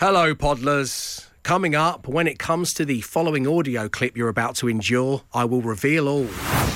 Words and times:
Hello, 0.00 0.34
Podlers. 0.34 1.26
Coming 1.42 1.74
up, 1.74 2.08
when 2.08 2.26
it 2.26 2.38
comes 2.38 2.72
to 2.72 2.86
the 2.86 3.02
following 3.02 3.46
audio 3.46 3.86
clip 3.86 4.16
you're 4.16 4.30
about 4.30 4.54
to 4.56 4.66
endure, 4.66 5.20
I 5.34 5.44
will 5.44 5.60
reveal 5.60 6.08
all. 6.08 6.26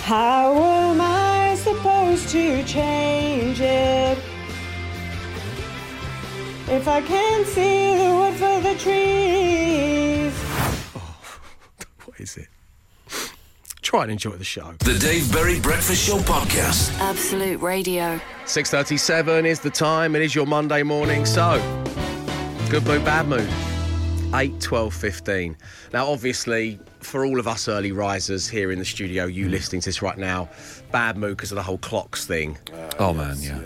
How 0.02 0.52
am 0.54 1.00
I 1.00 1.54
supposed 1.54 2.28
to 2.28 2.62
change 2.64 3.62
it? 3.62 4.18
If 6.68 6.86
I 6.86 7.00
can't 7.00 7.46
see 7.46 7.96
the 7.96 8.14
wood 8.14 8.34
for 8.34 8.60
the 8.60 8.78
trees. 8.78 10.34
Oh, 10.94 11.16
What 12.04 12.20
is 12.20 12.36
it? 12.36 12.48
Try 13.80 14.02
and 14.02 14.12
enjoy 14.12 14.32
the 14.32 14.44
show. 14.44 14.74
The 14.80 14.98
Dave 14.98 15.32
Berry 15.32 15.60
Breakfast 15.60 16.06
Show 16.06 16.18
podcast. 16.18 16.92
Absolute 17.00 17.62
Radio. 17.62 18.20
6.37 18.44 19.46
is 19.46 19.60
the 19.60 19.70
time. 19.70 20.14
It 20.14 20.20
is 20.20 20.34
your 20.34 20.46
Monday 20.46 20.82
morning. 20.82 21.24
So, 21.24 21.58
good 22.80 22.86
mood, 22.88 23.04
bad 23.04 23.28
mood. 23.28 23.48
8, 24.34 24.60
12, 24.60 24.92
15. 24.92 25.56
Now, 25.92 26.10
obviously, 26.10 26.80
for 26.98 27.24
all 27.24 27.38
of 27.38 27.46
us 27.46 27.68
early 27.68 27.92
risers 27.92 28.48
here 28.48 28.72
in 28.72 28.80
the 28.80 28.84
studio, 28.84 29.26
you 29.26 29.46
mm. 29.46 29.50
listening 29.50 29.80
to 29.82 29.90
this 29.90 30.02
right 30.02 30.18
now, 30.18 30.48
bad 30.90 31.16
mood 31.16 31.36
because 31.36 31.52
of 31.52 31.56
the 31.56 31.62
whole 31.62 31.78
clocks 31.78 32.26
thing. 32.26 32.58
Oh 32.98 33.14
man, 33.14 33.36
yeah. 33.38 33.60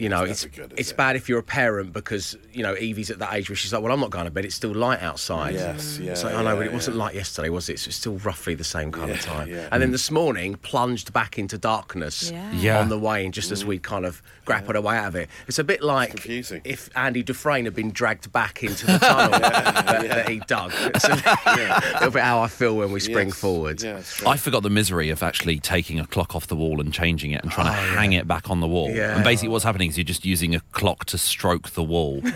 You 0.00 0.08
know, 0.08 0.24
it's 0.24 0.44
good, 0.46 0.72
it's 0.76 0.90
it? 0.90 0.96
bad 0.96 1.16
if 1.16 1.28
you're 1.28 1.38
a 1.38 1.42
parent 1.42 1.92
because 1.92 2.36
you 2.52 2.62
know 2.62 2.74
Evie's 2.74 3.10
at 3.10 3.18
that 3.18 3.34
age 3.34 3.48
where 3.50 3.56
she's 3.56 3.72
like, 3.72 3.82
"Well, 3.82 3.92
I'm 3.92 4.00
not 4.00 4.10
going 4.10 4.24
to 4.24 4.30
bed. 4.30 4.44
It's 4.44 4.54
still 4.54 4.74
light 4.74 5.02
outside." 5.02 5.54
Yes, 5.54 5.98
yeah, 5.98 6.14
So 6.14 6.28
I 6.28 6.42
know, 6.42 6.56
but 6.56 6.66
it 6.66 6.70
yeah, 6.70 6.74
wasn't 6.74 6.96
yeah. 6.96 7.02
light 7.04 7.14
yesterday, 7.14 7.48
was 7.48 7.68
it? 7.68 7.78
So 7.78 7.88
it's 7.88 7.96
still 7.96 8.16
roughly 8.18 8.54
the 8.54 8.64
same 8.64 8.92
kind 8.92 9.10
of 9.10 9.20
time. 9.20 9.48
yeah. 9.48 9.68
And 9.70 9.82
then 9.82 9.90
mm. 9.90 9.92
this 9.92 10.10
morning, 10.10 10.54
plunged 10.56 11.12
back 11.12 11.38
into 11.38 11.58
darkness 11.58 12.30
Yeah. 12.30 12.52
Yeah. 12.52 12.80
on 12.80 12.88
the 12.88 12.98
way, 12.98 13.24
and 13.24 13.34
just 13.34 13.50
as 13.50 13.64
mm. 13.64 13.68
we 13.68 13.78
kind 13.78 14.04
of 14.06 14.22
grappled 14.44 14.76
our 14.76 14.82
way 14.82 14.96
out 14.96 15.08
of 15.08 15.16
it, 15.16 15.28
it's 15.46 15.58
a 15.58 15.64
bit 15.64 15.82
like 15.82 16.10
confusing. 16.10 16.60
if 16.64 16.88
Andy 16.96 17.22
Dufresne 17.22 17.64
had 17.66 17.74
been 17.74 17.90
dragged 17.90 18.32
back 18.32 18.62
into 18.64 18.86
the 18.86 18.98
tunnel 18.98 19.30
that, 19.38 20.08
that 20.08 20.28
he 20.28 20.40
dug. 20.40 20.72
It's 20.94 21.04
a, 21.04 21.12
a 21.46 21.94
little 21.94 22.10
bit 22.10 22.22
how 22.22 22.40
I 22.40 22.48
feel 22.48 22.76
when 22.76 22.92
we 22.92 23.00
spring 23.00 23.28
Yes, 23.28 23.38
forward. 23.38 23.82
Yeah, 23.82 24.02
I 24.26 24.36
forgot 24.36 24.62
the 24.62 24.70
misery 24.70 25.10
of 25.10 25.22
actually 25.22 25.58
taking 25.58 26.00
a 26.00 26.06
clock 26.06 26.34
off 26.34 26.46
the 26.46 26.56
wall 26.56 26.80
and 26.80 26.92
changing 26.92 27.32
it 27.32 27.42
and 27.42 27.52
trying 27.52 27.66
to 27.66 27.78
oh, 27.78 27.94
hang 27.96 28.12
it 28.12 28.26
back 28.26 28.50
on 28.50 28.60
the 28.60 28.68
wall. 28.68 28.88
Oh, 28.90 28.94
Yeah. 28.94 29.14
And 29.14 29.24
basically, 29.24 29.48
what's 29.50 29.64
happening 29.64 29.89
is 29.90 29.98
you're 29.98 30.04
just 30.04 30.24
using 30.24 30.54
a 30.54 30.60
clock 30.72 31.04
to 31.06 31.18
stroke 31.18 31.70
the 31.70 31.82
wall. 31.84 32.22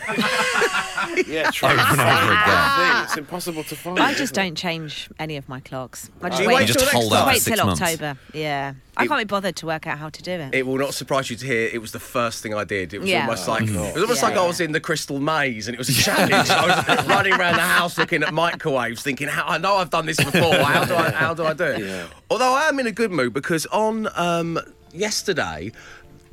Yeah, 1.29 1.51
true. 1.51 1.69
Over 1.69 1.79
and 1.81 2.01
over 2.01 2.33
again. 2.33 3.05
It's 3.05 3.17
impossible 3.17 3.63
to 3.65 3.77
find. 3.77 4.01
I 4.01 4.15
just 4.15 4.35
don't 4.35 4.57
change 4.57 5.09
any 5.19 5.37
of 5.37 5.49
my 5.49 5.61
clocks. 5.61 6.11
I 6.23 6.29
just 6.31 6.43
you 6.43 6.49
wait, 6.49 6.55
wait 6.57 6.69
You 6.69 6.75
just 6.75 6.91
till 6.91 7.01
hold 7.01 7.13
out 7.13 7.27
wait 7.29 7.43
till 7.43 7.65
months. 7.65 7.81
October. 7.81 8.19
Yeah, 8.33 8.75
I 8.97 9.07
can't 9.07 9.21
be 9.21 9.25
bothered 9.25 9.55
to 9.57 9.67
work 9.67 9.87
out 9.87 9.99
how 9.99 10.09
to 10.09 10.23
do 10.23 10.33
it. 10.33 10.55
It 10.55 10.67
will 10.67 10.79
not 10.79 10.93
surprise 10.95 11.31
you 11.31 11.37
to 11.37 11.47
hear 11.47 11.69
it 11.73 11.81
was 11.81 11.93
the 11.93 12.01
first 12.01 12.43
thing 12.43 12.55
I 12.55 12.65
did. 12.65 12.95
It 12.95 13.01
was 13.01 13.09
Yeah. 13.11 13.23
almost 13.23 13.47
like 13.47 13.63
it 13.63 13.71
was 13.71 14.01
almost 14.03 14.23
Yeah. 14.23 14.29
like 14.29 14.39
I 14.39 14.47
was 14.47 14.61
in 14.61 14.73
the 14.73 14.81
crystal 14.81 15.21
maze 15.21 15.69
and 15.69 15.75
it 15.75 15.79
was 15.79 15.89
a 15.91 15.93
challenge. 16.03 16.33
I 16.51 16.97
was 16.97 17.07
running 17.07 17.35
around 17.35 17.57
the 17.57 17.61
house 17.63 17.97
looking 17.99 18.23
at 18.23 18.33
microwaves, 18.35 19.03
thinking, 19.03 19.29
"How 19.29 19.45
I 19.47 19.59
know 19.59 19.77
I've 19.77 19.91
done 19.91 20.07
this 20.07 20.17
before. 20.17 20.55
How 20.55 20.85
do 20.85 20.95
I 20.97 21.11
how 21.11 21.35
do 21.35 21.45
I 21.45 21.53
do 21.53 21.65
it?" 21.65 21.81
Yeah. 21.81 22.07
Although 22.31 22.55
I 22.55 22.63
am 22.69 22.79
in 22.81 22.87
a 22.87 22.93
good 22.93 23.13
mood 23.13 23.35
because 23.35 23.67
on 23.67 24.09
um, 24.17 24.59
yesterday. 24.93 25.71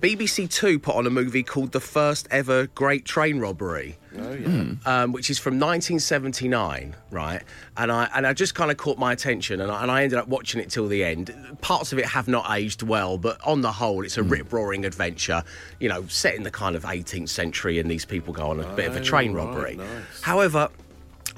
BBC 0.01 0.49
Two 0.49 0.79
put 0.79 0.95
on 0.95 1.05
a 1.05 1.11
movie 1.11 1.43
called 1.43 1.71
The 1.73 1.79
First 1.79 2.27
Ever 2.31 2.65
Great 2.67 3.05
Train 3.05 3.39
Robbery 3.39 3.97
Oh, 4.17 4.33
yeah. 4.33 4.73
um, 4.85 5.11
which 5.13 5.29
is 5.29 5.37
from 5.37 5.53
1979, 5.59 6.95
right? 7.11 7.43
And 7.77 7.91
I 7.91 8.09
and 8.15 8.25
I 8.25 8.33
just 8.33 8.55
kind 8.55 8.71
of 8.71 8.77
caught 8.77 8.97
my 8.97 9.13
attention, 9.13 9.61
and 9.61 9.71
I, 9.71 9.83
and 9.83 9.91
I 9.91 10.01
ended 10.03 10.17
up 10.17 10.27
watching 10.27 10.59
it 10.59 10.71
till 10.71 10.87
the 10.87 11.03
end. 11.03 11.33
Parts 11.61 11.93
of 11.93 11.99
it 11.99 12.05
have 12.07 12.27
not 12.27 12.49
aged 12.49 12.81
well, 12.81 13.19
but 13.19 13.39
on 13.45 13.61
the 13.61 13.71
whole, 13.71 14.03
it's 14.03 14.17
a 14.17 14.23
rip 14.23 14.51
roaring 14.51 14.85
adventure. 14.85 15.43
You 15.79 15.89
know, 15.89 16.07
set 16.07 16.33
in 16.33 16.41
the 16.43 16.51
kind 16.51 16.75
of 16.75 16.83
18th 16.83 17.29
century, 17.29 17.77
and 17.77 17.89
these 17.89 18.03
people 18.03 18.33
go 18.33 18.49
on 18.49 18.59
a 18.59 18.67
bit 18.75 18.87
of 18.87 18.95
a 18.95 19.01
train 19.01 19.33
right, 19.33 19.45
robbery. 19.45 19.75
nice. 19.75 20.21
However. 20.21 20.69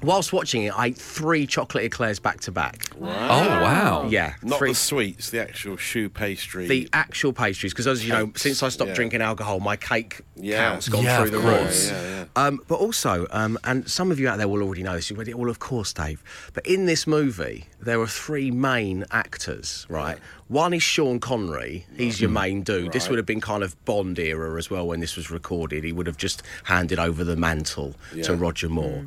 Whilst 0.01 0.33
watching 0.33 0.63
it, 0.63 0.77
I 0.77 0.87
ate 0.87 0.97
three 0.97 1.45
chocolate 1.47 1.85
eclairs 1.85 2.19
back 2.19 2.39
to 2.41 2.51
back. 2.51 2.85
Oh 2.99 3.05
wow. 3.05 4.07
Yeah, 4.09 4.33
Not 4.41 4.59
three. 4.59 4.69
the 4.71 4.75
sweets, 4.75 5.29
the 5.29 5.41
actual 5.41 5.77
choux 5.77 6.09
pastry. 6.09 6.67
the 6.67 6.89
actual 6.93 7.31
pastries, 7.33 7.71
because 7.73 7.87
as 7.87 8.03
you 8.05 8.11
know, 8.11 8.27
Cakes, 8.27 8.41
since 8.41 8.63
I 8.63 8.69
stopped 8.69 8.89
yeah. 8.89 8.95
drinking 8.95 9.21
alcohol, 9.21 9.59
my 9.59 9.75
cake 9.77 10.21
Yeah. 10.35 10.71
count's 10.71 10.89
gone 10.89 11.03
Yeah, 11.03 11.17
through 11.17 11.25
of 11.27 11.31
the 11.31 11.39
course. 11.39 11.89
roof. 11.89 11.91
Yeah, 11.91 12.09
yeah, 12.17 12.25
Um, 12.47 12.61
but 12.67 12.75
also, 12.79 13.27
um, 13.31 13.57
and 13.63 13.89
some 13.89 14.11
of 14.11 14.19
you 14.19 14.27
out 14.27 14.37
there 14.37 14.47
will 14.47 14.61
already 14.63 14.83
know 14.83 14.95
this. 14.95 15.09
You've 15.09 15.19
read 15.19 15.27
it 15.29 15.35
all, 15.35 15.49
of 15.49 15.59
course, 15.59 15.93
Dave. 15.93 16.21
But 16.53 16.65
in 16.65 16.85
this 16.85 17.05
movie, 17.07 17.67
there 17.81 18.01
are 18.01 18.07
three 18.07 18.51
main 18.51 19.05
actors, 19.11 19.85
right? 19.89 20.17
One 20.47 20.73
is 20.73 20.83
Sean 20.83 21.19
Connery. 21.19 21.85
He's 21.95 22.19
your 22.19 22.29
main 22.29 22.61
dude. 22.63 22.91
This 22.91 23.07
would 23.09 23.17
have 23.17 23.25
been 23.25 23.41
kind 23.41 23.63
of 23.63 23.81
Bond 23.85 24.19
era 24.19 24.57
as 24.57 24.69
well 24.69 24.85
when 24.87 24.99
this 24.99 25.15
was 25.15 25.31
recorded. 25.31 25.83
He 25.83 25.91
would 25.91 26.07
have 26.07 26.17
just 26.17 26.43
handed 26.65 26.99
over 26.99 27.23
the 27.23 27.35
mantle 27.35 27.95
to 28.11 28.17
Yeah. 28.17 28.35
Roger 28.37 28.69
Moore. 28.69 29.05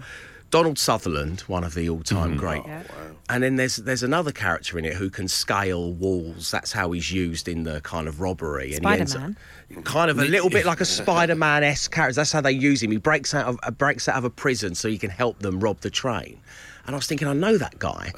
Donald 0.51 0.79
Sutherland, 0.79 1.41
one 1.43 1.65
of 1.65 1.75
the 1.75 1.89
all-time 1.89 2.31
mm-hmm. 2.31 2.39
great. 2.39 2.63
Oh, 2.67 3.17
and 3.29 3.43
then 3.43 3.57
there's 3.57 3.77
there's 3.77 4.03
another 4.03 4.33
character 4.33 4.79
in 4.79 4.85
it 4.85 4.95
who 4.95 5.11
can 5.11 5.29
scale 5.29 5.93
walls. 5.93 6.51
That's 6.51 6.73
how 6.73 6.93
he's 6.93 7.11
used 7.11 7.49
in 7.49 7.65
the 7.65 7.81
kind 7.81 8.07
of 8.07 8.21
robbery. 8.21 8.75
And 8.75 8.87
he 8.87 8.93
ends 8.93 9.15
up- 9.15 9.21
Spider-Man. 9.21 9.37
Kind 9.85 10.11
of 10.11 10.19
a 10.19 10.25
little 10.25 10.49
bit 10.49 10.65
like 10.65 10.81
a 10.81 10.85
Spider-Man 10.85 11.65
esque 11.65 11.91
character. 11.91 12.15
That's 12.15 12.31
how 12.33 12.41
they 12.41 12.53
use 12.53 12.83
him. 12.83 12.93
He 12.93 12.99
breaks 12.99 13.35
out 13.35 13.47
of 13.47 13.59
uh, 13.65 13.71
breaks 13.73 14.09
out 14.09 14.17
of 14.17 14.25
a 14.25 14.31
prison 14.31 14.75
so 14.77 14.89
he 14.89 14.97
can 14.97 15.11
help 15.11 15.41
them 15.41 15.59
rob 15.61 15.81
the 15.81 15.91
train. 15.91 16.41
And 16.87 16.95
I 16.95 16.99
was 16.99 17.09
thinking, 17.09 17.27
I 17.27 17.33
know 17.33 17.59
that 17.59 17.81
guy. 17.81 18.13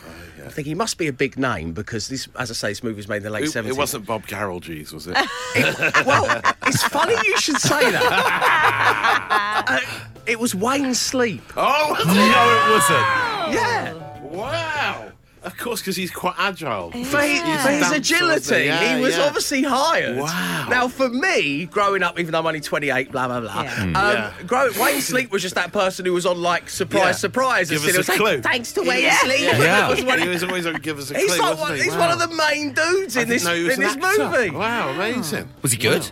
I 0.45 0.51
think 0.51 0.67
he 0.69 0.75
must 0.75 0.99
be 0.99 1.07
a 1.09 1.13
big 1.13 1.39
name 1.39 1.73
because 1.73 2.09
this, 2.09 2.29
as 2.39 2.51
I 2.51 2.55
say, 2.55 2.69
this 2.69 2.83
movie 2.83 2.97
was 2.97 3.09
made 3.09 3.19
in 3.19 3.23
the 3.23 3.31
late 3.31 3.49
seventies. 3.49 3.77
it 3.77 3.81
wasn't 3.81 4.05
Bob 4.05 4.27
Carolgees, 4.27 4.93
was 4.93 5.07
it? 5.07 5.15
Well, 6.07 6.43
it's 6.67 6.83
funny 6.85 7.15
you 7.25 7.39
should 7.39 7.57
say 7.59 7.91
that. 7.93 9.65
Uh, 9.69 9.81
it 10.27 10.39
was 10.39 10.55
Wayne 10.55 10.95
Sleep. 10.95 11.43
oh. 11.57 11.95
No, 12.07 12.15
it 12.55 12.71
wasn't. 12.73 13.55
Yeah. 13.55 13.95
wow. 14.23 15.13
Of 15.43 15.57
course, 15.57 15.81
because 15.81 15.97
he's 15.97 16.11
quite 16.11 16.35
agile. 16.39 16.91
For, 16.91 16.99
his, 16.99 17.41
for 17.63 17.69
his 17.71 17.91
agility—he 17.93 18.67
Yeah, 18.67 18.97
he 18.97 19.03
was 19.03 19.17
yeah. 19.17 19.25
obviously 19.25 19.63
hired. 19.63 20.17
Wow. 20.19 20.67
Now, 20.69 20.89
for 20.89 21.09
me, 21.09 21.67
growing 21.67 22.03
up, 22.03 22.19
even 22.19 22.33
though 22.33 22.39
I'm 22.41 22.47
only 22.47 22.61
28, 22.61 23.13
blah 23.13 23.27
blah 23.29 23.41
blah, 23.41 23.63
Yeah. 23.63 23.83
um, 23.83 23.91
Yeah. 23.95 24.33
grow, 24.47 24.69
Wayne 24.81 25.01
Sleep 25.01 25.31
was 25.31 25.43
just 25.43 25.55
that 25.55 25.73
person 25.73 26.05
who 26.05 26.13
was 26.13 26.27
on 26.27 26.41
like 26.43 26.69
surprise, 26.69 27.03
Yeah. 27.05 27.13
surprise. 27.13 27.71
Give 27.71 27.79
us 27.85 27.87
a 27.87 27.95
it 27.95 27.97
was 27.99 28.09
like, 28.09 28.19
clue. 28.19 28.41
Thanks 28.43 28.73
to 28.73 28.83
Wayne 28.83 29.03
Yeah. 29.05 29.19
Sleep. 29.19 29.41
Yeah. 29.41 29.59
That 29.59 29.91
was 29.91 30.05
when 30.05 30.19
he 30.19 30.25
he- 30.25 30.31
was 30.31 30.43
always 30.45 30.65
going 30.65 30.77
to 30.77 30.83
give 30.83 30.99
us 30.99 31.11
a 31.11 31.15
clue. 31.15 31.23
He's, 31.23 31.31
like 31.39 31.41
wasn't 31.41 31.61
one, 31.61 31.77
he? 31.77 31.83
he's 31.85 31.93
Wow. 31.95 32.01
one 32.01 32.11
of 32.11 32.19
the 32.31 32.35
main 32.35 32.73
dudes 32.75 33.17
in 33.17 33.29
this 33.29 33.45
know 33.45 33.55
he 33.55 33.65
was 33.65 33.75
in 33.75 33.81
this 33.81 33.97
actor. 33.97 34.29
movie. 34.31 34.51
Wow, 34.51 34.91
amazing. 34.91 35.49
Was 35.63 35.73
he 35.73 35.79
good? 35.79 36.11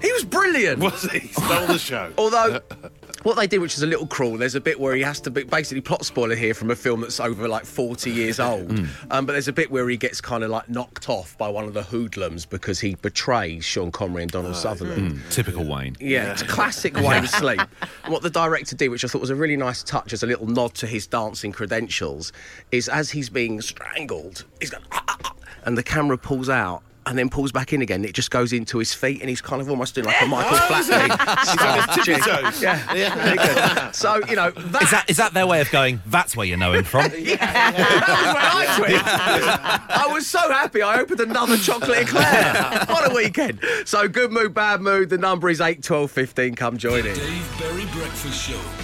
He 0.00 0.10
was 0.12 0.24
brilliant. 0.24 0.80
Was 0.80 1.02
he? 1.10 1.28
Stole 1.28 1.66
the 1.66 1.78
show. 1.78 2.12
Although, 2.18 2.60
what 3.24 3.36
they 3.36 3.46
did, 3.46 3.58
which 3.58 3.74
is 3.74 3.82
a 3.82 3.86
little 3.86 4.06
cruel, 4.06 4.36
there's 4.36 4.54
a 4.54 4.60
bit 4.60 4.78
where 4.78 4.94
he 4.94 5.02
has 5.02 5.20
to 5.22 5.30
be 5.30 5.44
basically 5.44 5.80
plot 5.80 6.04
spoiler 6.04 6.34
here 6.34 6.54
from 6.54 6.70
a 6.70 6.76
film 6.76 7.00
that's 7.02 7.20
over 7.20 7.48
like 7.48 7.64
40 7.64 8.10
years 8.10 8.40
old. 8.50 8.70
Um, 9.10 9.26
but 9.26 9.32
there's 9.32 9.48
a 9.48 9.52
bit 9.52 9.70
where 9.70 9.88
he 9.88 9.96
gets 9.96 10.20
kind 10.20 10.44
of 10.44 10.50
like 10.50 10.68
knocked 10.68 11.08
off 11.08 11.36
by 11.38 11.48
one 11.48 11.64
of 11.64 11.74
the 11.74 11.82
hoodlums 11.82 12.46
because 12.46 12.80
he 12.80 12.94
betrays 12.96 13.64
Sean 13.64 13.90
Connery 13.92 14.22
and 14.22 14.30
Donald 14.30 14.56
Sutherland. 14.56 15.20
Typical 15.30 15.64
Wayne. 15.64 15.96
Yeah, 16.00 16.32
it's 16.32 16.42
classic 16.42 16.96
Wayne 16.96 17.26
Sleep. 17.26 17.60
And 18.04 18.12
what 18.12 18.22
the 18.22 18.30
director 18.30 18.76
did, 18.76 18.88
which 18.88 19.04
I 19.04 19.08
thought 19.08 19.20
was 19.20 19.30
a 19.30 19.34
really 19.36 19.56
nice 19.56 19.82
touch 19.82 20.12
as 20.12 20.22
a 20.22 20.26
little 20.26 20.46
nod 20.46 20.74
to 20.74 20.86
his 20.86 21.06
dancing 21.06 21.52
credentials, 21.52 22.32
is 22.70 22.88
as 22.88 23.10
he's 23.10 23.28
being 23.30 23.60
strangled, 23.60 24.44
he's 24.60 24.70
going, 24.70 24.84
"Ah, 24.92 25.02
ah, 25.08 25.16
ah," 25.24 25.34
and 25.64 25.76
the 25.78 25.82
camera 25.82 26.18
pulls 26.18 26.48
out. 26.48 26.82
And 27.04 27.18
then 27.18 27.28
pulls 27.28 27.50
back 27.50 27.72
in 27.72 27.82
again. 27.82 28.04
It 28.04 28.14
just 28.14 28.30
goes 28.30 28.52
into 28.52 28.78
his 28.78 28.94
feet, 28.94 29.20
and 29.20 29.28
he's 29.28 29.40
kind 29.40 29.60
of 29.60 29.68
almost 29.68 29.96
doing 29.96 30.06
like 30.06 30.22
a 30.22 30.26
Michael 30.26 30.56
Flatley 30.56 31.44
style 31.44 31.94
tippy 31.94 32.02
jig. 32.14 32.22
toes. 32.22 32.62
Yeah, 32.62 32.94
Yeah. 32.94 33.90
So 33.90 34.20
you 34.28 34.36
know 34.36 34.52
that, 34.52 34.82
Is 34.82 34.90
that 34.92 35.10
is 35.10 35.16
that 35.16 35.34
their 35.34 35.46
way 35.46 35.60
of 35.60 35.70
going? 35.72 36.00
That's 36.06 36.36
where 36.36 36.46
you 36.46 36.56
know 36.56 36.72
him 36.72 36.84
from. 36.84 37.02
that 37.10 37.12
was 37.12 37.18
when 37.26 38.36
I 38.46 38.76
twitched. 38.78 39.90
I 39.90 40.06
was 40.12 40.26
so 40.28 40.38
happy. 40.52 40.80
I 40.80 41.00
opened 41.00 41.20
another 41.20 41.56
chocolate 41.56 41.98
eclair. 42.02 42.54
what 42.88 43.10
a 43.10 43.14
weekend! 43.14 43.58
So 43.84 44.06
good 44.08 44.30
mood, 44.30 44.54
bad 44.54 44.80
mood. 44.80 45.10
The 45.10 45.18
number 45.18 45.50
is 45.50 45.60
eight, 45.60 45.82
twelve, 45.82 46.10
fifteen. 46.12 46.54
Come 46.54 46.76
join 46.76 47.04
in. 47.04 47.14
Dave 47.16 47.56
Berry 47.58 47.84
Breakfast 47.86 48.48
Show 48.48 48.56
with 48.56 48.62
Wickes. 48.78 48.81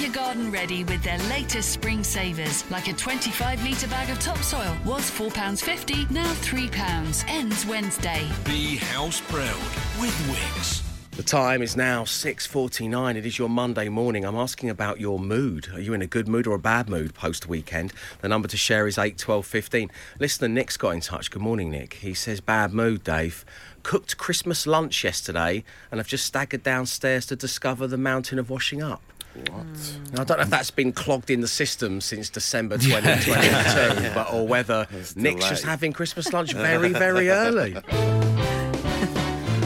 Get 0.00 0.14
your 0.16 0.24
garden 0.24 0.50
ready 0.50 0.82
with 0.82 1.02
their 1.02 1.18
latest 1.28 1.72
spring 1.72 2.02
savers, 2.02 2.68
like 2.70 2.88
a 2.88 2.94
25 2.94 3.62
litre 3.62 3.86
bag 3.88 4.08
of 4.08 4.18
topsoil. 4.18 4.74
Was 4.86 5.10
£4.50, 5.10 6.10
now 6.10 6.32
£3. 6.32 7.24
Ends 7.28 7.66
Wednesday. 7.66 8.26
Be 8.46 8.76
house 8.76 9.20
proud 9.20 9.60
with 10.00 10.14
Wickes. 10.26 10.82
The 11.16 11.22
time 11.22 11.60
is 11.60 11.76
now 11.76 12.04
6:49. 12.04 13.16
It 13.16 13.26
is 13.26 13.38
your 13.38 13.50
Monday 13.50 13.90
morning. 13.90 14.24
I'm 14.24 14.36
asking 14.36 14.70
about 14.70 15.00
your 15.00 15.18
mood. 15.18 15.68
Are 15.74 15.80
you 15.80 15.92
in 15.92 16.00
a 16.00 16.06
good 16.06 16.28
mood 16.28 16.46
or 16.46 16.54
a 16.54 16.58
bad 16.58 16.88
mood 16.88 17.12
post 17.12 17.46
weekend? 17.46 17.92
The 18.22 18.28
number 18.28 18.48
to 18.48 18.56
share 18.56 18.86
is 18.86 18.96
8 18.96 19.18
12 19.18 19.44
15. 19.44 19.90
Listener 20.18 20.48
Nick's 20.48 20.78
got 20.78 20.90
in 20.90 21.00
touch. 21.02 21.30
Good 21.30 21.42
morning, 21.42 21.70
Nick. 21.70 21.94
He 21.94 22.14
says 22.14 22.40
bad 22.40 22.72
mood, 22.72 23.04
Dave. 23.04 23.44
Cooked 23.82 24.16
Christmas 24.16 24.66
lunch 24.66 25.04
yesterday 25.04 25.62
and 25.90 26.00
I've 26.00 26.08
just 26.08 26.24
staggered 26.24 26.62
downstairs 26.62 27.26
to 27.26 27.36
discover 27.36 27.86
the 27.86 27.98
mountain 27.98 28.38
of 28.38 28.48
washing 28.48 28.82
up. 28.82 29.02
What? 29.34 29.66
Now, 30.12 30.22
I 30.22 30.24
don't 30.24 30.38
know 30.38 30.42
if 30.42 30.50
that's 30.50 30.70
been 30.70 30.92
clogged 30.92 31.30
in 31.30 31.40
the 31.40 31.48
system 31.48 32.00
since 32.00 32.28
December 32.28 32.78
2022, 32.78 34.10
but 34.14 34.32
or 34.32 34.46
whether 34.46 34.86
Nick's 35.14 35.48
just 35.48 35.64
having 35.64 35.92
Christmas 35.92 36.32
lunch 36.32 36.52
very, 36.52 36.92
very 36.92 37.30
early. 37.30 37.76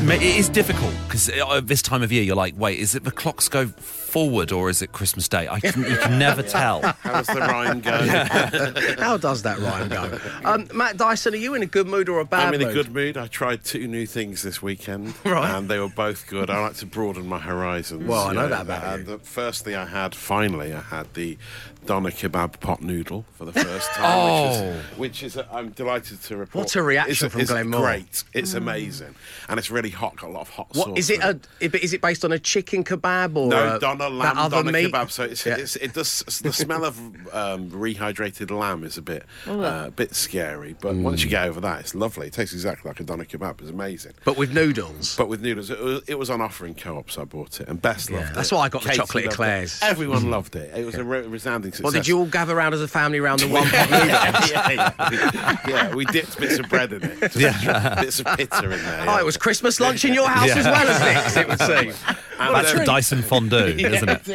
It 0.07 0.23
is 0.23 0.49
difficult 0.51 0.93
because 1.15 1.29
at 1.29 1.39
uh, 1.39 1.47
uh, 1.47 1.61
this 1.61 1.81
time 1.81 2.03
of 2.03 2.11
year, 2.11 2.25
you're 2.25 2.35
like, 2.35 2.59
wait, 2.59 2.77
is 2.77 2.97
it 2.97 3.05
the 3.05 3.13
clocks 3.13 3.49
go 3.49 3.69
forward 3.69 4.51
or 4.51 4.69
is 4.69 4.83
it 4.83 4.91
Christmas 4.91 5.29
Day? 5.29 5.47
I 5.47 5.61
can, 5.61 5.85
you 5.85 5.97
can 5.97 6.19
never 6.19 6.43
tell. 6.59 6.83
How 6.83 7.23
does 7.23 7.29
the 7.29 7.39
rhyme 7.39 7.81
go? 7.81 7.93
How 8.99 9.17
does 9.17 9.43
that 9.43 9.61
rhyme 9.61 9.89
go? 9.89 10.19
Um, 10.45 10.69
Matt 10.75 10.97
Dyson, 10.97 11.35
are 11.35 11.37
you 11.37 11.55
in 11.55 11.63
a 11.63 11.67
good 11.67 11.87
mood 11.87 12.09
or 12.09 12.19
a 12.19 12.25
bad 12.25 12.47
mood? 12.47 12.55
I'm 12.55 12.61
in 12.63 12.67
mood? 12.67 12.77
a 12.77 12.83
good 12.83 12.93
mood. 12.93 13.17
I 13.17 13.29
tried 13.29 13.63
two 13.63 13.87
new 13.87 14.07
things 14.07 14.43
this 14.43 14.61
weekend, 14.61 15.15
Right. 15.25 15.57
and 15.57 15.69
they 15.69 15.79
were 15.79 15.89
both 15.89 16.27
good. 16.27 16.51
I 16.51 16.61
like 16.61 16.75
to 16.77 16.87
broaden 16.87 17.29
my 17.29 17.39
horizons. 17.39 18.09
Well, 18.09 18.27
I 18.27 18.33
know 18.33 18.49
that 18.49 18.63
about 18.63 18.83
and 18.83 19.07
you. 19.07 19.17
the- 19.17 19.25
firstly, 19.25 19.77
I 19.77 19.87
had 19.87 20.17
finally 20.17 20.73
I 20.73 20.81
had 20.81 21.15
the 21.15 21.39
doner 21.87 22.11
kebab 22.11 22.61
pot 22.61 22.83
noodle 22.83 23.25
for 23.33 23.45
the 23.45 23.53
first 23.53 23.91
time, 23.93 24.03
which 24.17 24.51
is, 24.51 24.61
oh. 24.61 24.99
which 25.01 25.23
is 25.23 25.37
a, 25.37 25.49
I'm 25.53 25.71
delighted 25.71 26.23
to 26.23 26.37
report. 26.37 26.65
What 26.65 26.77
a 26.77 26.83
reaction 26.83 27.27
it's, 27.27 27.33
from 27.33 27.41
it's 27.43 27.51
Glenn 27.51 27.69
Moore. 27.69 27.83
Great, 27.83 28.25
it's 28.33 28.55
mm. 28.55 28.59
amazing, 28.59 29.15
and 29.49 29.59
it's 29.59 29.71
really 29.71 29.91
hot. 29.91 30.17
Got 30.17 30.31
a 30.31 30.33
lot 30.33 30.43
of 30.43 30.49
hot 30.51 30.69
What 30.73 30.87
sauce. 30.87 30.99
Is 31.11 31.19
it? 31.19 31.21
A, 31.61 31.83
is 31.85 31.93
it 31.93 32.01
based 32.01 32.25
on 32.25 32.33
a 32.33 32.39
chicken 32.39 32.85
kebab 32.85 33.37
or 33.37 33.49
no, 33.49 33.77
a, 33.77 33.79
that 33.79 34.13
lamb 34.13 34.39
other 34.39 34.57
doner 34.59 34.73
meat? 34.73 34.93
kebab. 34.93 35.11
So 35.11 35.25
it's, 35.25 35.45
Yeah. 35.45 35.57
it's, 35.57 35.77
it 35.77 35.93
does. 35.95 36.23
The 36.43 36.53
smell 36.53 36.85
of 36.85 36.99
um, 37.35 37.71
rehydrated 37.71 38.51
lamb 38.51 38.85
is 38.85 38.97
a 38.99 39.03
bit, 39.03 39.25
uh, 39.47 39.91
bit 39.91 40.15
scary, 40.15 40.75
but 40.81 40.95
once 40.95 41.21
Mm. 41.21 41.25
you 41.25 41.31
get 41.31 41.47
over 41.49 41.61
that, 41.61 41.81
it's 41.81 41.95
lovely. 41.95 42.27
It 42.29 42.33
tastes 42.33 42.55
exactly 42.55 42.89
like 42.89 43.01
a 43.01 43.05
doner 43.05 43.25
kebab. 43.25 43.61
It's 43.61 43.71
amazing. 43.71 44.13
But 44.25 44.37
with 44.37 44.53
noodles. 44.53 45.17
But 45.17 45.29
with 45.29 45.41
noodles, 45.43 45.71
it 45.71 45.81
was, 45.81 46.03
it 46.09 46.19
was 46.19 46.31
on 46.31 46.41
offer 46.41 46.67
in 46.67 46.75
co-op, 46.75 47.11
so 47.11 47.23
I 47.23 47.25
bought 47.25 47.61
it, 47.61 47.69
and 47.69 47.81
Best 47.81 48.11
Yeah, 48.11 48.19
loved 48.19 48.31
it. 48.31 48.35
that's 48.35 48.53
why 48.53 48.61
I 48.61 48.69
got 48.69 48.83
the 48.83 48.91
chocolate 48.91 49.27
eclairs. 49.27 49.77
It. 49.83 49.85
Everyone 49.85 50.31
loved 50.31 50.57
it. 50.57 50.77
It 50.77 50.85
was 50.87 50.95
a 50.97 51.05
re- 51.05 51.27
resounding 51.27 51.73
success. 51.73 51.85
Well, 51.85 51.93
did 51.93 52.09
you 52.09 52.19
all 52.19 52.27
gather 52.27 52.57
around 52.57 52.75
as 52.75 52.81
a 52.81 52.89
family 52.89 53.19
around 53.19 53.41
the 53.41 53.49
one 53.49 53.65
pot 53.69 53.91
noodle? 53.91 54.07
yeah, 54.09 54.47
yeah, 54.71 54.93
yeah. 55.13 55.59
yeah, 55.69 55.95
we 55.95 56.05
dipped 56.07 56.39
bits 56.39 56.59
of 56.59 56.69
bread 56.69 56.93
in 56.93 57.03
it. 57.05 57.37
Yeah. 57.37 58.01
Bits 58.03 58.21
of 58.21 58.27
pizza 58.37 58.65
in 58.65 58.71
there. 58.71 59.05
Oh, 59.09 59.19
it 59.19 59.25
was 59.25 59.37
Christmas 59.37 59.81
lunch 59.81 60.05
in 60.05 60.15
your 60.15 60.29
house 60.29 60.51
as 60.51 60.65
well 60.65 60.87
as 60.95 61.35
Nick's, 61.35 61.37
it 61.37 61.49
would 61.49 61.61
seem. 61.61 61.93
And 62.39 62.55
That's 62.55 62.73
then- 62.73 62.81
um, 62.81 62.87
Dyson 62.87 63.23
fondue, 63.23 63.57
isn't 63.79 64.09
it? 64.09 64.25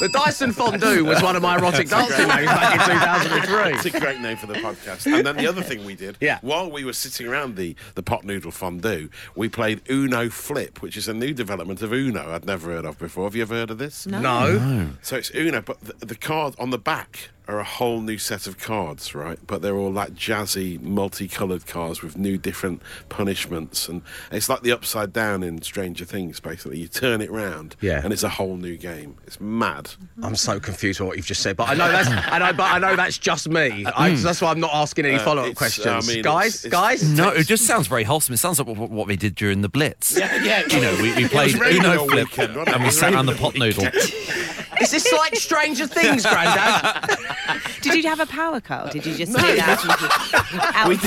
The 0.00 0.08
Dyson 0.08 0.52
Fondue 0.52 1.04
was 1.04 1.22
one 1.22 1.36
of 1.36 1.42
my 1.42 1.58
erotic 1.58 1.86
dancing 1.88 2.26
names 2.26 2.46
back 2.46 2.72
in 2.88 2.98
2003. 2.98 3.72
It's 3.74 3.84
a 3.84 4.00
great 4.00 4.18
name 4.20 4.38
for 4.38 4.46
the 4.46 4.54
podcast. 4.54 5.04
And 5.12 5.26
then 5.26 5.36
the 5.36 5.46
other 5.46 5.60
thing 5.62 5.84
we 5.84 5.94
did, 5.94 6.16
Yeah. 6.20 6.38
while 6.40 6.70
we 6.70 6.86
were 6.86 6.94
sitting 6.94 7.26
around 7.26 7.56
the, 7.56 7.76
the 7.96 8.02
pot 8.02 8.24
noodle 8.24 8.50
fondue, 8.50 9.10
we 9.36 9.50
played 9.50 9.82
Uno 9.90 10.30
Flip, 10.30 10.80
which 10.80 10.96
is 10.96 11.06
a 11.06 11.12
new 11.12 11.34
development 11.34 11.82
of 11.82 11.92
Uno 11.92 12.32
I'd 12.32 12.46
never 12.46 12.70
heard 12.70 12.86
of 12.86 12.98
before. 12.98 13.24
Have 13.24 13.36
you 13.36 13.42
ever 13.42 13.54
heard 13.54 13.70
of 13.70 13.76
this? 13.76 14.06
No. 14.06 14.88
So 15.02 15.16
it's 15.16 15.30
Uno, 15.34 15.60
but 15.60 15.78
the, 15.82 16.06
the 16.06 16.16
card 16.16 16.54
on 16.58 16.70
the 16.70 16.78
back 16.78 17.28
are 17.50 17.58
a 17.60 17.64
whole 17.64 18.00
new 18.00 18.16
set 18.18 18.46
of 18.46 18.58
cards, 18.58 19.14
right? 19.14 19.38
But 19.46 19.62
they're 19.62 19.76
all 19.76 19.90
like 19.92 20.14
jazzy, 20.14 20.80
multicoloured 20.80 21.66
cards 21.66 22.02
with 22.02 22.16
new 22.16 22.38
different 22.38 22.82
punishments, 23.08 23.88
and 23.88 24.02
it's 24.30 24.48
like 24.48 24.62
the 24.62 24.72
upside 24.72 25.12
down 25.12 25.42
in 25.42 25.60
Stranger 25.62 26.04
Things. 26.04 26.40
Basically, 26.40 26.78
you 26.78 26.88
turn 26.88 27.20
it 27.20 27.30
round, 27.30 27.76
Yeah. 27.80 28.00
and 28.02 28.12
it's 28.12 28.22
a 28.22 28.28
whole 28.28 28.56
new 28.56 28.76
game. 28.76 29.16
It's 29.26 29.40
mad. 29.40 29.90
I'm 30.22 30.36
so 30.36 30.60
confused 30.60 31.00
with 31.00 31.08
what 31.08 31.16
you've 31.16 31.26
just 31.26 31.42
said, 31.42 31.56
but 31.56 31.68
I 31.68 31.74
know 31.74 31.90
that's 31.90 32.08
and 32.32 32.44
I, 32.44 32.52
but 32.52 32.70
I 32.72 32.78
know 32.78 32.96
that's 32.96 33.18
just 33.18 33.48
me. 33.48 33.84
I, 33.86 34.14
that's 34.14 34.40
why 34.40 34.50
I'm 34.50 34.60
not 34.60 34.74
asking 34.74 35.06
any 35.06 35.16
Uh, 35.16 35.24
follow-up 35.24 35.48
it's, 35.48 35.58
questions, 35.58 35.86
I 36.08 36.12
mean, 36.14 36.22
guys. 36.22 36.64
it's- 36.64 36.64
it's- 36.66 36.70
guys, 36.80 37.02
No, 37.18 37.28
it 37.30 37.46
just 37.46 37.66
sounds 37.66 37.86
very 37.86 38.04
wholesome. 38.04 38.34
It 38.34 38.38
sounds 38.38 38.58
like 38.58 38.68
what, 38.68 38.90
what 38.90 39.08
they 39.08 39.16
did 39.16 39.34
during 39.34 39.62
the 39.62 39.68
Blitz. 39.68 40.16
Yeah, 40.18 40.42
yeah. 40.42 40.66
You 40.66 40.80
know, 40.80 40.96
we, 41.02 41.14
we 41.14 41.28
played 41.28 41.54
Uno 41.54 42.06
Flip 42.06 42.28
weekend, 42.30 42.56
and 42.56 42.82
we 42.84 42.90
sat 42.90 43.12
around 43.12 43.26
the 43.26 43.34
pot 43.34 43.54
noodle. 43.56 43.84
is 44.80 44.90
this 44.90 45.12
like 45.12 45.36
Stranger 45.36 45.86
Things, 45.86 46.24
Grandad? 46.24 47.04
Did 47.80 48.02
you 48.02 48.08
have 48.08 48.20
a 48.20 48.26
power 48.26 48.60
cut 48.60 48.92
did 48.92 49.04
you 49.06 49.14
just 49.14 49.34
do 49.34 49.42
that 49.42 49.78
out 50.74 50.90
of 50.90 51.00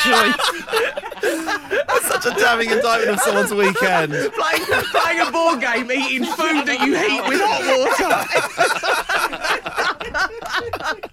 choice? 0.00 0.36
That's 1.86 2.08
such 2.08 2.24
a 2.26 2.30
damning 2.40 2.70
indictment 2.70 3.10
of 3.10 3.20
someone's 3.20 3.52
weekend. 3.52 4.12
playing, 4.12 4.64
playing 4.90 5.20
a 5.20 5.30
board 5.30 5.60
game, 5.60 5.90
eating 5.90 6.24
food 6.24 6.64
that 6.66 6.80
you 6.80 6.96
heat 6.96 7.22
with 7.28 7.40
hot 7.42 7.62
water. 7.68 8.24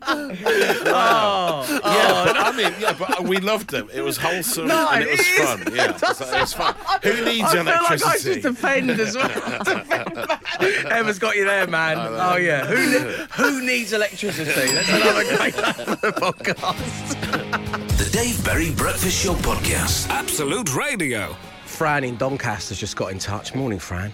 Oh, 0.07 1.65
Yeah, 1.69 1.79
oh, 1.83 2.23
but, 2.25 2.37
I 2.37 2.51
mean, 2.55 2.73
yeah, 2.79 2.95
but 2.97 3.23
we 3.23 3.37
loved 3.37 3.69
them. 3.69 3.89
It 3.93 4.01
was 4.01 4.17
wholesome 4.17 4.67
No, 4.67 4.89
and 4.91 5.03
it 5.03 5.11
was 5.11 5.19
it 5.19 5.23
is. 5.25 5.39
fun. 5.49 5.75
Yeah, 5.75 5.83
it 5.95 6.01
was, 6.01 6.21
it 6.21 6.41
was 6.41 6.53
fun. 6.53 6.75
Who 7.03 7.25
needs 7.25 7.43
I 7.43 7.51
feel 7.53 7.63
like 7.65 7.73
I 7.75 7.77
electricity? 7.95 8.33
should 8.33 8.41
defend 8.43 8.89
as 8.91 9.15
well. 9.15 9.27
Defend. 9.63 10.87
Emma's 10.91 11.19
got 11.19 11.35
you 11.35 11.45
there, 11.45 11.67
man. 11.67 11.97
Oh 11.99 12.35
yeah. 12.37 12.65
Who 12.65 12.75
ne- 12.75 13.25
who 13.31 13.65
needs 13.65 13.93
electricity? 13.93 14.71
That's 14.73 14.89
another 14.89 15.23
great 15.23 15.55
name 15.55 15.97
the 16.01 16.13
podcast. 16.17 17.97
The 17.97 18.09
Dave 18.11 18.43
Berry 18.45 18.71
Breakfast 18.71 19.23
Show 19.23 19.33
Podcast. 19.35 20.09
Absolute 20.09 20.75
Radio. 20.75 21.35
Fran 21.65 22.03
in 22.03 22.17
Doncaster's 22.17 22.79
just 22.79 22.95
got 22.95 23.11
in 23.11 23.19
touch. 23.19 23.53
Morning, 23.53 23.79
Fran. 23.79 24.11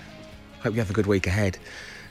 Hope 0.61 0.73
you 0.73 0.79
have 0.79 0.89
a 0.89 0.93
good 0.93 1.07
week 1.07 1.27
ahead. 1.27 1.57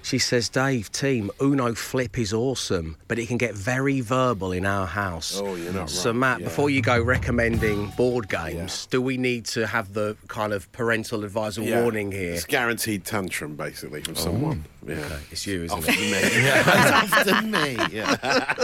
She 0.02 0.18
says, 0.18 0.48
Dave, 0.48 0.90
team, 0.92 1.30
Uno 1.40 1.74
Flip 1.74 2.18
is 2.18 2.32
awesome, 2.32 2.96
but 3.08 3.18
it 3.18 3.26
can 3.28 3.38
get 3.38 3.54
very 3.54 4.00
verbal 4.00 4.52
in 4.52 4.66
our 4.66 4.86
house. 4.86 5.40
Oh, 5.42 5.54
you're 5.54 5.72
not 5.72 5.88
So, 5.90 6.10
wrong, 6.10 6.18
Matt, 6.18 6.40
yeah. 6.40 6.44
before 6.46 6.70
you 6.70 6.82
go 6.82 7.00
recommending 7.00 7.88
board 7.90 8.28
games, 8.28 8.86
do 8.86 9.00
we 9.00 9.16
need 9.16 9.44
to 9.46 9.66
have 9.66 9.94
the 9.94 10.16
kind 10.28 10.52
of 10.52 10.70
parental 10.72 11.24
advisor 11.24 11.62
Yeah. 11.62 11.82
warning 11.82 12.10
here? 12.12 12.32
It's 12.32 12.44
guaranteed 12.44 13.04
tantrum, 13.04 13.54
basically, 13.56 14.02
from 14.02 14.14
oh. 14.16 14.20
someone. 14.20 14.64
Yeah. 14.86 15.18
It's 15.30 15.46
you, 15.46 15.64
isn't 15.64 15.84
it? 15.86 15.88
me. 15.88 16.12
It's 17.12 17.30
often 17.30 17.50
me. 17.50 17.76
Yeah. 17.92 18.54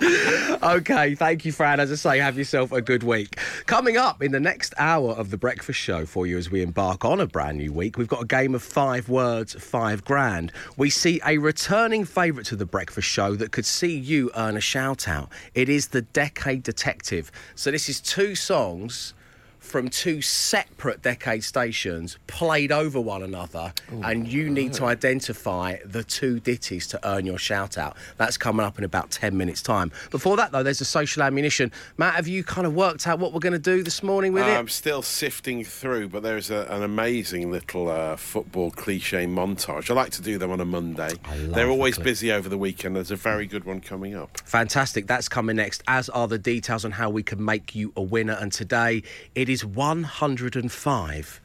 Okay, 0.60 1.14
thank 1.14 1.44
you, 1.44 1.52
Fran. 1.52 1.78
As 1.78 1.92
I 1.92 1.94
say, 1.94 2.18
have 2.18 2.36
yourself 2.36 2.72
a 2.72 2.82
good 2.82 3.02
week. 3.04 3.38
Coming 3.66 3.96
up 3.96 4.22
in 4.22 4.32
the 4.32 4.40
next 4.40 4.74
hour 4.76 5.12
of 5.12 5.30
the 5.30 5.36
breakfast 5.36 5.78
show 5.78 6.04
for 6.04 6.26
you 6.26 6.36
as 6.36 6.50
we 6.50 6.62
embark 6.62 7.04
on 7.04 7.20
a 7.20 7.26
brand 7.26 7.58
new 7.58 7.72
week, 7.72 7.96
we've 7.96 8.08
got 8.08 8.22
a 8.22 8.26
game 8.26 8.54
of 8.54 8.62
five 8.62 9.08
words, 9.08 9.54
five 9.54 10.04
grand. 10.04 10.50
We 10.76 10.90
see 10.90 11.20
a 11.24 11.38
returning 11.38 12.04
favourite 12.04 12.46
to 12.46 12.56
the 12.56 12.66
breakfast 12.66 13.06
show 13.08 13.36
that 13.36 13.52
could 13.52 13.66
see 13.66 13.96
you 13.96 14.30
earn 14.36 14.56
a 14.56 14.60
shout 14.60 15.06
out. 15.06 15.30
It 15.54 15.68
is 15.68 15.88
the 15.88 16.02
Decade 16.02 16.64
Detective. 16.64 17.30
So 17.54 17.70
this 17.70 17.88
is 17.88 18.00
two 18.00 18.34
songs. 18.34 19.14
From 19.68 19.90
two 19.90 20.22
separate 20.22 21.02
decade 21.02 21.44
stations 21.44 22.16
played 22.26 22.72
over 22.72 22.98
one 22.98 23.22
another, 23.22 23.74
and 24.02 24.26
you 24.26 24.48
need 24.48 24.72
to 24.74 24.86
identify 24.86 25.76
the 25.84 26.02
two 26.02 26.40
ditties 26.40 26.86
to 26.86 27.06
earn 27.06 27.26
your 27.26 27.36
shout 27.36 27.76
out. 27.76 27.94
That's 28.16 28.38
coming 28.38 28.64
up 28.64 28.78
in 28.78 28.84
about 28.84 29.10
10 29.10 29.36
minutes' 29.36 29.60
time. 29.60 29.92
Before 30.10 30.38
that, 30.38 30.52
though, 30.52 30.62
there's 30.62 30.80
a 30.80 30.86
social 30.86 31.22
ammunition. 31.22 31.70
Matt, 31.98 32.14
have 32.14 32.26
you 32.26 32.44
kind 32.44 32.66
of 32.66 32.74
worked 32.74 33.06
out 33.06 33.18
what 33.18 33.34
we're 33.34 33.40
going 33.40 33.52
to 33.52 33.58
do 33.58 33.82
this 33.82 34.02
morning 34.02 34.32
with 34.32 34.44
it? 34.44 34.56
I'm 34.56 34.68
still 34.68 35.02
sifting 35.02 35.64
through, 35.64 36.08
but 36.08 36.22
there's 36.22 36.50
a, 36.50 36.66
an 36.70 36.82
amazing 36.82 37.50
little 37.50 37.90
uh, 37.90 38.16
football 38.16 38.70
cliche 38.70 39.26
montage. 39.26 39.90
I 39.90 39.92
like 39.92 40.12
to 40.12 40.22
do 40.22 40.38
them 40.38 40.50
on 40.50 40.62
a 40.62 40.64
Monday. 40.64 41.10
love 41.10 41.54
They're 41.54 41.68
always 41.68 41.96
clip. 41.96 42.04
busy 42.04 42.32
over 42.32 42.48
the 42.48 42.56
weekend. 42.56 42.96
There's 42.96 43.10
a 43.10 43.16
very 43.16 43.44
good 43.44 43.64
one 43.64 43.82
coming 43.82 44.14
up. 44.14 44.40
Fantastic. 44.46 45.06
That's 45.06 45.28
coming 45.28 45.56
next, 45.56 45.82
as 45.86 46.08
are 46.08 46.26
the 46.26 46.38
details 46.38 46.86
on 46.86 46.92
how 46.92 47.10
we 47.10 47.22
can 47.22 47.44
make 47.44 47.74
you 47.74 47.92
a 47.96 48.02
winner. 48.02 48.38
And 48.40 48.50
today, 48.50 49.02
it 49.34 49.50
is 49.50 49.57
£105,000. 49.62 51.38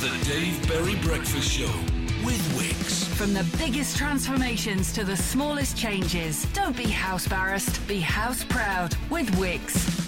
The 0.00 0.10
Dave 0.28 0.68
Berry 0.68 0.94
Breakfast 0.96 1.50
Show 1.50 1.72
with 2.24 2.40
Wickes. 2.56 3.04
From 3.16 3.32
the 3.32 3.44
biggest 3.56 3.96
transformations 3.96 4.92
to 4.92 5.04
the 5.04 5.16
smallest 5.16 5.76
changes, 5.76 6.44
don't 6.52 6.76
be 6.76 6.84
house 6.84 7.26
barrassed, 7.26 7.86
be 7.86 8.00
house 8.00 8.44
proud 8.44 8.94
with 9.10 9.30
Wickes. 9.36 10.06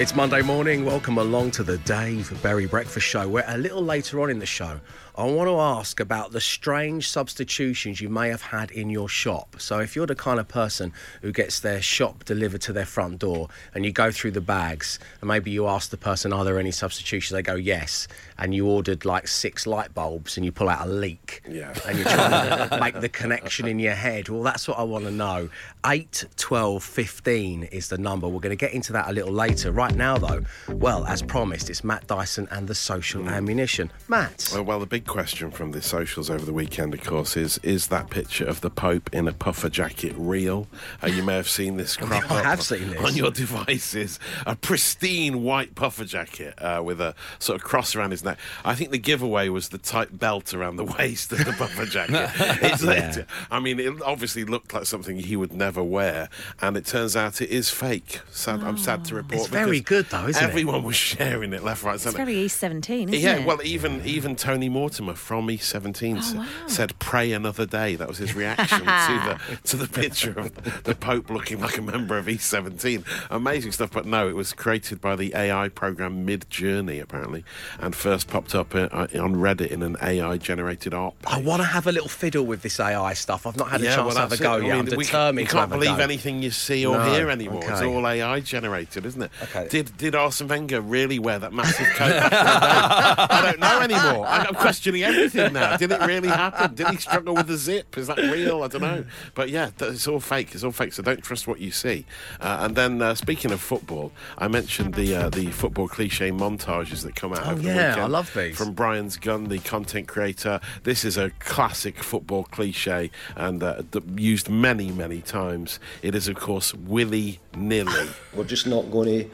It's 0.00 0.14
Monday 0.14 0.42
morning. 0.42 0.84
Welcome 0.84 1.18
along 1.18 1.50
to 1.52 1.64
the 1.64 1.78
Dave 1.78 2.32
Berry 2.40 2.66
Breakfast 2.66 3.04
Show. 3.04 3.26
Where 3.28 3.42
a 3.48 3.58
little 3.58 3.82
later 3.82 4.20
on 4.20 4.30
in 4.30 4.38
the 4.38 4.46
show, 4.46 4.80
I 5.18 5.24
want 5.24 5.48
to 5.48 5.58
ask 5.58 5.98
about 5.98 6.30
the 6.30 6.40
strange 6.40 7.10
substitutions 7.10 8.00
you 8.00 8.08
may 8.08 8.28
have 8.28 8.40
had 8.40 8.70
in 8.70 8.88
your 8.88 9.08
shop. 9.08 9.56
So, 9.58 9.80
if 9.80 9.96
you're 9.96 10.06
the 10.06 10.14
kind 10.14 10.38
of 10.38 10.46
person 10.46 10.92
who 11.22 11.32
gets 11.32 11.58
their 11.58 11.82
shop 11.82 12.24
delivered 12.24 12.60
to 12.60 12.72
their 12.72 12.84
front 12.84 13.18
door 13.18 13.48
and 13.74 13.84
you 13.84 13.90
go 13.90 14.12
through 14.12 14.30
the 14.30 14.40
bags 14.40 15.00
and 15.20 15.26
maybe 15.26 15.50
you 15.50 15.66
ask 15.66 15.90
the 15.90 15.96
person, 15.96 16.32
Are 16.32 16.44
there 16.44 16.56
any 16.56 16.70
substitutions? 16.70 17.34
They 17.34 17.42
go, 17.42 17.56
Yes. 17.56 18.06
And 18.38 18.54
you 18.54 18.68
ordered 18.68 19.04
like 19.04 19.26
six 19.26 19.66
light 19.66 19.92
bulbs 19.92 20.36
and 20.36 20.46
you 20.46 20.52
pull 20.52 20.68
out 20.68 20.86
a 20.86 20.88
leak. 20.88 21.42
Yeah. 21.50 21.74
And 21.84 21.98
you're 21.98 22.06
trying 22.06 22.68
to 22.68 22.78
make 22.80 23.00
the 23.00 23.08
connection 23.08 23.66
in 23.66 23.80
your 23.80 23.96
head. 23.96 24.28
Well, 24.28 24.44
that's 24.44 24.68
what 24.68 24.78
I 24.78 24.84
want 24.84 25.04
to 25.06 25.10
know. 25.10 25.50
8, 25.84 26.26
12, 26.36 26.84
15 26.84 27.64
is 27.64 27.88
the 27.88 27.98
number. 27.98 28.28
We're 28.28 28.38
going 28.38 28.56
to 28.56 28.56
get 28.56 28.72
into 28.72 28.92
that 28.92 29.08
a 29.08 29.12
little 29.12 29.32
later. 29.32 29.72
Right 29.72 29.96
now, 29.96 30.16
though, 30.16 30.44
well, 30.68 31.04
as 31.06 31.22
promised, 31.22 31.70
it's 31.70 31.82
Matt 31.82 32.06
Dyson 32.06 32.46
and 32.52 32.68
the 32.68 32.76
social 32.76 33.28
ammunition. 33.28 33.90
Matt. 34.06 34.52
Uh, 34.54 34.62
well, 34.62 34.78
the 34.78 34.86
big 34.86 35.07
question 35.08 35.50
from 35.50 35.72
the 35.72 35.82
socials 35.82 36.30
over 36.30 36.44
the 36.44 36.52
weekend, 36.52 36.94
of 36.94 37.02
course, 37.02 37.36
is 37.36 37.58
is 37.62 37.88
that 37.88 38.10
picture 38.10 38.44
of 38.44 38.60
the 38.60 38.70
Pope 38.70 39.10
in 39.12 39.26
a 39.26 39.32
puffer 39.32 39.68
jacket 39.68 40.14
real? 40.16 40.68
Uh, 41.02 41.08
you 41.08 41.22
may 41.22 41.34
have 41.34 41.48
seen 41.48 41.76
this 41.76 41.96
crop 41.96 42.30
I 42.30 42.42
have 42.42 42.62
seen 42.62 42.90
this. 42.90 43.02
on 43.04 43.16
your 43.16 43.30
devices. 43.30 44.20
A 44.46 44.54
pristine 44.54 45.42
white 45.42 45.74
puffer 45.74 46.04
jacket 46.04 46.54
uh, 46.62 46.82
with 46.84 47.00
a 47.00 47.14
sort 47.38 47.56
of 47.56 47.64
cross 47.64 47.96
around 47.96 48.10
his 48.12 48.22
neck. 48.22 48.38
I 48.64 48.74
think 48.74 48.90
the 48.90 48.98
giveaway 48.98 49.48
was 49.48 49.70
the 49.70 49.78
tight 49.78 50.18
belt 50.18 50.54
around 50.54 50.76
the 50.76 50.84
waist 50.98 51.32
of 51.32 51.38
the 51.44 51.52
puffer 51.52 51.86
jacket. 51.86 52.30
It's- 52.62 52.82
Yeah. 52.82 53.24
I 53.50 53.60
mean, 53.60 53.80
it 53.80 54.00
obviously 54.02 54.44
looked 54.44 54.72
like 54.74 54.84
something 54.86 55.18
he 55.18 55.36
would 55.36 55.52
never 55.52 55.82
wear, 55.82 56.28
and 56.60 56.76
it 56.76 56.84
turns 56.86 57.16
out 57.16 57.40
it 57.40 57.50
is 57.50 57.70
fake. 57.70 58.20
Sad, 58.30 58.62
I'm 58.62 58.76
sad 58.78 59.04
to 59.06 59.14
report 59.16 59.40
It's 59.40 59.48
very 59.48 59.64
very 59.64 59.80
good 59.80 60.06
though, 60.10 60.26
isn't 60.28 60.42
it? 60.42 60.46
Everyone 60.48 60.82
was 60.84 60.96
sharing 60.96 61.52
it 61.52 61.62
left, 61.64 61.82
right, 61.82 61.94
It's 61.94 62.04
centre. 62.04 62.18
It's 62.22 62.24
very 62.26 62.38
East 62.38 62.58
17, 62.58 63.08
isn't 63.08 63.20
Yeah, 63.20 63.36
it? 63.40 63.46
well, 63.46 63.60
even 63.62 64.02
even 64.04 64.36
Tony 64.36 64.68
Mortimer 64.88 65.14
from 65.14 65.48
E17 65.48 66.16
Oh, 66.34 66.38
wow. 66.38 66.46
said, 66.66 66.98
"Pray 66.98 67.32
another 67.32 67.66
day." 67.66 67.94
That 67.94 68.08
was 68.08 68.16
his 68.16 68.34
reaction 68.34 68.78
to 68.78 68.84
the 68.86 69.38
to 69.64 69.76
the 69.76 69.86
picture 69.86 70.30
of 70.40 70.54
the 70.84 70.94
Pope 70.94 71.28
looking 71.28 71.60
like 71.60 71.76
a 71.76 71.82
member 71.82 72.16
of 72.16 72.24
E17. 72.24 73.04
Amazing 73.30 73.72
stuff, 73.72 73.90
but 73.92 74.06
no, 74.06 74.28
it 74.28 74.34
was 74.34 74.54
created 74.54 74.98
by 75.02 75.14
the 75.14 75.34
AI 75.34 75.68
program 75.68 76.26
Midjourney 76.26 77.02
apparently, 77.02 77.44
and 77.78 77.94
first 77.94 78.28
popped 78.28 78.54
up 78.54 78.74
uh, 78.74 78.88
on 78.94 79.34
Reddit 79.36 79.66
in 79.68 79.82
an 79.82 79.98
AI 80.02 80.38
generated 80.38 80.94
art. 80.94 81.14
I 81.26 81.38
want 81.42 81.60
to 81.60 81.66
have 81.68 81.86
a 81.86 81.92
little 81.92 82.08
fiddle 82.08 82.46
with 82.46 82.62
this 82.62 82.80
AI 82.80 83.12
stuff. 83.12 83.46
I've 83.46 83.58
not 83.58 83.68
had 83.68 83.82
a 83.82 83.84
Yeah, 83.84 83.96
chance 83.96 84.06
well, 84.06 84.14
to 84.14 84.20
have 84.22 84.32
a 84.32 84.36
go 84.42 84.52
it. 84.54 84.62
I 84.62 84.66
yet. 84.68 84.72
mean, 84.84 84.88
I'm 84.92 84.96
we- 84.96 85.04
determined 85.04 85.40
You 85.40 85.46
to 85.48 85.52
can't 85.52 85.60
have 85.70 85.72
a 85.72 85.74
believe 85.84 85.98
go. 85.98 86.02
anything 86.02 86.42
you 86.42 86.50
see 86.50 86.86
or 86.86 86.96
No, 86.96 87.12
hear 87.12 87.28
anymore. 87.28 87.60
It's 87.62 87.82
all 87.82 88.06
AI 88.08 88.40
generated, 88.40 89.04
isn't 89.04 89.20
it? 89.20 89.30
Okay. 89.42 89.68
Did 89.68 89.94
did 89.98 90.14
Arsene 90.14 90.48
Wenger 90.48 90.80
really 90.80 91.18
wear 91.18 91.38
that 91.38 91.52
massive 91.52 91.86
coat? 91.88 92.08
back 92.08 92.32
in 92.32 92.38
the 92.38 92.44
day? 92.44 93.26
I 93.38 93.42
don't 93.42 93.60
know 93.60 93.80
anymore. 93.80 94.26
I- 94.26 94.46
I'm 94.48 94.54
questioning 94.78 95.02
everything 95.02 95.52
now. 95.52 95.76
Did 95.76 95.90
it 95.90 96.00
really 96.02 96.28
happen? 96.28 96.74
Did 96.74 96.86
he 96.88 96.96
struggle 96.98 97.34
with 97.34 97.48
the 97.48 97.56
zip? 97.56 97.98
Is 97.98 98.06
that 98.06 98.18
real? 98.18 98.62
I 98.62 98.68
don't 98.68 98.80
know. 98.80 99.04
But 99.34 99.48
yeah, 99.48 99.70
it's 99.80 100.06
all 100.06 100.20
fake. 100.20 100.54
It's 100.54 100.62
all 100.62 100.70
fake. 100.70 100.92
So 100.92 101.02
don't 101.02 101.22
trust 101.22 101.48
what 101.48 101.58
you 101.58 101.72
see. 101.72 102.06
Uh, 102.40 102.58
and 102.60 102.76
then 102.76 103.02
uh, 103.02 103.16
speaking 103.16 103.50
of 103.50 103.60
football, 103.60 104.12
I 104.38 104.46
mentioned 104.46 104.94
the 104.94 105.16
uh, 105.16 105.30
the 105.30 105.50
football 105.50 105.88
cliche 105.88 106.30
montages 106.30 107.02
that 107.02 107.16
come 107.16 107.32
out. 107.32 107.44
Oh, 107.44 107.50
over 107.52 107.62
the 107.62 107.68
yeah, 107.68 107.96
I 107.98 108.06
love 108.06 108.32
these. 108.34 108.56
From 108.56 108.72
Brian's 108.72 109.16
Gun, 109.16 109.48
the 109.48 109.58
content 109.58 110.06
creator. 110.06 110.60
This 110.84 111.04
is 111.04 111.16
a 111.16 111.30
classic 111.40 112.02
football 112.02 112.44
cliche 112.44 113.10
and 113.34 113.60
uh, 113.62 113.82
used 114.16 114.48
many, 114.48 114.92
many 114.92 115.22
times. 115.22 115.80
It 116.02 116.14
is, 116.14 116.28
of 116.28 116.36
course, 116.36 116.72
willy 116.72 117.40
nilly. 117.56 118.08
We're 118.32 118.44
just 118.44 118.68
not 118.68 118.90
going 118.92 119.08
to 119.08 119.30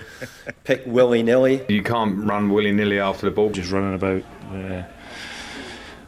pick 0.65 0.85
willy 0.87 1.23
nilly. 1.23 1.65
You 1.69 1.83
can't 1.83 2.25
run 2.25 2.51
willy 2.51 2.73
nilly 2.73 2.99
after 2.99 3.27
the 3.27 3.35
ball. 3.35 3.51
just 3.51 3.71
running 3.71 3.95
about 3.95 4.23
uh, 4.51 4.85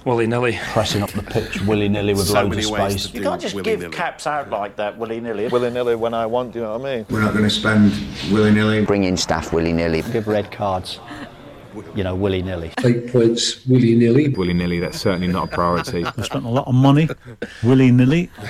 willy 0.06 0.26
nilly. 0.26 0.58
Pressing 0.72 1.02
up 1.02 1.10
the 1.10 1.22
pitch 1.22 1.60
willy 1.62 1.88
nilly 1.88 2.14
with 2.14 2.26
so 2.28 2.34
loads 2.34 2.50
many 2.50 2.62
of 2.62 2.92
space. 2.92 3.10
to 3.10 3.16
You 3.18 3.22
can't 3.22 3.40
just 3.40 3.62
give 3.62 3.90
caps 3.92 4.26
out 4.26 4.48
like 4.48 4.76
that 4.76 4.96
willy 4.96 5.20
nilly. 5.20 5.48
Willy 5.48 5.70
nilly 5.70 5.96
when 5.96 6.14
I 6.14 6.25
want, 6.25 6.52
do 6.52 6.60
you 6.60 6.64
know 6.64 6.78
what 6.78 6.88
I 6.88 6.96
mean? 6.96 7.06
We're 7.10 7.20
not 7.20 7.32
going 7.32 7.44
to 7.44 7.50
spend 7.50 7.92
willy 8.32 8.52
nilly. 8.52 8.84
Bring 8.86 9.04
in 9.04 9.16
staff 9.16 9.52
willy 9.52 9.72
nilly. 9.72 10.02
Give 10.12 10.26
red 10.26 10.50
cards, 10.50 11.00
you 11.94 12.04
know, 12.04 12.14
willy 12.14 12.40
nilly. 12.42 12.72
Take 12.78 13.12
points 13.12 13.66
willy 13.66 13.94
nilly. 13.96 14.28
Willy 14.28 14.54
nilly, 14.54 14.78
that's 14.78 14.98
certainly 14.98 15.26
not 15.28 15.52
a 15.52 15.54
priority. 15.54 16.04
I 16.16 16.22
spent 16.22 16.46
a 16.46 16.48
lot 16.48 16.68
of 16.68 16.75
money, 16.75 17.08
willy 17.62 17.90
nilly. 17.90 18.30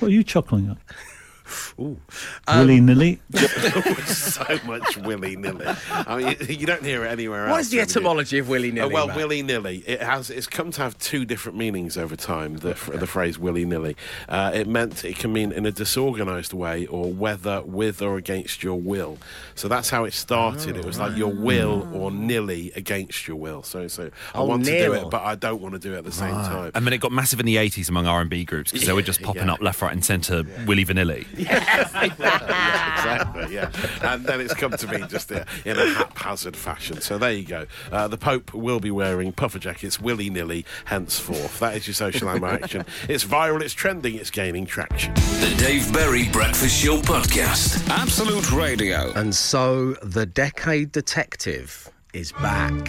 What 0.00 0.08
are 0.08 0.14
you 0.14 0.24
chuckling 0.24 0.70
at? 0.70 1.69
Willy 1.80 2.80
nilly. 2.80 3.20
so 4.06 4.58
much 4.64 4.96
willy 4.98 5.36
nilly. 5.36 5.66
I 5.90 6.16
mean, 6.16 6.36
you, 6.40 6.46
you 6.56 6.66
don't 6.66 6.84
hear 6.84 7.04
it 7.04 7.08
anywhere 7.08 7.46
else. 7.46 7.50
What 7.52 7.60
is 7.60 7.70
the 7.70 7.76
really, 7.78 7.86
do 7.86 7.92
you? 7.92 8.00
etymology 8.00 8.38
of 8.38 8.48
willy 8.48 8.70
Uh, 8.70 8.74
nilly? 8.74 8.94
well, 8.94 9.08
willy 9.08 9.42
nilly. 9.42 9.78
It 9.86 10.02
has. 10.02 10.30
It's 10.30 10.46
come 10.46 10.70
to 10.72 10.82
have 10.82 10.98
two 10.98 11.24
different 11.24 11.58
meanings 11.58 11.96
over 11.96 12.16
time. 12.16 12.56
The, 12.58 12.70
f- 12.70 12.90
the 12.92 13.06
phrase 13.06 13.38
willy 13.38 13.64
nilly. 13.64 13.96
Uh, 14.28 14.50
it 14.54 14.66
meant 14.68 15.04
it 15.04 15.16
can 15.18 15.32
mean 15.32 15.52
in 15.52 15.66
a 15.66 15.72
disorganised 15.72 16.52
way, 16.52 16.86
or 16.86 17.12
whether 17.12 17.62
with 17.62 18.02
or 18.02 18.16
against 18.16 18.62
your 18.62 18.80
will. 18.80 19.18
So 19.54 19.68
that's 19.68 19.90
how 19.90 20.04
it 20.04 20.12
started. 20.12 20.76
it 20.76 20.84
was 20.84 20.98
like 20.98 21.16
your 21.16 21.32
will 21.32 21.88
or 21.94 22.10
nilly 22.10 22.72
against 22.76 23.26
your 23.28 23.36
will. 23.36 23.62
So, 23.62 23.88
so 23.88 24.10
I 24.34 24.38
Oh, 24.38 24.44
want 24.44 24.64
to 24.64 24.70
do 24.70 24.92
it, 24.94 25.10
but 25.10 25.22
I 25.22 25.34
don't 25.34 25.60
want 25.60 25.74
to 25.74 25.78
do 25.78 25.94
it 25.94 25.98
at 25.98 26.04
the 26.04 26.12
same 26.12 26.30
time. 26.34 26.70
And 26.74 26.86
then 26.86 26.92
it 26.92 26.98
got 26.98 27.12
massive 27.12 27.40
in 27.40 27.46
the 27.46 27.56
80s 27.56 27.88
among 27.88 28.06
R&B 28.06 28.44
groups 28.44 28.72
because 28.72 28.86
they 28.86 28.92
were 28.92 29.02
just 29.02 29.22
popping 29.28 29.46
Yeah. 29.46 29.52
up 29.54 29.60
left, 29.60 29.80
right 29.82 29.92
and 29.92 30.04
centre 30.04 30.42
Willy 30.66 30.84
Vanilli. 30.84 31.26
exactly, 32.02 33.54
yeah. 33.54 33.70
And 34.02 34.24
then 34.24 34.40
it's 34.40 34.54
come 34.54 34.72
to 34.72 34.86
me 34.86 35.06
just 35.08 35.30
in 35.30 35.38
a 35.66 35.86
haphazard 35.94 36.56
fashion. 36.56 37.00
So 37.00 37.18
there 37.18 37.32
you 37.32 37.44
go. 37.44 37.66
Uh, 37.90 38.08
the 38.08 38.18
Pope 38.18 38.52
will 38.54 38.80
be 38.80 38.90
wearing 38.90 39.32
puffer 39.32 39.58
jackets 39.58 40.00
willy 40.00 40.30
nilly 40.30 40.64
henceforth. 40.86 41.58
That 41.60 41.76
is 41.76 41.86
your 41.86 41.94
social 41.94 42.28
ammo 42.28 42.48
action. 42.48 42.84
It's 43.08 43.24
viral, 43.24 43.62
it's 43.62 43.74
trending, 43.74 44.16
it's 44.16 44.30
gaining 44.30 44.66
traction. 44.66 45.14
The 45.14 45.54
Dave 45.58 45.92
Berry 45.92 46.28
Breakfast 46.28 46.76
Show 46.82 46.98
Podcast. 47.00 47.88
Absolute 47.88 48.50
Radio. 48.52 49.12
And 49.12 49.34
so 49.34 49.92
the 50.02 50.26
Decade 50.26 50.92
Detective 50.92 51.90
is 52.12 52.32
back. 52.32 52.88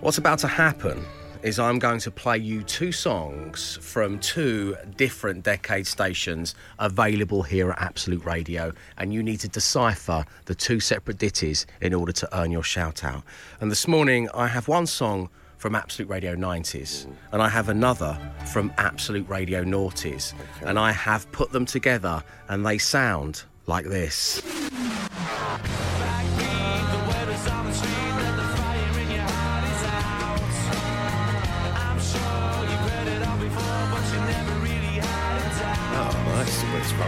What's 0.00 0.18
about 0.18 0.38
to 0.40 0.48
happen 0.48 1.04
is 1.42 1.58
I'm 1.58 1.78
going 1.78 2.00
to 2.00 2.10
play 2.10 2.38
you 2.38 2.62
two 2.62 2.92
songs 2.92 3.78
from 3.80 4.18
two 4.18 4.76
different 4.96 5.42
decade 5.42 5.86
stations 5.86 6.54
available 6.78 7.42
here 7.42 7.70
at 7.70 7.80
Absolute 7.80 8.24
Radio, 8.24 8.72
and 8.98 9.12
you 9.14 9.22
need 9.22 9.40
to 9.40 9.48
decipher 9.48 10.24
the 10.44 10.54
two 10.54 10.80
separate 10.80 11.18
ditties 11.18 11.66
in 11.80 11.94
order 11.94 12.12
to 12.12 12.38
earn 12.38 12.50
your 12.50 12.62
shout 12.62 13.04
out. 13.04 13.22
And 13.60 13.70
this 13.70 13.88
morning 13.88 14.28
I 14.34 14.48
have 14.48 14.68
one 14.68 14.86
song 14.86 15.30
from 15.56 15.74
Absolute 15.74 16.08
Radio 16.08 16.34
90s, 16.34 17.06
and 17.32 17.42
I 17.42 17.48
have 17.48 17.68
another 17.68 18.18
from 18.46 18.72
Absolute 18.78 19.28
Radio 19.28 19.64
Noughties, 19.64 20.34
and 20.62 20.78
I 20.78 20.92
have 20.92 21.30
put 21.32 21.52
them 21.52 21.66
together, 21.66 22.22
and 22.48 22.64
they 22.64 22.78
sound 22.78 23.44
like 23.66 23.86
this. 23.86 24.42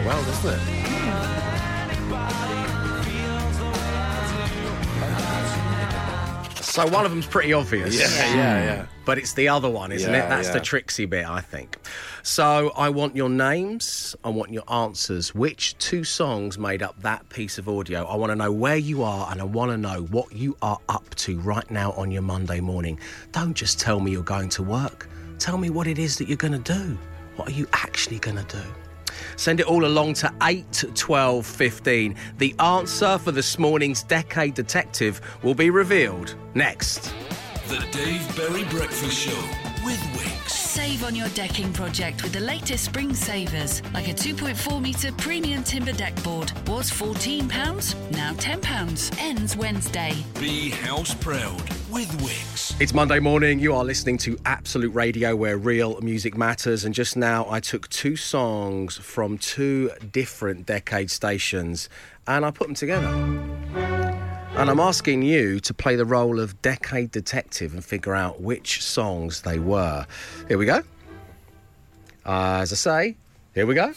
Quite 0.02 0.14
well, 0.14 0.24
doesn't 0.24 0.54
it? 0.54 1.72
So 6.60 6.86
one 6.86 7.04
of 7.04 7.10
them's 7.10 7.26
pretty 7.26 7.52
obvious. 7.52 7.98
Yeah, 8.00 8.34
yeah, 8.34 8.64
yeah. 8.64 8.86
But 9.04 9.18
it's 9.18 9.34
the 9.34 9.46
other 9.48 9.68
one, 9.68 9.92
isn't 9.92 10.10
Yeah, 10.10 10.24
it? 10.24 10.28
That's 10.30 10.48
the 10.48 10.54
yeah. 10.54 10.62
tricksy 10.62 11.04
bit, 11.04 11.26
I 11.28 11.42
think. 11.42 11.76
So 12.22 12.72
I 12.74 12.88
want 12.88 13.14
your 13.14 13.28
names. 13.28 14.16
I 14.24 14.30
want 14.30 14.52
your 14.54 14.62
answers. 14.72 15.34
Which 15.34 15.76
two 15.76 16.02
songs 16.02 16.56
made 16.56 16.82
up 16.82 16.98
that 17.02 17.28
piece 17.28 17.58
of 17.58 17.68
audio? 17.68 18.06
I 18.06 18.16
want 18.16 18.30
to 18.30 18.36
know 18.36 18.50
where 18.50 18.78
you 18.78 19.02
are 19.02 19.30
and 19.30 19.38
I 19.42 19.44
want 19.44 19.70
to 19.70 19.76
know 19.76 20.04
what 20.04 20.32
you 20.32 20.56
are 20.62 20.78
up 20.88 21.14
to 21.16 21.38
right 21.40 21.70
now 21.70 21.92
on 21.92 22.10
your 22.10 22.22
Monday 22.22 22.60
morning. 22.60 22.98
Don't 23.32 23.52
just 23.54 23.78
tell 23.78 24.00
me 24.00 24.10
you're 24.10 24.22
going 24.22 24.48
to 24.50 24.62
work. 24.62 25.10
Tell 25.38 25.58
me 25.58 25.68
what 25.68 25.86
it 25.86 25.98
is 25.98 26.16
that 26.16 26.26
you're 26.28 26.38
going 26.38 26.58
to 26.58 26.72
do. 26.72 26.96
What 27.36 27.48
are 27.48 27.52
you 27.52 27.66
actually 27.74 28.18
going 28.18 28.38
to 28.42 28.56
do? 28.56 28.64
Send 29.36 29.60
it 29.60 29.66
all 29.66 29.84
along 29.84 30.14
to 30.14 30.32
8 30.42 30.84
12 30.94 31.46
15. 31.46 32.16
The 32.38 32.54
answer 32.58 33.18
for 33.18 33.32
this 33.32 33.58
morning's 33.58 34.02
Decade 34.02 34.54
Detective 34.54 35.20
will 35.42 35.54
be 35.54 35.70
revealed 35.70 36.34
next. 36.54 37.12
The 37.68 37.84
Dave 37.90 38.36
Berry 38.36 38.64
Breakfast 38.64 39.16
Show 39.16 39.40
with 39.84 40.00
Wickes. 40.14 40.31
Save 40.72 41.04
on 41.04 41.14
your 41.14 41.28
decking 41.34 41.70
project 41.70 42.22
with 42.22 42.32
the 42.32 42.40
latest 42.40 42.86
spring 42.86 43.14
savers, 43.14 43.82
like 43.92 44.08
a 44.08 44.14
2.4 44.14 44.80
metre 44.80 45.12
premium 45.18 45.62
timber 45.62 45.92
deck 45.92 46.14
board. 46.22 46.50
Was 46.66 46.90
£14, 46.90 48.10
now 48.12 48.32
£10. 48.32 49.20
Ends 49.20 49.54
Wednesday. 49.54 50.14
Be 50.40 50.70
house 50.70 51.12
proud 51.12 51.60
with 51.90 52.08
Wickes. 52.22 52.74
It's 52.80 52.94
Monday 52.94 53.18
morning. 53.18 53.58
You 53.58 53.74
are 53.74 53.84
listening 53.84 54.16
to 54.18 54.38
Absolute 54.46 54.94
Radio, 54.94 55.36
where 55.36 55.58
real 55.58 56.00
music 56.00 56.38
matters. 56.38 56.86
And 56.86 56.94
just 56.94 57.18
now, 57.18 57.46
I 57.50 57.60
took 57.60 57.90
two 57.90 58.16
songs 58.16 58.96
from 58.96 59.36
two 59.36 59.90
different 60.10 60.64
decade 60.64 61.10
stations 61.10 61.90
and 62.26 62.46
I 62.46 62.50
put 62.50 62.68
them 62.68 62.74
together. 62.74 64.21
And 64.54 64.68
I'm 64.68 64.80
asking 64.80 65.22
you 65.22 65.60
to 65.60 65.72
play 65.72 65.96
the 65.96 66.04
role 66.04 66.38
of 66.38 66.60
decade 66.60 67.10
detective 67.10 67.72
and 67.72 67.82
figure 67.82 68.14
out 68.14 68.42
which 68.42 68.82
songs 68.82 69.42
they 69.42 69.58
were. 69.58 70.06
Here 70.46 70.58
we 70.58 70.66
go. 70.66 70.82
Uh, 72.24 72.60
as 72.60 72.70
I 72.72 72.76
say, 72.76 73.16
here 73.54 73.66
we 73.66 73.74
go. 73.74 73.92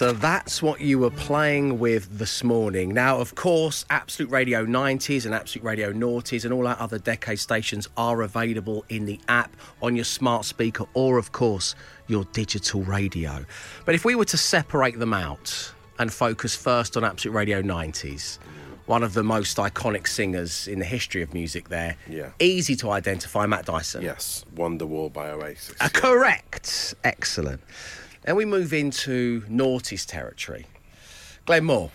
So 0.00 0.12
that's 0.12 0.62
what 0.62 0.80
you 0.80 0.98
were 0.98 1.10
playing 1.10 1.78
with 1.78 2.16
this 2.16 2.42
morning. 2.42 2.94
Now, 2.94 3.18
of 3.18 3.34
course, 3.34 3.84
Absolute 3.90 4.30
Radio 4.30 4.64
90s 4.64 5.26
and 5.26 5.34
Absolute 5.34 5.62
Radio 5.62 5.92
Noughties 5.92 6.46
and 6.46 6.54
all 6.54 6.66
our 6.66 6.80
other 6.80 6.98
decade 6.98 7.38
stations 7.38 7.86
are 7.98 8.22
available 8.22 8.82
in 8.88 9.04
the 9.04 9.20
app 9.28 9.54
on 9.82 9.94
your 9.94 10.06
smart 10.06 10.46
speaker 10.46 10.86
or, 10.94 11.18
of 11.18 11.32
course, 11.32 11.74
your 12.06 12.24
digital 12.32 12.80
radio. 12.82 13.44
But 13.84 13.94
if 13.94 14.06
we 14.06 14.14
were 14.14 14.24
to 14.24 14.38
separate 14.38 14.98
them 14.98 15.12
out 15.12 15.70
and 15.98 16.10
focus 16.10 16.56
first 16.56 16.96
on 16.96 17.04
Absolute 17.04 17.34
Radio 17.34 17.60
90s, 17.60 18.38
one 18.86 19.02
of 19.02 19.12
the 19.12 19.22
most 19.22 19.58
iconic 19.58 20.08
singers 20.08 20.66
in 20.66 20.78
the 20.78 20.86
history 20.86 21.20
of 21.20 21.34
music 21.34 21.68
there. 21.68 21.94
Yeah. 22.08 22.30
Easy 22.40 22.74
to 22.76 22.90
identify, 22.90 23.44
Matt 23.44 23.66
Dyson. 23.66 24.00
Yes, 24.00 24.46
Wonderwall 24.54 25.12
by 25.12 25.28
Oasis. 25.28 25.76
Uh, 25.78 25.90
correct. 25.92 26.94
Excellent. 27.04 27.60
Then 28.22 28.36
we 28.36 28.44
move 28.44 28.72
into 28.72 29.42
Noughties 29.42 30.06
territory. 30.06 30.66
Glenn 31.46 31.64
Moore. 31.64 31.90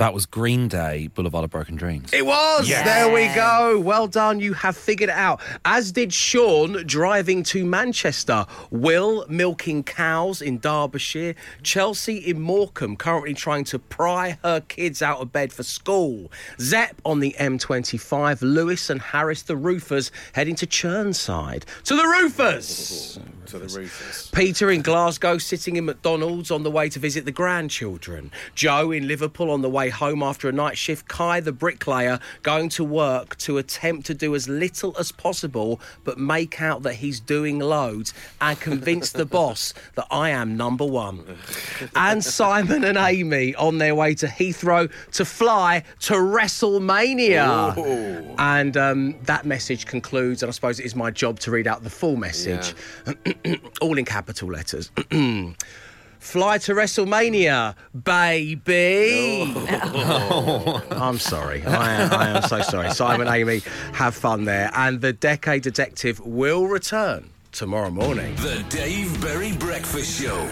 That 0.00 0.14
was 0.14 0.24
Green 0.24 0.66
Day, 0.66 1.08
Boulevard 1.08 1.44
of 1.44 1.50
Broken 1.50 1.76
Dreams. 1.76 2.10
It 2.14 2.24
was. 2.24 2.66
Yes. 2.66 2.86
There 2.86 3.12
we 3.12 3.26
go. 3.34 3.78
Well 3.78 4.06
done. 4.06 4.40
You 4.40 4.54
have 4.54 4.74
figured 4.74 5.10
it 5.10 5.14
out. 5.14 5.42
As 5.66 5.92
did 5.92 6.10
Sean 6.10 6.86
driving 6.86 7.42
to 7.42 7.66
Manchester. 7.66 8.46
Will 8.70 9.26
milking 9.28 9.82
cows 9.84 10.40
in 10.40 10.58
Derbyshire. 10.58 11.34
Chelsea 11.62 12.16
in 12.16 12.40
Morecambe 12.40 12.96
currently 12.96 13.34
trying 13.34 13.64
to 13.64 13.78
pry 13.78 14.38
her 14.42 14.62
kids 14.62 15.02
out 15.02 15.20
of 15.20 15.32
bed 15.32 15.52
for 15.52 15.64
school. 15.64 16.32
Zep 16.58 16.98
on 17.04 17.20
the 17.20 17.36
M25. 17.38 18.38
Lewis 18.40 18.88
and 18.88 19.02
Harris 19.02 19.42
the 19.42 19.54
roofers 19.54 20.10
heading 20.32 20.54
to 20.54 20.66
Churnside. 20.66 21.64
To 21.84 21.94
the 21.94 22.06
roofers. 22.06 23.20
To 23.50 23.58
the 23.58 23.80
roofers. 23.80 24.30
Peter 24.32 24.70
in 24.70 24.80
Glasgow 24.80 25.36
sitting 25.36 25.74
in 25.74 25.84
McDonald's 25.84 26.52
on 26.52 26.62
the 26.62 26.70
way 26.70 26.88
to 26.88 27.00
visit 27.00 27.24
the 27.24 27.32
grandchildren. 27.32 28.30
Joe 28.54 28.92
in 28.92 29.08
Liverpool 29.08 29.50
on 29.50 29.60
the 29.60 29.68
way 29.68 29.89
home 29.90 30.22
after 30.22 30.48
a 30.48 30.52
night 30.52 30.78
shift. 30.78 31.08
Kai 31.08 31.40
the 31.40 31.52
bricklayer 31.52 32.18
going 32.42 32.68
to 32.70 32.84
work 32.84 33.36
to 33.38 33.58
attempt 33.58 34.06
to 34.06 34.14
do 34.14 34.34
as 34.34 34.48
little 34.48 34.96
as 34.98 35.12
possible 35.12 35.80
but 36.04 36.18
make 36.18 36.60
out 36.60 36.82
that 36.82 36.94
he's 36.94 37.20
doing 37.20 37.58
loads 37.58 38.14
and 38.40 38.58
convince 38.60 39.12
the 39.12 39.26
boss 39.26 39.74
that 39.94 40.06
I 40.10 40.30
am 40.30 40.56
number 40.56 40.84
one. 40.84 41.38
And 41.94 42.24
Simon 42.24 42.84
and 42.84 42.98
Amy 42.98 43.54
on 43.54 43.78
their 43.78 43.94
way 43.94 44.14
to 44.16 44.26
Heathrow 44.26 44.90
to 45.12 45.24
fly 45.24 45.84
to 46.00 46.14
WrestleMania. 46.14 48.34
And 48.38 48.76
um, 48.76 49.16
that 49.22 49.44
message 49.44 49.86
concludes, 49.86 50.42
and 50.42 50.48
I 50.48 50.52
suppose 50.52 50.80
it 50.80 50.86
is 50.86 50.94
my 50.94 51.10
job 51.10 51.38
to 51.40 51.50
read 51.50 51.66
out 51.66 51.82
the 51.82 51.90
full 51.90 52.16
message, 52.16 52.74
all 53.80 53.98
in 53.98 54.04
capital 54.04 54.48
letters. 54.48 54.90
Fly 56.20 56.58
to 56.58 56.74
WrestleMania, 56.74 57.74
baby. 58.04 59.52
Oh. 59.56 60.84
I'm 60.90 61.18
sorry. 61.18 61.64
I 61.64 61.92
am, 61.92 62.12
I 62.12 62.28
am 62.28 62.42
so 62.42 62.60
sorry. 62.60 62.90
Simon, 62.90 63.26
Amy, 63.26 63.62
have 63.94 64.14
fun 64.14 64.44
there. 64.44 64.70
And 64.74 65.00
the 65.00 65.14
Decade 65.14 65.62
Detective 65.62 66.20
will 66.20 66.66
return 66.66 67.30
tomorrow 67.52 67.90
morning. 67.90 68.34
The 68.36 68.62
Dave 68.68 69.20
Berry 69.22 69.52
Breakfast 69.56 70.20
Show. 70.20 70.48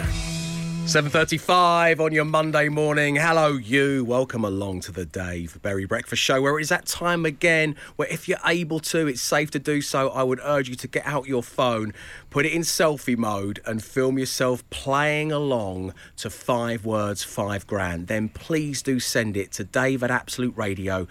7.35 0.88 2.00
on 2.00 2.12
your 2.12 2.24
Monday 2.24 2.70
morning. 2.70 3.16
Hello, 3.16 3.58
you. 3.58 4.06
Welcome 4.06 4.42
along 4.42 4.80
to 4.80 4.90
the 4.90 5.04
Dave 5.04 5.60
Berry 5.60 5.84
Breakfast 5.84 6.22
Show, 6.22 6.40
where 6.40 6.58
it 6.58 6.62
is 6.62 6.70
that 6.70 6.86
time 6.86 7.26
again 7.26 7.76
where 7.96 8.08
if 8.08 8.26
you're 8.26 8.38
able 8.46 8.80
to, 8.80 9.06
it's 9.06 9.20
safe 9.20 9.50
to 9.50 9.58
do 9.58 9.82
so. 9.82 10.08
I 10.08 10.22
would 10.22 10.40
urge 10.42 10.70
you 10.70 10.76
to 10.76 10.88
get 10.88 11.04
out 11.04 11.28
your 11.28 11.42
phone, 11.42 11.92
put 12.30 12.46
it 12.46 12.52
in 12.52 12.62
selfie 12.62 13.18
mode, 13.18 13.60
and 13.66 13.84
film 13.84 14.18
yourself 14.18 14.64
playing 14.70 15.30
along 15.30 15.92
to 16.16 16.30
five 16.30 16.86
words, 16.86 17.22
five 17.22 17.66
grand. 17.66 18.06
Then 18.06 18.30
please 18.30 18.80
do 18.80 18.98
send 18.98 19.36
it 19.36 19.52
to 19.52 19.64
dave 19.64 20.02
at 20.02 20.08
absoluteradio.co.uk. 20.08 21.10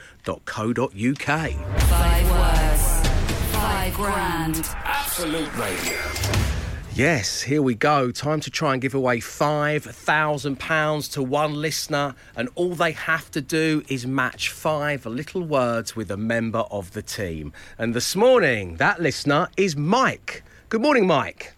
Five 1.81 2.31
words, 2.31 3.07
five 3.51 3.93
grand. 3.93 4.69
Absolute 4.85 5.55
Radio. 5.55 6.56
Yes, 6.97 7.43
here 7.43 7.61
we 7.61 7.75
go. 7.75 8.09
Time 8.09 8.39
to 8.39 8.49
try 8.49 8.73
and 8.73 8.81
give 8.81 8.95
away 8.95 9.19
£5,000 9.19 11.11
to 11.11 11.21
one 11.21 11.53
listener, 11.53 12.15
and 12.35 12.49
all 12.55 12.73
they 12.73 12.93
have 12.93 13.29
to 13.29 13.39
do 13.39 13.83
is 13.87 14.07
match 14.07 14.49
five 14.49 15.05
little 15.05 15.43
words 15.43 15.95
with 15.95 16.09
a 16.09 16.17
member 16.17 16.63
of 16.71 16.93
the 16.93 17.03
team. 17.03 17.53
And 17.77 17.93
this 17.93 18.15
morning, 18.15 18.77
that 18.77 18.99
listener 18.99 19.47
is 19.57 19.75
Mike. 19.77 20.43
Good 20.69 20.81
morning, 20.81 21.05
Mike. 21.05 21.53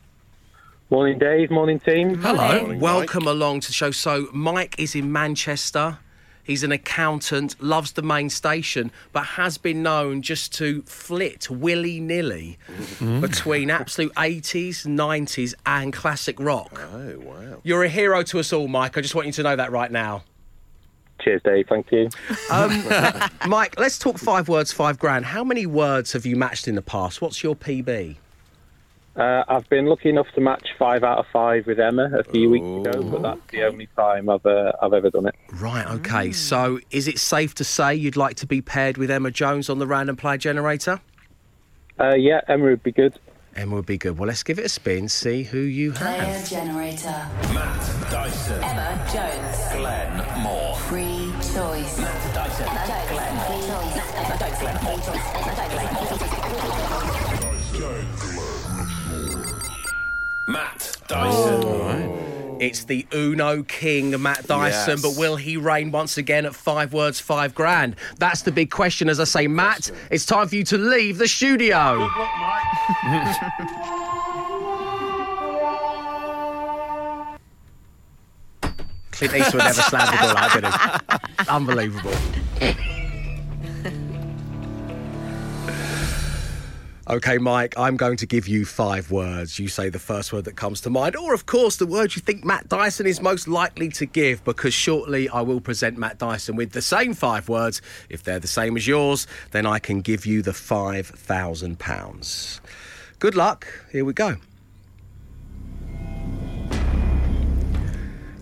Morning, 0.90 1.18
Dave. 1.18 1.52
Morning, 1.52 1.80
team. 1.80 2.16
Hello. 2.16 2.76
Welcome 2.78 3.26
along 3.26 3.62
to 3.62 3.68
the 3.68 3.74
show. 3.74 3.92
So, 3.92 4.28
Mike 4.34 4.76
is 4.78 4.94
in 4.94 5.10
Manchester. 5.10 6.00
He's 6.50 6.64
an 6.64 6.72
accountant, 6.72 7.62
loves 7.62 7.92
the 7.92 8.02
main 8.02 8.32
station, 8.32 8.92
but 9.12 9.24
has 9.24 9.60
been 9.60 9.84
known 9.84 10.24
just 10.24 10.52
to 10.56 10.82
flit 10.82 11.48
willy 11.48 12.00
nilly 12.00 12.58
between 13.00 13.70
absolute 13.70 14.12
80s, 14.16 14.84
90s, 14.84 15.54
and 15.68 15.94
classic 15.94 16.40
rock. 16.40 16.82
Oh, 16.92 17.20
wow. 17.20 17.60
You're 17.62 17.84
a 17.84 17.88
hero 17.88 18.24
to 18.24 18.40
us 18.40 18.52
all, 18.52 18.68
Mike. 18.68 18.98
I 18.98 19.02
just 19.02 19.14
want 19.14 19.28
you 19.28 19.34
to 19.34 19.44
know 19.44 19.56
that 19.58 19.72
right 19.72 19.92
now. 19.92 20.24
Cheers, 21.22 21.44
Dave. 21.44 21.68
Thank 21.70 21.92
you. 21.92 22.10
Um, 22.50 22.84
Mike, 23.48 23.80
let's 23.80 24.00
talk 24.00 24.18
five 24.18 24.50
words, 24.50 24.72
five 24.72 24.98
grand. 24.98 25.26
How 25.26 25.44
many 25.44 25.68
words 25.68 26.14
have 26.14 26.26
you 26.26 26.36
matched 26.36 26.68
in 26.68 26.74
the 26.74 26.82
past? 26.82 27.22
What's 27.22 27.44
your 27.44 27.56
PB? 27.56 28.16
Uh, 29.16 29.44
I've 29.48 29.68
been 29.70 29.86
lucky 29.86 30.10
enough 30.10 30.28
to 30.36 30.42
match 30.42 30.68
five 30.78 31.04
out 31.04 31.18
of 31.18 31.26
five 31.34 31.68
with 31.68 31.80
Emma 31.80 32.10
a 32.18 32.24
few 32.24 32.50
weeks 32.50 32.66
ago, 32.66 33.04
but 33.04 33.22
that's 33.22 33.52
the 33.52 33.64
only 33.64 33.88
time 33.96 34.30
I've 34.30 34.46
uh, 34.46 34.72
I've 34.82 34.94
ever 34.94 35.10
done 35.10 35.28
it. 35.28 35.36
Right, 35.54 35.86
okay. 35.88 36.32
So 36.32 36.80
is 36.92 37.08
it 37.08 37.20
safe 37.20 37.54
to 37.56 37.64
say 37.64 37.96
you'd 37.96 38.16
like 38.16 38.36
to 38.38 38.48
be 38.48 38.62
paired 38.62 38.98
with 38.98 39.12
Emma 39.12 39.32
Jones 39.32 39.70
on 39.70 39.80
the 39.80 39.88
random 39.88 40.16
play 40.16 40.38
generator? 40.38 41.02
Uh, 42.00 42.16
yeah, 42.16 42.42
Emma 42.48 42.66
would 42.66 42.84
be 42.84 42.92
good. 42.92 43.20
Emma 43.56 43.76
would 43.76 43.86
be 43.86 43.98
good. 43.98 44.18
Well, 44.18 44.28
let's 44.28 44.44
give 44.44 44.58
it 44.58 44.66
a 44.66 44.70
spin, 44.70 45.10
see 45.10 45.44
who 45.44 45.60
you 45.60 45.92
have. 45.92 46.18
Player 46.18 46.46
generator. 46.46 47.28
Matt 47.54 48.12
Dyson. 48.12 48.64
Emma 48.64 49.06
Jones. 49.12 49.69
Matt 61.10 61.24
Dyson. 61.24 61.64
Oh. 61.66 62.58
It's 62.60 62.84
the 62.84 63.08
Uno 63.14 63.64
King, 63.64 64.22
Matt 64.22 64.46
Dyson, 64.46 64.92
Yes. 64.98 65.02
but 65.02 65.16
will 65.18 65.38
he 65.38 65.56
reign 65.56 65.92
once 65.92 66.18
again 66.18 66.46
at 66.46 66.54
five 66.54 66.92
words, 66.94 67.20
five 67.20 67.56
grand? 67.56 67.96
That's 68.18 68.42
the 68.42 68.52
big 68.52 68.70
question. 68.70 69.08
As 69.10 69.20
I 69.20 69.24
say, 69.24 69.48
Matt, 69.48 69.92
it's 70.12 70.26
time 70.26 70.48
for 70.50 70.56
you 70.56 70.66
to 70.66 70.78
leave 70.78 71.18
the 71.18 71.28
studio. 71.28 72.10
Clint 79.12 79.34
Eastwood 79.36 79.64
never 79.64 79.82
slammed 79.82 80.14
the 80.14 80.22
door 80.22 80.38
out, 80.38 80.54
did 80.54 80.66
he? 80.66 81.46
Unbelievable. 81.50 82.14
Okay, 87.10 87.40
Mike, 87.40 87.74
I'm 87.76 87.98
going 87.98 88.18
to 88.18 88.28
give 88.28 88.48
you 88.48 88.66
five 88.66 89.10
words. 89.10 89.58
You 89.58 89.68
say 89.68 89.90
the 89.90 89.98
first 89.98 90.32
word 90.32 90.46
that 90.46 90.56
comes 90.56 90.80
to 90.82 90.92
mind, 90.92 91.16
or 91.16 91.34
of 91.34 91.48
course, 91.48 91.78
the 91.78 91.88
word 91.88 92.16
you 92.16 92.22
think 92.22 92.46
Matt 92.46 92.70
Dyson 92.70 93.08
is 93.08 93.20
most 93.20 93.48
likely 93.48 93.90
to 93.90 94.06
give, 94.06 94.44
because 94.44 94.76
shortly 94.76 95.28
I 95.28 95.42
will 95.42 95.60
present 95.60 95.98
Matt 95.98 96.20
Dyson 96.20 96.56
with 96.56 96.74
the 96.74 96.84
same 96.84 97.16
five 97.16 97.50
words. 97.50 97.82
If 98.10 98.22
they're 98.22 98.40
the 98.40 98.48
same 98.48 98.78
as 98.78 98.88
yours, 98.88 99.26
then 99.50 99.66
I 99.66 99.80
can 99.80 100.02
give 100.02 100.28
you 100.28 100.44
the 100.44 100.52
£5,000. 100.52 102.60
Good 103.18 103.36
luck. 103.36 103.68
Here 103.92 104.06
we 104.06 104.14
go. 104.14 104.36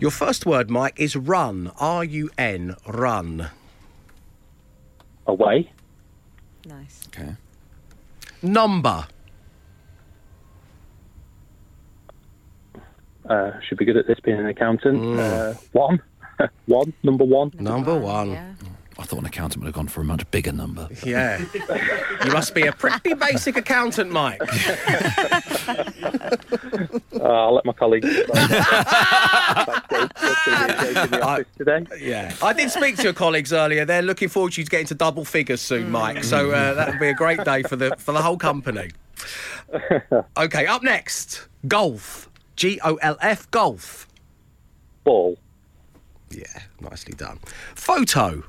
Your 0.01 0.11
first 0.11 0.45
word, 0.45 0.69
Mike, 0.69 0.99
is 0.99 1.15
run. 1.15 1.71
R 1.79 2.03
U 2.03 2.29
N, 2.37 2.75
run. 2.85 3.49
Away. 5.25 5.71
Nice. 6.65 7.07
Okay. 7.07 7.37
Number. 8.41 9.07
Uh, 13.27 13.51
should 13.61 13.77
be 13.77 13.85
good 13.85 13.97
at 13.97 14.07
this 14.07 14.19
being 14.21 14.39
an 14.39 14.45
accountant. 14.47 15.19
Uh, 15.19 15.53
one. 15.73 16.01
one. 16.65 16.93
Number 17.03 17.25
one. 17.25 17.51
Number 17.59 17.97
one. 17.97 18.55
I 18.99 19.03
thought 19.03 19.19
an 19.19 19.25
accountant 19.27 19.61
would 19.63 19.67
have 19.67 19.75
gone 19.75 19.87
for 19.87 20.01
a 20.01 20.03
much 20.03 20.29
bigger 20.31 20.51
number. 20.51 20.87
Yeah. 21.05 21.43
you 22.25 22.31
must 22.31 22.55
be 22.55 22.63
a 22.63 22.71
pretty 22.71 23.13
basic 23.13 23.55
accountant, 23.57 24.11
Mike. 24.11 24.41
Uh, 27.19 27.23
I'll 27.23 27.55
let 27.55 27.65
my 27.65 27.73
colleagues. 27.73 28.07
Thanks, 28.07 28.27
Dave. 29.89 30.05
What's 30.15 30.45
gonna 30.45 30.67
be 30.67 30.87
a 30.89 30.93
day 30.93 30.96
in 31.13 31.19
the 31.19 31.25
office 31.25 31.47
today? 31.57 31.85
Yeah. 31.99 32.33
I 32.41 32.53
did 32.53 32.69
speak 32.71 32.97
to 32.97 33.03
your 33.03 33.13
colleagues 33.13 33.51
earlier. 33.53 33.85
They're 33.85 34.01
looking 34.01 34.29
forward 34.29 34.53
to 34.53 34.61
you 34.61 34.67
getting 34.67 34.87
to 34.87 34.95
double 34.95 35.25
figures 35.25 35.61
soon, 35.61 35.91
Mike. 35.91 36.23
So 36.23 36.51
uh, 36.51 36.73
that 36.73 36.89
would 36.89 36.99
be 36.99 37.09
a 37.09 37.13
great 37.13 37.43
day 37.43 37.63
for 37.63 37.75
the 37.75 37.95
for 37.97 38.11
the 38.11 38.21
whole 38.21 38.37
company. 38.37 38.91
Okay, 40.37 40.65
up 40.67 40.83
next, 40.83 41.47
golf. 41.67 42.29
G 42.55 42.79
O 42.83 42.95
L 42.95 43.17
F, 43.21 43.49
golf. 43.51 44.07
Ball. 45.03 45.37
Yeah, 46.29 46.43
nicely 46.79 47.13
done. 47.13 47.39
Photo. 47.75 48.43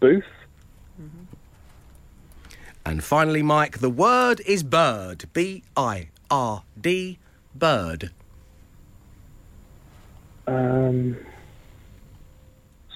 Booth. 0.00 0.24
And 2.86 3.04
finally, 3.04 3.42
Mike, 3.42 3.78
the 3.78 3.90
word 3.90 4.40
is 4.46 4.62
bird. 4.62 5.26
B 5.32 5.62
I 5.76 6.08
R 6.30 6.62
D, 6.80 7.18
bird. 7.54 8.10
Um, 10.46 11.16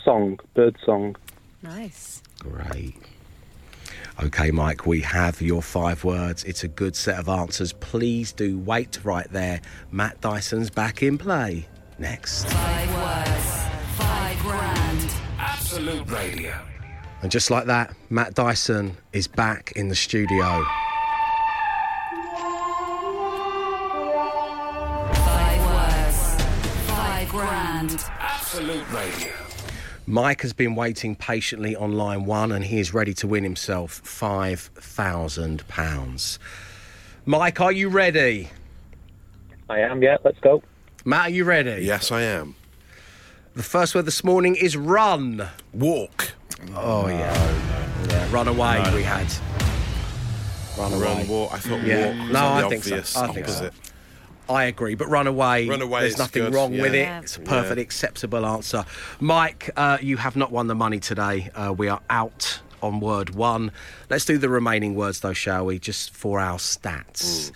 song. 0.04 0.38
Bird 0.54 0.76
song. 0.84 1.16
Nice. 1.62 2.22
Great. 2.38 2.96
Okay, 4.22 4.50
Mike, 4.52 4.86
we 4.86 5.00
have 5.00 5.40
your 5.40 5.60
five 5.62 6.04
words. 6.04 6.44
It's 6.44 6.62
a 6.62 6.68
good 6.68 6.94
set 6.94 7.18
of 7.18 7.28
answers. 7.28 7.72
Please 7.72 8.32
do 8.32 8.58
wait 8.58 9.00
right 9.04 9.30
there. 9.32 9.60
Matt 9.90 10.20
Dyson's 10.20 10.70
back 10.70 11.02
in 11.02 11.18
play. 11.18 11.66
Next. 11.98 12.44
Five 12.46 12.94
words, 12.94 13.64
five 13.96 14.38
grand. 14.40 15.14
Absolute 15.38 16.08
Radio. 16.10 16.54
And 17.22 17.30
just 17.32 17.50
like 17.50 17.64
that, 17.66 17.94
Matt 18.10 18.34
Dyson 18.34 18.96
is 19.12 19.26
back 19.26 19.72
in 19.74 19.88
the 19.88 19.94
studio. 19.94 20.64
Absolute 28.54 28.86
Radio. 28.92 29.32
Mike 30.06 30.42
has 30.42 30.52
been 30.52 30.76
waiting 30.76 31.16
patiently 31.16 31.74
on 31.74 31.90
line 31.94 32.24
one 32.24 32.52
and 32.52 32.64
he 32.64 32.78
is 32.78 32.94
ready 32.94 33.12
to 33.14 33.26
win 33.26 33.42
himself 33.42 34.00
£5,000. 34.04 36.38
Mike, 37.26 37.60
are 37.60 37.72
you 37.72 37.88
ready? 37.88 38.48
I 39.68 39.80
am, 39.80 40.00
yeah, 40.04 40.18
let's 40.22 40.38
go. 40.38 40.62
Matt, 41.04 41.30
are 41.30 41.32
you 41.32 41.42
ready? 41.42 41.84
Yes, 41.84 42.12
I 42.12 42.22
am. 42.22 42.54
The 43.56 43.64
first 43.64 43.92
word 43.92 44.06
this 44.06 44.22
morning 44.22 44.54
is 44.54 44.76
run. 44.76 45.48
Walk. 45.72 46.34
Oh, 46.76 47.08
yeah. 47.08 48.06
yeah. 48.08 48.32
Run 48.32 48.46
away, 48.46 48.80
we 48.94 49.02
had. 49.02 49.26
Run 50.78 50.92
away. 50.92 51.02
Run, 51.02 51.26
walk. 51.26 51.52
I 51.52 51.58
thought 51.58 51.82
Yeah. 51.82 52.10
walk 52.10 52.18
was 52.20 52.30
No, 52.30 52.60
the 52.60 52.66
I 52.66 52.68
think 52.68 52.84
so. 52.84 52.94
obvious 52.94 53.16
I 53.16 53.26
think 53.32 53.48
so. 53.48 53.70
Opposite. 54.48 54.54
I 54.54 54.64
agree, 54.64 54.94
but 54.94 55.08
run 55.08 55.26
away. 55.26 55.68
Run 55.68 55.82
away 55.82 56.00
There's 56.02 56.18
nothing 56.18 56.44
good, 56.44 56.54
wrong 56.54 56.72
with 56.72 56.94
it. 56.94 56.98
yeah. 56.98 57.20
It's 57.20 57.38
a 57.38 57.42
Yeah. 57.44 57.72
acceptable 57.80 58.44
answer. 58.46 58.84
Mike, 59.20 59.70
uh, 59.76 59.98
you 60.00 60.16
have 60.18 60.36
not 60.36 60.50
won 60.52 60.66
the 60.66 60.74
money 60.74 61.00
today. 61.00 61.50
Uh, 61.54 61.72
we 61.76 61.88
are 61.88 62.00
out 62.10 62.60
on 62.82 63.00
word 63.00 63.30
one. 63.30 63.70
Let's 64.10 64.24
do 64.24 64.36
the 64.38 64.48
remaining 64.48 64.94
words, 64.94 65.20
though, 65.20 65.32
shall 65.32 65.66
we? 65.66 65.78
Just 65.78 66.14
for 66.14 66.38
our 66.40 66.58
stats. 66.58 67.50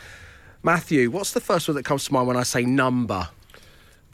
Matthew, 0.62 1.10
what's 1.10 1.32
the 1.32 1.40
first 1.40 1.68
word 1.68 1.74
that 1.74 1.84
comes 1.84 2.04
to 2.04 2.12
mind 2.12 2.26
when 2.28 2.36
I 2.36 2.42
say 2.42 2.64
number? 2.64 3.28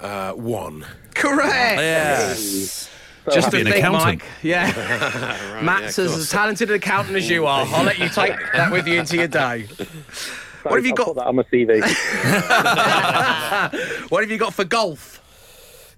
Uh, 0.01 0.33
one. 0.33 0.85
Correct. 1.15 1.81
Yes. 1.81 2.91
Just 3.33 3.51
Be 3.51 3.59
to 3.59 3.65
an 3.67 3.73
think, 3.73 3.77
accountant. 3.85 4.05
Mike. 4.21 4.25
Yeah. 4.43 4.67
Right, 5.55 5.63
Matt's 5.65 5.97
yeah, 5.97 6.05
as 6.05 6.11
course. 6.11 6.31
talented 6.31 6.69
an 6.69 6.77
accountant 6.77 7.17
as 7.17 7.31
you 7.31 7.47
are. 7.47 7.65
I'll 7.71 7.85
let 7.85 7.99
you 7.99 8.09
take 8.11 8.35
that 8.53 8.71
with 8.71 8.87
you 8.87 8.99
into 8.99 9.17
your 9.17 9.29
day. 9.29 9.67
What 10.70 10.77
have 10.77 10.87
you 10.87 10.90
I'll 10.92 10.96
got? 10.96 11.07
Put 11.07 11.16
that 11.16 11.27
on 11.27 11.37
my 11.37 11.42
CV. 11.44 11.81
What 14.11 14.22
have 14.22 14.31
you 14.31 14.38
got 14.38 14.55
for 14.55 14.64
golf? 14.64 15.20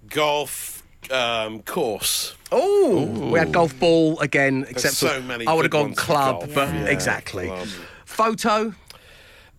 Golf 0.09 0.83
um, 1.11 1.63
course. 1.63 2.35
Oh, 2.53 3.31
we 3.33 3.39
had 3.39 3.53
golf 3.53 3.79
ball 3.79 4.19
again, 4.21 4.61
There's 4.61 4.73
except 4.73 4.95
so 4.95 5.09
for 5.09 5.21
many 5.23 5.47
I 5.47 5.53
would 5.53 5.65
have 5.65 5.71
good 5.73 5.79
gone 5.79 5.85
ones 5.89 5.99
for 5.99 6.05
club, 6.05 6.41
golf. 6.41 6.55
but 6.55 6.75
Yeah. 6.75 6.87
exactly. 6.87 7.47
Club. 7.47 7.69
Photo. 8.05 8.75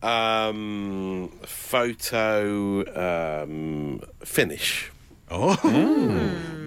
Um, 0.01 1.29
photo 1.45 3.43
um, 3.43 4.01
finish. 4.23 4.91
Oh, 5.29 5.55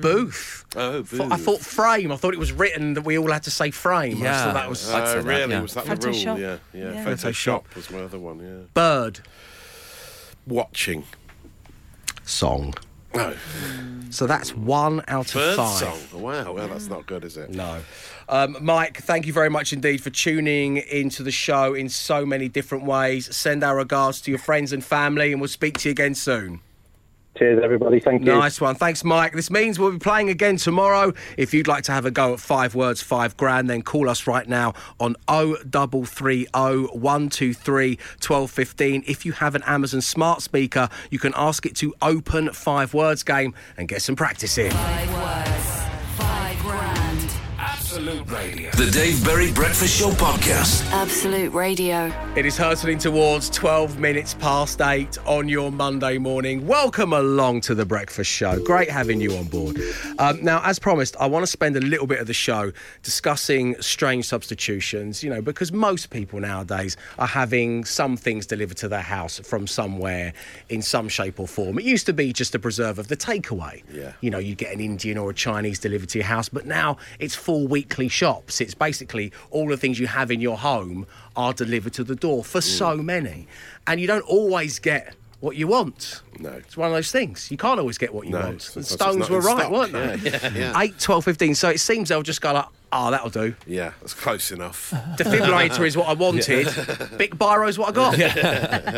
booth. 0.01 0.65
Oh, 0.77 1.03
Thought- 1.03 1.33
I 1.33 1.37
thought 1.37 1.61
frame. 1.61 2.13
I 2.13 2.17
thought 2.17 2.35
it 2.35 2.39
was 2.41 2.53
written 2.53 2.95
that 2.95 3.03
we 3.03 3.19
all 3.19 3.31
had 3.31 3.43
to 3.45 3.51
say 3.51 3.71
frame. 3.71 4.19
I 4.19 4.21
Yeah. 4.25 4.45
thought 4.45 4.55
that 4.55 4.69
was 4.69 4.91
I'd 4.91 5.07
say 5.07 5.13
Oh, 5.13 5.23
that, 5.23 5.25
really? 5.29 5.53
yeah. 5.53 5.61
Was 5.61 5.75
that 5.75 5.85
the 5.87 6.07
rule? 6.09 6.15
Yeah, 6.17 6.35
yeah. 6.39 6.93
Yeah. 6.93 7.05
Photoshop 7.05 7.65
was 7.75 7.91
my 7.91 8.01
other 8.01 8.19
one. 8.19 8.39
Yeah. 8.41 8.67
bird 8.75 9.21
Watching. 10.47 11.05
song. 12.25 12.75
No. 13.15 13.35
So 14.11 14.27
that's 14.29 14.55
one 14.55 15.03
out 15.09 15.29
of 15.29 15.35
Bird 15.35 15.57
five. 15.57 15.79
song. 15.79 16.23
Wow. 16.23 16.53
Well, 16.53 16.69
that's 16.69 16.89
not 16.89 17.07
good, 17.07 17.25
is 17.25 17.37
it? 17.37 17.51
No. 17.51 17.81
Um, 18.29 18.57
Mike, 18.61 18.99
thank 19.03 19.27
you 19.27 19.33
very 19.33 19.51
much 19.51 19.73
indeed 19.73 20.01
for 20.01 20.11
tuning 20.11 20.77
into 20.77 21.25
the 21.25 21.33
show 21.33 21.75
in 21.75 21.89
so 21.89 22.25
many 22.25 22.49
different 22.49 22.85
ways. 22.85 23.35
Send 23.35 23.65
our 23.65 23.77
regards 23.77 24.21
to 24.23 24.31
your 24.31 24.39
friends 24.39 24.73
and 24.73 24.85
family, 24.85 25.33
and 25.33 25.41
we'll 25.41 25.49
speak 25.49 25.79
to 25.79 25.89
you 25.89 25.91
again 25.91 26.15
soon. 26.15 26.61
Cheers, 27.39 27.61
everybody. 27.63 28.01
Thank 28.01 28.25
you. 28.25 28.35
Nice 28.35 28.61
one. 28.61 28.75
Thanks, 28.75 29.05
Mike. 29.05 29.33
This 29.33 29.51
means 29.51 29.79
we'll 29.79 29.93
be 29.93 29.99
playing 29.99 30.29
again 30.29 30.57
tomorrow. 30.57 31.15
If 31.37 31.55
you'd 31.55 31.69
like 31.69 31.85
to 31.85 31.93
have 31.93 32.05
a 32.05 32.11
go 32.11 32.35
at 32.35 32.41
five 32.41 32.75
words, 32.75 33.01
five 33.03 33.37
grand, 33.37 33.71
then 33.71 33.83
call 33.83 34.11
us 34.11 34.27
right 34.27 34.47
now 34.49 34.75
on 34.99 35.15
0330 35.29 36.47
123 36.47 37.89
1215. 37.97 39.05
If 39.07 39.25
you 39.25 39.33
have 39.33 39.55
an 39.55 39.63
Amazon 39.63 40.01
smart 40.01 40.43
speaker, 40.43 40.89
you 41.11 41.19
can 41.19 41.33
ask 41.37 41.65
it 41.65 41.77
to 41.77 41.95
open 42.03 42.53
five 42.53 42.93
words 42.95 43.23
game 43.23 43.55
and 43.77 43.89
get 43.89 44.03
some 44.03 44.17
practice 44.17 44.59
in. 44.59 44.73
Absolute 48.01 48.31
Radio. 48.31 48.71
The 48.71 48.91
Dave 48.91 49.23
Berry 49.23 49.53
Breakfast 49.53 50.01
Show 50.01 50.09
Podcast. 50.13 50.91
Absolute 50.91 51.53
Radio. 51.53 52.11
It 52.35 52.47
is 52.47 52.57
hurtling 52.57 52.97
towards 52.97 53.51
12 53.51 53.99
minutes 53.99 54.33
past 54.33 54.81
eight 54.81 55.19
on 55.27 55.51
your 55.51 55.71
Monday 55.71 56.17
morning. 56.17 56.67
Welcome 56.67 57.13
along 57.13 57.61
to 57.63 57.75
the 57.75 57.85
breakfast 57.85 58.31
show. 58.31 58.59
Great 58.65 58.89
having 58.89 59.21
you 59.21 59.37
on 59.37 59.49
board. 59.49 59.79
Um, 60.19 60.43
now, 60.43 60.63
as 60.65 60.79
promised, 60.79 61.15
I 61.21 61.27
want 61.27 61.43
to 61.43 61.47
spend 61.47 61.77
a 61.77 61.81
little 61.81 62.07
bit 62.07 62.21
of 62.21 62.27
the 62.27 62.33
show 62.33 62.73
discussing 63.03 63.79
strange 63.83 64.25
substitutions, 64.25 65.23
you 65.23 65.29
know, 65.29 65.43
because 65.43 65.71
most 65.71 66.09
people 66.09 66.41
nowadays 66.41 66.97
are 67.19 67.27
having 67.27 67.85
some 67.85 68.17
things 68.17 68.47
delivered 68.47 68.79
to 68.79 68.89
their 68.89 69.03
house 69.03 69.41
from 69.41 69.67
somewhere 69.67 70.33
in 70.71 70.81
some 70.81 71.11
shape 71.11 71.39
or 71.39 71.47
form. 71.47 71.79
It 71.79 71.85
used 71.85 72.07
to 72.07 72.15
be 72.15 72.33
just 72.33 72.55
a 72.55 72.59
preserve 72.59 72.99
of 72.99 73.09
the 73.09 73.17
takeaway. 73.17 73.83
Yeah. 73.93 74.13
You 74.23 74.31
know, 74.31 74.39
you 74.39 74.55
get 74.55 74.73
an 74.73 74.81
Indian 74.81 75.19
or 75.19 75.29
a 75.29 75.35
Chinese 75.35 75.79
delivered 75.79 76.09
to 76.11 76.19
your 76.19 76.27
house, 76.27 76.49
but 76.49 76.65
now 76.65 76.97
it's 77.19 77.35
full 77.35 77.67
weekly 77.91 78.09
shops. 78.09 78.61
It's 78.61 78.75
basically 78.75 79.33
all 79.51 79.67
the 79.69 79.77
things 79.77 79.99
you 79.99 80.07
have 80.07 80.31
in 80.31 80.41
your 80.41 80.57
home 80.57 81.07
are 81.37 81.53
delivered 81.53 81.93
to 81.95 82.05
the 82.05 82.15
door 82.15 82.45
for 82.45 82.61
so 82.61 82.97
many. 82.97 83.47
And 83.87 84.01
you 84.01 84.07
don't 84.07 84.23
always 84.23 84.79
get 84.79 85.15
what 85.41 85.57
you 85.57 85.67
want. 85.67 86.23
No. 86.39 86.51
It's 86.51 86.77
one 86.77 86.89
of 86.89 86.95
those 86.95 87.11
things. 87.11 87.51
You 87.51 87.57
can't 87.57 87.81
always 87.81 87.99
get 87.99 88.15
what 88.15 88.27
you 88.27 88.33
No, 88.33 88.41
want. 88.43 88.61
The 88.75 88.85
Stones 88.85 89.29
were 89.29 89.41
right, 89.41 89.67
stock. 89.67 89.73
weren't 89.73 89.93
they? 89.93 90.31
Yeah, 90.31 90.39
yeah, 90.55 90.73
yeah. 90.73 90.81
8, 90.81 90.99
12, 91.01 91.25
15. 91.25 91.55
So 91.57 91.69
it 91.71 91.81
seems 91.81 92.11
they'll 92.11 92.23
just 92.23 92.41
go 92.43 92.53
like, 92.53 92.67
oh, 92.93 93.11
that'll 93.11 93.31
do. 93.31 93.55
Yeah, 93.67 93.93
that's 94.01 94.15
close 94.15 94.53
enough. 94.53 94.91
Defibrillator 95.17 95.85
is 95.87 95.97
what 95.97 96.09
I 96.09 96.13
wanted. 96.13 96.67
Big 97.19 97.37
Biro's 97.39 97.79
what 97.79 97.89
I 97.89 97.93
got. 97.93 98.19
You 98.19 98.25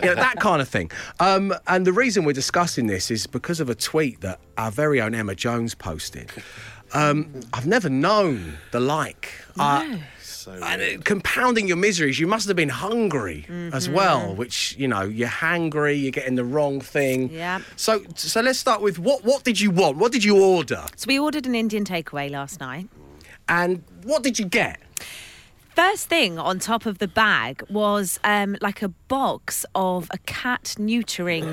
know, 0.03 0.15
that 0.17 0.37
kind 0.41 0.61
of 0.61 0.69
thing. 0.69 0.91
Um, 1.21 1.55
and 1.67 1.87
the 1.87 1.93
reason 1.93 2.25
we're 2.25 2.33
discussing 2.33 2.89
this 2.89 3.11
is 3.11 3.27
because 3.27 3.61
of 3.61 3.71
a 3.71 3.75
tweet 3.75 4.21
that 4.21 4.41
our 4.59 4.71
very 4.71 5.01
own 5.01 5.15
Emma 5.15 5.35
Jones 5.35 5.75
posted. 5.75 6.31
Um, 6.95 7.41
I've 7.53 7.67
never 7.67 7.89
known 7.89 8.59
the 8.71 8.81
like. 8.81 9.31
Uh, 9.59 9.97
So 10.21 10.51
and 10.53 10.83
it- 10.83 11.05
compounding 11.05 11.69
your 11.69 11.77
miseries, 11.77 12.19
you 12.19 12.27
must 12.27 12.49
have 12.49 12.57
been 12.57 12.69
hungry 12.69 13.47
as 13.73 13.89
well. 13.89 14.35
Which 14.35 14.75
you 14.77 14.89
know, 14.89 15.03
you're 15.03 15.29
hangry, 15.29 16.03
you're 16.03 16.11
getting 16.11 16.35
the 16.35 16.45
wrong 16.45 16.81
thing. 16.81 17.31
Yeah. 17.31 17.61
So, 17.77 18.03
so 18.17 18.41
let's 18.41 18.59
start 18.59 18.81
with 18.83 18.99
what? 18.99 19.23
What 19.25 19.45
did 19.45 19.61
you 19.61 19.71
want? 19.71 19.99
What 19.99 20.11
did 20.11 20.25
you 20.25 20.43
order? 20.43 20.85
So 20.97 21.05
we 21.07 21.19
ordered 21.19 21.47
an 21.47 21.55
Indian 21.55 21.85
takeaway 21.85 22.29
last 22.29 22.59
night. 22.61 22.89
And 23.49 23.85
what 24.03 24.23
did 24.25 24.39
you 24.41 24.47
get? 24.47 24.81
First 25.75 26.09
thing 26.11 26.39
on 26.39 26.59
top 26.59 26.85
of 26.85 26.99
the 26.99 27.09
bag 27.09 27.63
was 27.71 28.21
um, 28.25 28.57
like 28.61 28.83
a 28.83 28.89
box 28.89 29.65
of 29.75 30.07
a 30.11 30.19
cat 30.19 30.75
neutering 30.79 31.47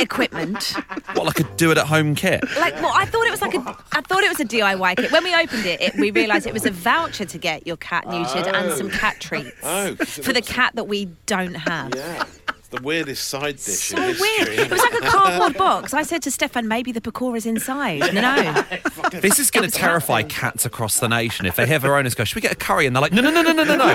equipment. 0.00 0.72
What, 1.14 1.26
like 1.26 1.40
a 1.40 1.44
do 1.56 1.70
it 1.70 1.76
at 1.76 1.86
home 1.86 2.14
kit? 2.14 2.42
Like, 2.58 2.74
well, 2.76 2.92
I 2.94 3.04
thought 3.04 3.26
it 3.26 3.30
was 3.30 3.42
like 3.42 3.54
a, 3.54 3.76
I 3.92 4.00
thought 4.00 4.22
it 4.22 4.30
was 4.30 4.40
a 4.40 4.44
DIY 4.46 4.96
kit. 4.96 5.12
When 5.12 5.22
we 5.22 5.34
opened 5.34 5.66
it, 5.66 5.80
it 5.82 5.94
we 5.96 6.10
realised 6.10 6.46
it 6.46 6.54
was 6.54 6.64
a 6.64 6.70
voucher 6.70 7.26
to 7.26 7.38
get 7.38 7.66
your 7.66 7.76
cat 7.76 8.06
neutered 8.06 8.46
and 8.52 8.72
some 8.72 8.90
cat 8.90 9.20
treats 9.20 9.50
Oh, 9.62 9.94
'cause 9.96 10.18
it 10.18 10.24
for 10.24 10.32
the 10.32 10.42
cat 10.42 10.72
that 10.76 10.84
we 10.84 11.06
don't 11.26 11.54
have. 11.54 11.94
Yeah. 11.94 12.24
It's 12.66 12.74
the 12.80 12.82
weirdest 12.82 13.28
side 13.28 13.58
dish 13.58 13.90
So 13.90 13.96
in 13.96 14.16
weird. 14.18 14.48
It 14.48 14.68
was 14.68 14.80
like 14.80 14.94
a 14.94 15.06
cardboard 15.06 15.56
box. 15.56 15.94
I 15.94 16.02
said 16.02 16.20
to 16.22 16.32
Stefan, 16.32 16.66
maybe 16.66 16.90
the 16.90 17.00
pakora's 17.00 17.46
inside. 17.46 18.12
No, 18.12 18.20
no. 18.20 18.64
This 19.20 19.38
is 19.38 19.52
going 19.52 19.70
to 19.70 19.72
terrify 19.72 20.24
cats 20.24 20.66
across 20.66 20.98
the 20.98 21.08
nation 21.08 21.46
if 21.46 21.54
they 21.54 21.64
hear 21.64 21.78
their 21.78 21.96
owners 21.96 22.16
go, 22.16 22.24
Should 22.24 22.34
we 22.34 22.40
get 22.40 22.50
a 22.50 22.56
curry? 22.56 22.86
And 22.86 22.96
they're 22.96 23.00
like, 23.00 23.12
No, 23.12 23.22
no, 23.22 23.30
no, 23.30 23.42
no, 23.42 23.52
no, 23.52 23.62
no, 23.62 23.76
no. 23.76 23.94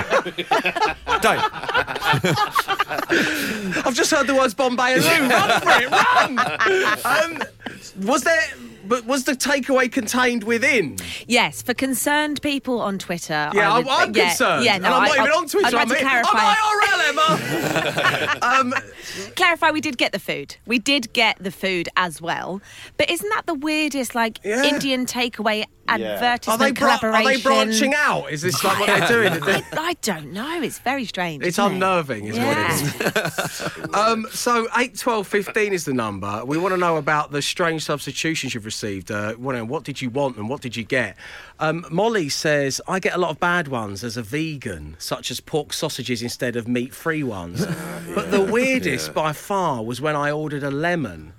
Don't. 1.20 1.44
I've 3.84 3.94
just 3.94 4.10
heard 4.10 4.26
the 4.26 4.34
words 4.34 4.54
Bombay 4.54 4.94
and 4.94 5.02
Lou. 5.02 5.28
Run 5.28 5.60
for 5.60 5.82
it, 5.82 5.90
run! 5.90 6.38
Um, 7.04 7.42
was 8.06 8.22
there? 8.24 8.42
But 8.84 9.04
was 9.06 9.24
the 9.24 9.32
takeaway 9.32 9.90
contained 9.90 10.44
within? 10.44 10.96
Yes, 11.26 11.62
for 11.62 11.74
concerned 11.74 12.42
people 12.42 12.80
on 12.80 12.98
Twitter. 12.98 13.50
Yeah, 13.54 13.72
I 13.72 13.78
I'm, 13.78 13.84
would- 13.84 13.92
I'm 13.92 14.14
yeah, 14.14 14.28
concerned. 14.28 14.64
Yeah, 14.64 14.78
no, 14.78 14.86
and 14.86 14.94
I'm 14.94 15.02
I, 15.02 15.06
not 15.06 15.16
even 15.18 15.30
I'll- 15.32 15.38
on 15.38 15.48
Twitter. 15.48 15.66
I'd 15.66 15.72
like 15.72 15.82
I'm, 15.82 15.88
to 15.88 15.94
here- 15.94 16.02
clarify. 16.02 16.54
I'm 16.56 16.56
IRL, 16.80 17.08
Emma. 17.08 18.38
um, 18.42 18.74
clarify 19.36 19.70
we 19.70 19.80
did 19.80 19.98
get 19.98 20.12
the 20.12 20.18
food. 20.18 20.56
We 20.66 20.78
did 20.78 21.12
get 21.12 21.36
the 21.42 21.50
food 21.50 21.88
as 21.96 22.20
well. 22.20 22.60
But 22.96 23.10
isn't 23.10 23.28
that 23.30 23.46
the 23.46 23.54
weirdest, 23.54 24.14
like, 24.14 24.40
Yeah. 24.44 24.64
Indian 24.64 25.06
takeaway 25.06 25.64
advertisement 25.88 26.48
Are 26.48 26.58
they, 26.58 26.72
bran- 26.72 27.14
are 27.14 27.24
they 27.24 27.40
branching 27.42 27.92
out? 27.96 28.30
Is 28.30 28.42
this 28.42 28.62
like 28.62 28.78
what 28.78 28.86
they're 28.86 29.08
doing? 29.08 29.42
I, 29.42 29.62
I 29.76 29.94
don't 30.02 30.32
know. 30.32 30.62
It's 30.62 30.78
very 30.78 31.04
strange. 31.04 31.42
It's 31.44 31.58
isn't 31.58 31.72
it? 31.72 31.74
unnerving, 31.74 32.26
is 32.26 32.38
what 32.38 32.56
it 32.56 32.70
is. 32.70 33.88
um, 33.94 34.26
so 34.30 34.68
eight, 34.76 34.96
twelve, 34.96 35.26
fifteen 35.26 35.72
is 35.72 35.84
the 35.84 35.92
number. 35.92 36.44
We 36.44 36.56
want 36.56 36.72
to 36.72 36.78
know 36.78 36.98
about 36.98 37.32
the 37.32 37.42
strange 37.42 37.82
substitutions 37.84 38.54
you've 38.54 38.64
received. 38.72 39.10
Uh, 39.10 39.34
what, 39.34 39.54
what 39.66 39.84
did 39.84 40.00
you 40.02 40.10
want 40.10 40.36
and 40.38 40.48
what 40.48 40.60
did 40.62 40.74
you 40.76 40.84
get? 40.84 41.16
Um, 41.60 41.84
Molly 41.90 42.28
says 42.28 42.80
I 42.88 42.98
get 43.00 43.14
a 43.14 43.18
lot 43.18 43.30
of 43.30 43.38
bad 43.38 43.68
ones 43.68 44.02
as 44.02 44.16
a 44.16 44.22
vegan, 44.22 44.96
such 44.98 45.30
as 45.30 45.40
pork 45.40 45.72
sausages 45.72 46.22
instead 46.22 46.56
of 46.56 46.66
meat-free 46.66 47.22
ones. 47.22 47.64
but 48.14 48.30
the 48.30 48.40
weirdest 48.42 49.08
Yeah. 49.08 49.12
by 49.22 49.32
far 49.32 49.84
was 49.84 50.00
when 50.00 50.16
I 50.16 50.30
ordered 50.30 50.62
a 50.62 50.70
lemon. 50.70 51.32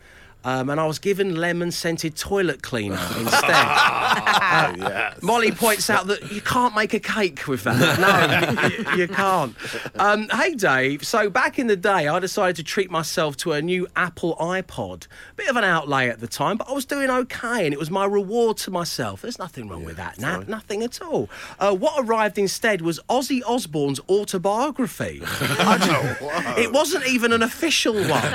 Um, 0.46 0.70
and 0.70 0.80
I 0.80 0.86
was 0.86 1.00
given 1.00 1.36
lemon 1.36 1.72
scented 1.72 2.16
toilet 2.18 2.62
cleaner 2.64 2.96
instead. 3.18 3.50
Uh, 3.54 4.74
yes. 4.78 5.22
Molly 5.22 5.52
points 5.52 5.90
out 5.90 6.08
that 6.08 6.32
you 6.32 6.42
can't 6.42 6.76
make 6.76 6.94
a 6.94 7.00
cake 7.00 7.48
with 7.48 7.64
that. 7.64 8.00
No, 8.00 8.92
you, 8.96 9.02
you 9.04 9.08
can't. 9.08 9.56
Um, 9.96 10.28
hey, 10.30 10.56
Dave. 10.56 11.06
So 11.06 11.30
back 11.30 11.58
in 11.60 11.68
the 11.68 11.76
day, 11.78 12.08
I 12.08 12.20
decided 12.20 12.56
to 12.58 12.64
treat 12.64 12.92
myself 12.92 13.38
to 13.38 13.54
a 13.54 13.62
new 13.62 13.88
Apple 13.96 14.36
iPod. 14.38 15.08
Bit 15.36 15.48
of 15.50 15.56
an 15.56 15.64
outlay 15.64 16.10
at 16.10 16.20
the 16.20 16.28
time, 16.28 16.58
but 16.58 16.70
I 16.70 16.74
was 16.74 16.86
doing 16.86 17.10
okay, 17.10 17.66
and 17.66 17.74
it 17.74 17.80
was 17.80 17.90
my 17.90 18.06
reward 18.06 18.58
to 18.58 18.72
myself. 18.72 19.22
There's 19.22 19.40
nothing 19.40 19.70
wrong 19.70 19.84
with 19.86 19.96
that, 19.98 20.20
Nat. 20.20 20.48
Nothing 20.50 20.84
at 20.84 21.02
all. 21.02 21.30
Uh, 21.60 21.74
what 21.76 21.94
arrived 22.06 22.38
instead 22.38 22.82
was 22.82 23.00
Ozzy 23.10 23.42
Osbourne's 23.48 24.00
autobiography. 24.10 25.22
I- 25.26 26.56
it 26.58 26.72
wasn't 26.74 27.08
even 27.08 27.32
an 27.34 27.42
official 27.44 27.94
one. 27.96 28.34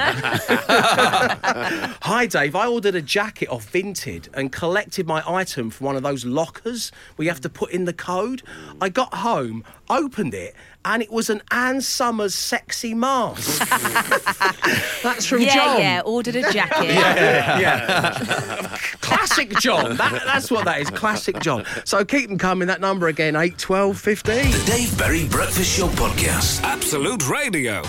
Hi, 2.03 2.27
Dave. 2.27 2.55
I 2.55 2.67
ordered 2.69 2.95
a 2.95 3.03
jacket 3.03 3.49
off 3.49 3.71
Vinted 3.73 4.29
and 4.33 4.53
collected 4.53 5.07
my 5.07 5.23
item 5.29 5.69
from 5.71 5.87
one 5.87 5.97
of 5.97 6.03
those 6.05 6.25
lockers 6.25 6.93
where 7.17 7.25
you 7.25 7.31
have 7.31 7.41
to 7.41 7.49
put 7.49 7.71
in 7.73 7.87
the 7.87 7.93
code. 7.93 8.43
I 8.81 8.89
got 8.89 9.13
home, 9.15 9.65
opened 9.91 10.33
it, 10.33 10.55
and 10.85 11.03
it 11.03 11.11
was 11.11 11.29
an 11.29 11.43
Ann 11.51 11.81
Summers 11.81 12.37
sexy 12.37 12.95
mask. 12.95 13.69
That's 15.03 15.27
from 15.27 15.41
yeah, 15.41 15.55
John. 15.55 15.79
yeah. 15.79 15.95
Yeah, 15.97 16.01
ordered 16.05 16.37
a 16.37 16.53
jacket. 16.53 16.89
Yeah, 16.99 17.59
yeah. 17.59 18.77
Classic 19.01 19.51
John. 19.59 19.97
That, 19.97 20.23
that's 20.25 20.51
what 20.51 20.65
that 20.67 20.81
is. 20.81 20.91
Classic 20.91 21.39
John. 21.41 21.65
So 21.85 22.05
keep 22.05 22.29
them 22.29 22.39
coming. 22.39 22.69
That 22.69 22.81
number 22.81 23.09
again, 23.09 23.35
8, 23.37 23.59
12, 23.59 23.99
15. 23.99 24.51
The 24.51 24.65
Dave 24.67 24.99
Berry 24.99 25.27
Breakfast 25.29 25.77
Show 25.77 25.89
Podcast. 25.89 26.63
Absolute 26.63 27.29
Radio. 27.29 27.83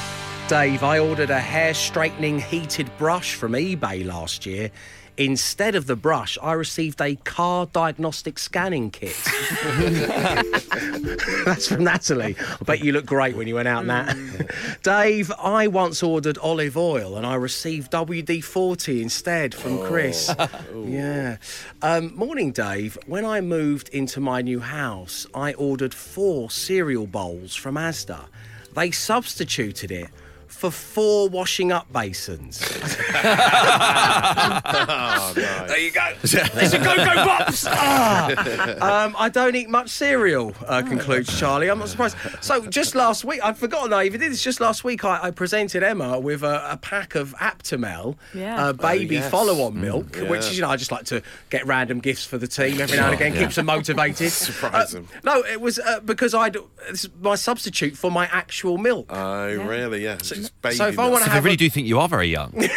Dave, 0.50 0.82
I 0.82 0.98
ordered 0.98 1.30
a 1.30 1.40
hair 1.40 1.76
straightening 1.76 2.40
heated 2.40 2.90
brush 2.98 3.36
from 3.36 3.52
eBay 3.52 4.04
last 4.04 4.48
year. 4.48 4.72
Instead 5.16 5.76
of 5.76 5.86
the 5.86 5.96
brush, 5.96 6.40
I 6.42 6.54
received 6.54 7.00
a 7.02 7.18
car 7.18 7.68
diagnostic 7.68 8.40
scanning 8.40 8.90
kit. 8.90 9.16
That's 11.46 11.68
from 11.68 11.84
Natalie. 11.84 12.36
I 12.40 12.64
bet 12.64 12.84
you 12.84 12.94
look 12.94 13.06
great 13.06 13.38
when 13.38 13.48
you 13.48 13.54
went 13.54 13.68
out, 13.68 13.86
Nat. 13.86 14.16
Dave, 14.82 15.32
I 15.38 15.68
once 15.68 16.02
ordered 16.02 16.40
olive 16.40 16.78
oil 16.78 17.16
and 17.16 17.28
I 17.28 17.36
received 17.36 17.92
WD 17.92 18.44
40 18.44 19.04
instead 19.04 19.54
from 19.54 19.78
Chris. 19.84 20.34
Yeah. 20.74 21.38
Um, 21.84 22.16
morning, 22.16 22.52
Dave. 22.52 22.98
When 23.06 23.24
I 23.24 23.40
moved 23.42 23.90
into 23.90 24.20
my 24.20 24.42
new 24.42 24.62
house, 24.62 25.28
I 25.36 25.54
ordered 25.54 25.94
four 25.94 26.50
cereal 26.50 27.06
bowls 27.06 27.54
from 27.54 27.76
Asda. 27.76 28.26
They 28.74 28.90
substituted 28.90 29.92
it 29.92 30.10
for 30.50 30.70
four 30.72 31.30
washing 31.30 31.72
up 31.72 31.92
basins. 31.94 32.62
Oh, 34.22 35.34
nice. 35.36 35.68
There 35.68 35.80
you 35.80 35.92
go. 35.92 36.14
There's 36.22 36.74
a 36.74 36.78
go 36.80 36.96
go 36.96 37.06
box. 37.26 37.66
Ah. 37.68 39.06
Um, 39.06 39.16
I 39.18 39.30
don't 39.30 39.56
eat 39.56 39.70
much 39.70 39.90
cereal. 39.90 40.54
Uh, 40.66 40.82
concludes 40.82 41.38
Charlie. 41.40 41.70
I'm 41.70 41.80
not 41.80 41.90
surprised. 41.90 42.16
So 42.42 42.66
just 42.68 42.96
last 42.96 43.24
week, 43.26 43.40
I'd 43.44 43.58
forgotten 43.58 43.94
I 43.94 44.06
even 44.06 44.20
did 44.20 44.32
this. 44.32 44.42
Just 44.44 44.60
last 44.60 44.84
week, 44.84 45.04
I, 45.04 45.20
I 45.24 45.32
presented 45.32 45.84
Emma 45.84 46.20
with 46.20 46.44
a, 46.44 46.72
a 46.74 46.78
pack 46.78 47.16
of 47.16 47.34
Aptamil, 47.36 48.18
Yeah. 48.34 48.68
uh, 48.68 48.74
baby 48.74 49.18
Oh, 49.18 49.22
yes. 49.22 49.32
follow-on 49.32 49.80
milk, 49.80 50.16
which 50.16 50.30
yeah. 50.30 50.36
is 50.50 50.56
you 50.56 50.62
know 50.62 50.70
I 50.70 50.76
just 50.76 50.92
like 50.92 51.06
to 51.06 51.22
get 51.50 51.66
random 51.66 52.00
gifts 52.00 52.26
for 52.26 52.38
the 52.38 52.48
team 52.48 52.80
every 52.82 52.98
now 52.98 53.06
and 53.08 53.16
again, 53.16 53.34
yeah. 53.34 53.42
keeps 53.44 53.56
them 53.56 53.66
motivated. 53.68 54.32
Surprise 54.32 54.94
Uh, 54.94 55.00
them. 55.00 55.08
No, 55.24 55.44
it 55.44 55.60
was 55.62 55.80
uh, 55.80 56.00
because 56.02 56.34
I 56.34 56.52
it's 56.90 57.08
my 57.22 57.36
substitute 57.36 57.96
for 57.98 58.12
my 58.12 58.28
actual 58.28 58.78
milk. 58.78 59.08
Oh, 59.10 59.48
really? 59.56 60.04
Yeah. 60.04 60.18
Just 60.40 60.62
baby 60.62 60.76
so 60.76 60.88
if 60.88 60.98
I 61.00 61.08
want 61.10 61.24
to 61.24 61.30
So 61.30 61.36
they 61.36 61.42
really 61.42 61.54
a- 61.56 61.58
do 61.58 61.70
think 61.70 61.88
you 61.88 62.00
are 62.00 62.08
very 62.10 62.28
young. 62.30 62.52
and 62.56 62.72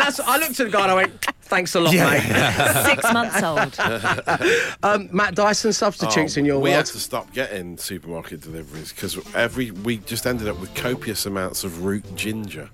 that's 0.00 0.20
I 0.20 0.36
looked 0.38 0.58
at 0.60 0.66
the 0.66 0.70
guy 0.70 0.82
and 0.82 0.90
I 0.90 0.94
went, 0.94 1.26
"Thanks 1.48 1.74
a 1.74 1.80
lot, 1.80 1.92
mate." 1.94 2.84
Six 2.86 3.12
months 3.12 3.42
old. 3.42 3.78
Um, 4.82 5.08
Matt 5.12 5.34
Dyson 5.34 5.72
substitutes 5.72 6.36
Oh, 6.36 6.40
in 6.40 6.44
your 6.46 6.56
we 6.58 6.70
world. 6.70 6.76
had 6.76 6.86
to 6.86 7.00
stop 7.00 7.32
getting 7.32 7.76
supermarket 7.78 8.40
deliveries 8.42 8.92
because 8.92 9.18
every 9.34 9.70
we 9.72 9.98
just 9.98 10.26
ended 10.26 10.46
up 10.48 10.58
with 10.60 10.72
copious 10.74 11.26
amounts 11.26 11.64
of 11.64 11.84
root 11.84 12.04
ginger. 12.14 12.70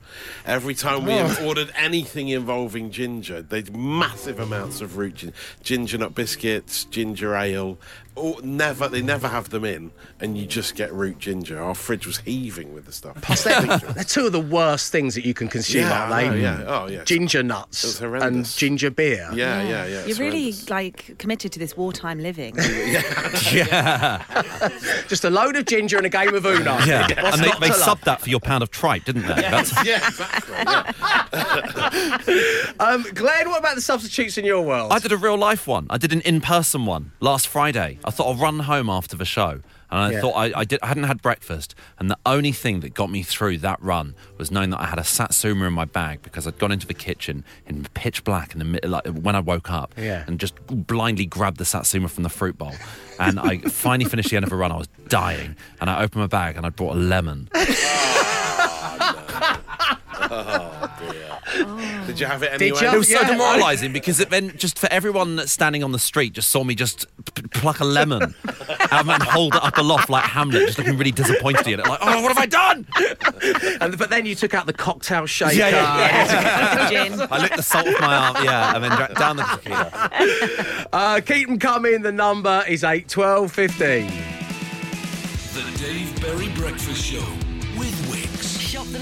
Every 0.47 0.75
time 0.75 1.07
we 1.07 1.15
Oh. 1.15 1.37
ordered 1.47 1.73
anything 1.77 2.29
involving 2.29 2.91
ginger, 2.91 3.41
they'd 3.43 3.75
massive 3.75 4.39
amounts 4.39 4.81
of 4.81 4.97
root 4.99 5.15
ginger, 5.15 5.37
ginger 5.63 5.99
nut 5.99 6.15
biscuits, 6.15 6.85
ginger 6.85 7.35
ale. 7.35 7.79
Or 8.17 8.41
never, 8.43 8.87
they 8.89 9.03
never 9.03 9.27
have 9.27 9.51
them 9.51 9.65
in, 9.65 9.91
and 10.21 10.39
you 10.39 10.47
just 10.47 10.77
get 10.77 10.93
root 10.93 11.19
ginger. 11.19 11.61
Our 11.61 11.75
fridge 11.75 12.07
was 12.07 12.19
heaving 12.19 12.73
with 12.73 12.85
the 12.87 12.93
stuff. 12.93 13.17
They're, 13.43 13.61
they're 13.93 14.05
two 14.05 14.27
of 14.27 14.33
the 14.33 14.39
worst 14.41 14.93
things 14.93 15.17
that 15.17 15.25
you 15.27 15.35
can 15.35 15.49
consume, 15.49 15.83
Yeah, 15.83 16.05
aren't 16.05 16.15
they? 16.15 16.29
know, 16.29 16.35
yeah. 16.37 16.65
Oh, 16.65 16.87
yeah. 16.87 17.03
Ginger 17.03 17.41
It 17.41 17.47
nuts 17.47 17.83
was 17.83 18.01
and 18.01 18.09
horrendous. 18.15 18.55
Ginger 18.64 18.90
beer. 18.90 19.29
yeah, 19.35 19.62
yeah, 19.62 19.68
yeah. 19.68 19.87
You're 19.87 20.09
it's 20.09 20.18
really 20.18 20.50
horrendous. 20.50 20.70
like 20.70 21.18
committed 21.18 21.53
to 21.53 21.59
this 21.59 21.77
wartime 21.77 22.18
living. 22.20 22.55
Yeah. 23.53 24.22
Just 25.09 25.24
a 25.24 25.31
load 25.31 25.57
of 25.57 25.66
ginger 25.66 25.96
and 25.98 26.07
a 26.07 26.09
game 26.09 26.35
of 26.35 26.44
Uno. 26.46 26.79
Yeah, 26.87 27.07
What's 27.22 27.37
and 27.37 27.44
they, 27.44 27.48
not 27.50 27.61
they 27.61 27.68
to 27.68 27.79
love? 27.79 27.98
subbed 28.00 28.05
that 28.05 28.20
for 28.20 28.31
your 28.31 28.40
pound 28.40 28.62
of 28.62 28.70
tripe, 28.70 29.05
didn't 29.05 29.22
they? 29.27 29.35
That's, 29.35 29.72
yeah, 29.85 30.07
exactly. 30.09 30.55
Yeah. 30.57 30.92
Um, 32.81 33.05
Glenn, 33.14 33.48
what 33.50 33.61
about 33.61 33.74
the 33.77 33.81
substitutes 33.81 34.38
in 34.38 34.44
your 34.44 34.62
world? 34.62 34.92
I 34.92 34.98
did 34.98 35.12
a 35.12 35.16
real 35.16 35.37
life 35.37 35.66
one. 35.66 35.87
I 35.90 35.98
did 35.98 36.12
an 36.12 36.20
in 36.22 36.40
person 36.40 36.87
one 36.87 37.12
last 37.20 37.46
Friday. 37.48 37.98
I 38.05 38.11
thought 38.11 38.27
I'll 38.29 38.40
run 38.42 38.61
home 38.61 38.88
after 38.88 39.16
the 39.16 39.24
show. 39.24 39.61
And 39.90 40.01
I 40.01 40.11
Yeah. 40.12 40.20
thought 40.20 40.33
I, 40.35 40.53
I, 40.61 40.64
did, 40.64 40.81
I 40.83 40.87
hadn't 40.88 41.05
had 41.05 41.23
breakfast. 41.23 41.75
And 41.99 42.11
the 42.11 42.18
only 42.27 42.53
thing 42.53 42.81
that 42.81 42.94
got 42.94 43.11
me 43.11 43.23
through 43.23 43.59
that 43.59 43.81
run 43.83 44.14
was 44.38 44.51
knowing 44.51 44.70
that 44.70 44.81
I 44.81 44.87
had 44.87 44.99
a 44.99 45.05
satsuma 45.05 45.66
in 45.66 45.73
my 45.73 45.85
bag 45.85 46.23
because 46.23 46.47
I'd 46.47 46.59
gone 46.59 46.73
into 46.73 46.87
the 46.87 46.94
kitchen 46.94 47.44
in 47.66 47.85
pitch 47.94 48.25
black 48.25 48.53
in 48.53 48.59
the 48.59 48.64
middle, 48.64 48.90
like, 48.90 49.07
when 49.07 49.37
I 49.37 49.40
woke 49.40 49.70
up 49.70 49.94
Yeah. 49.97 50.25
and 50.27 50.40
just 50.40 50.55
blindly 50.66 51.27
grabbed 51.27 51.59
the 51.59 51.64
satsuma 51.64 52.09
from 52.09 52.23
the 52.23 52.29
fruit 52.31 52.57
bowl. 52.59 52.75
And 53.20 53.38
I 53.38 53.59
finally 53.68 54.09
finished 54.09 54.31
the 54.31 54.37
end 54.37 54.44
of 54.44 54.51
the 54.51 54.57
run. 54.57 54.73
I 54.73 54.77
was 54.77 54.88
dying. 55.09 55.57
And 55.81 55.88
I 55.90 56.03
opened 56.03 56.20
my 56.23 56.27
bag 56.27 56.57
and 56.57 56.64
I 56.66 56.70
brought 56.70 56.97
a 56.97 56.99
lemon. 56.99 57.49
Did 62.07 62.20
you 62.20 62.27
have 62.27 62.42
it 62.42 62.53
Did 62.59 62.62
anyway? 62.62 62.81
you? 62.83 62.88
It 62.88 62.97
was 62.99 63.09
so 63.11 63.20
Yeah. 63.20 63.29
demoralising 63.29 63.92
because 63.92 64.20
it 64.20 64.31
then 64.31 64.57
just 64.57 64.79
for 64.79 64.90
everyone 64.92 65.37
that's 65.37 65.53
standing 65.53 65.83
on 65.85 65.92
the 65.92 65.99
street 65.99 66.33
just 66.33 66.51
saw 66.51 66.64
me 66.64 66.75
just 66.75 67.07
p- 67.35 67.42
pluck 67.53 67.81
a 67.81 67.85
lemon 67.85 68.35
um, 68.90 69.11
and 69.11 69.23
hold 69.23 69.55
it 69.55 69.62
up 69.62 69.77
aloft 69.79 70.11
like 70.11 70.25
Hamlet, 70.25 70.66
just 70.66 70.79
looking 70.79 70.97
really 70.99 71.11
disappointed 71.12 71.66
in 71.66 71.81
it. 71.81 71.87
Like, 71.87 71.99
oh, 72.03 72.23
what 72.23 72.29
have 72.35 72.38
I 72.38 72.47
done? 72.47 72.87
And, 73.81 73.97
but 73.99 74.11
then 74.11 74.27
you 74.27 74.35
took 74.35 74.55
out 74.55 74.66
the 74.66 74.73
cocktail 74.73 75.27
shaker. 75.27 75.55
Yeah, 75.55 75.68
yeah, 75.68 76.88
Gin. 77.09 77.20
I 77.31 77.38
licked 77.40 77.57
the 77.57 77.62
salt 77.62 77.87
off 77.87 78.01
my 78.01 78.14
arm, 78.16 78.44
yeah, 78.44 78.75
and 78.75 78.85
then 78.85 78.90
dra- 78.92 79.14
down 79.14 79.37
the 79.37 79.44
tequila. 79.44 80.88
Uh, 80.92 81.20
keep 81.20 81.49
them 81.49 81.59
coming. 81.59 82.03
The 82.03 82.12
number 82.12 82.64
is 82.68 82.85
eight 82.85 83.09
twelve 83.09 83.53
fifteen. 83.53 84.07
The 85.53 85.62
Dave 85.79 86.20
Berry 86.20 86.49
Breakfast 86.51 87.05
Show 87.05 87.25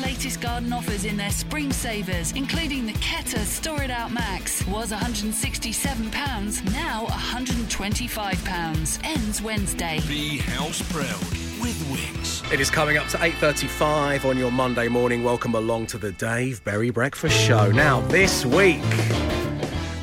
latest 0.02 0.40
garden 0.40 0.72
offers 0.72 1.04
in 1.04 1.16
their 1.16 1.30
spring 1.30 1.72
savers, 1.72 2.32
including 2.32 2.86
the 2.86 2.92
Keter 2.94 3.44
Store 3.44 3.82
It 3.82 3.90
Out 3.90 4.10
Max. 4.12 4.66
Was 4.66 4.90
£167, 4.90 6.72
now 6.72 7.06
£125. 7.06 9.04
Ends 9.04 9.40
Wednesday. 9.40 10.00
Be 10.08 10.38
house 10.38 10.82
proud 10.92 11.20
with 11.62 11.76
Wickes. 11.88 12.52
It 12.52 12.58
is 12.60 12.68
coming 12.68 12.96
up 12.96 13.06
to 13.08 13.16
8.35 13.18 14.28
on 14.28 14.36
your 14.36 14.50
Monday 14.50 14.88
morning. 14.88 15.22
Welcome 15.22 15.54
along 15.54 15.86
to 15.88 15.98
the 15.98 16.10
Dave 16.12 16.64
Berry 16.64 16.90
Breakfast 16.90 17.38
Show. 17.38 17.70
Now, 17.70 18.00
this 18.08 18.44
week, 18.44 18.82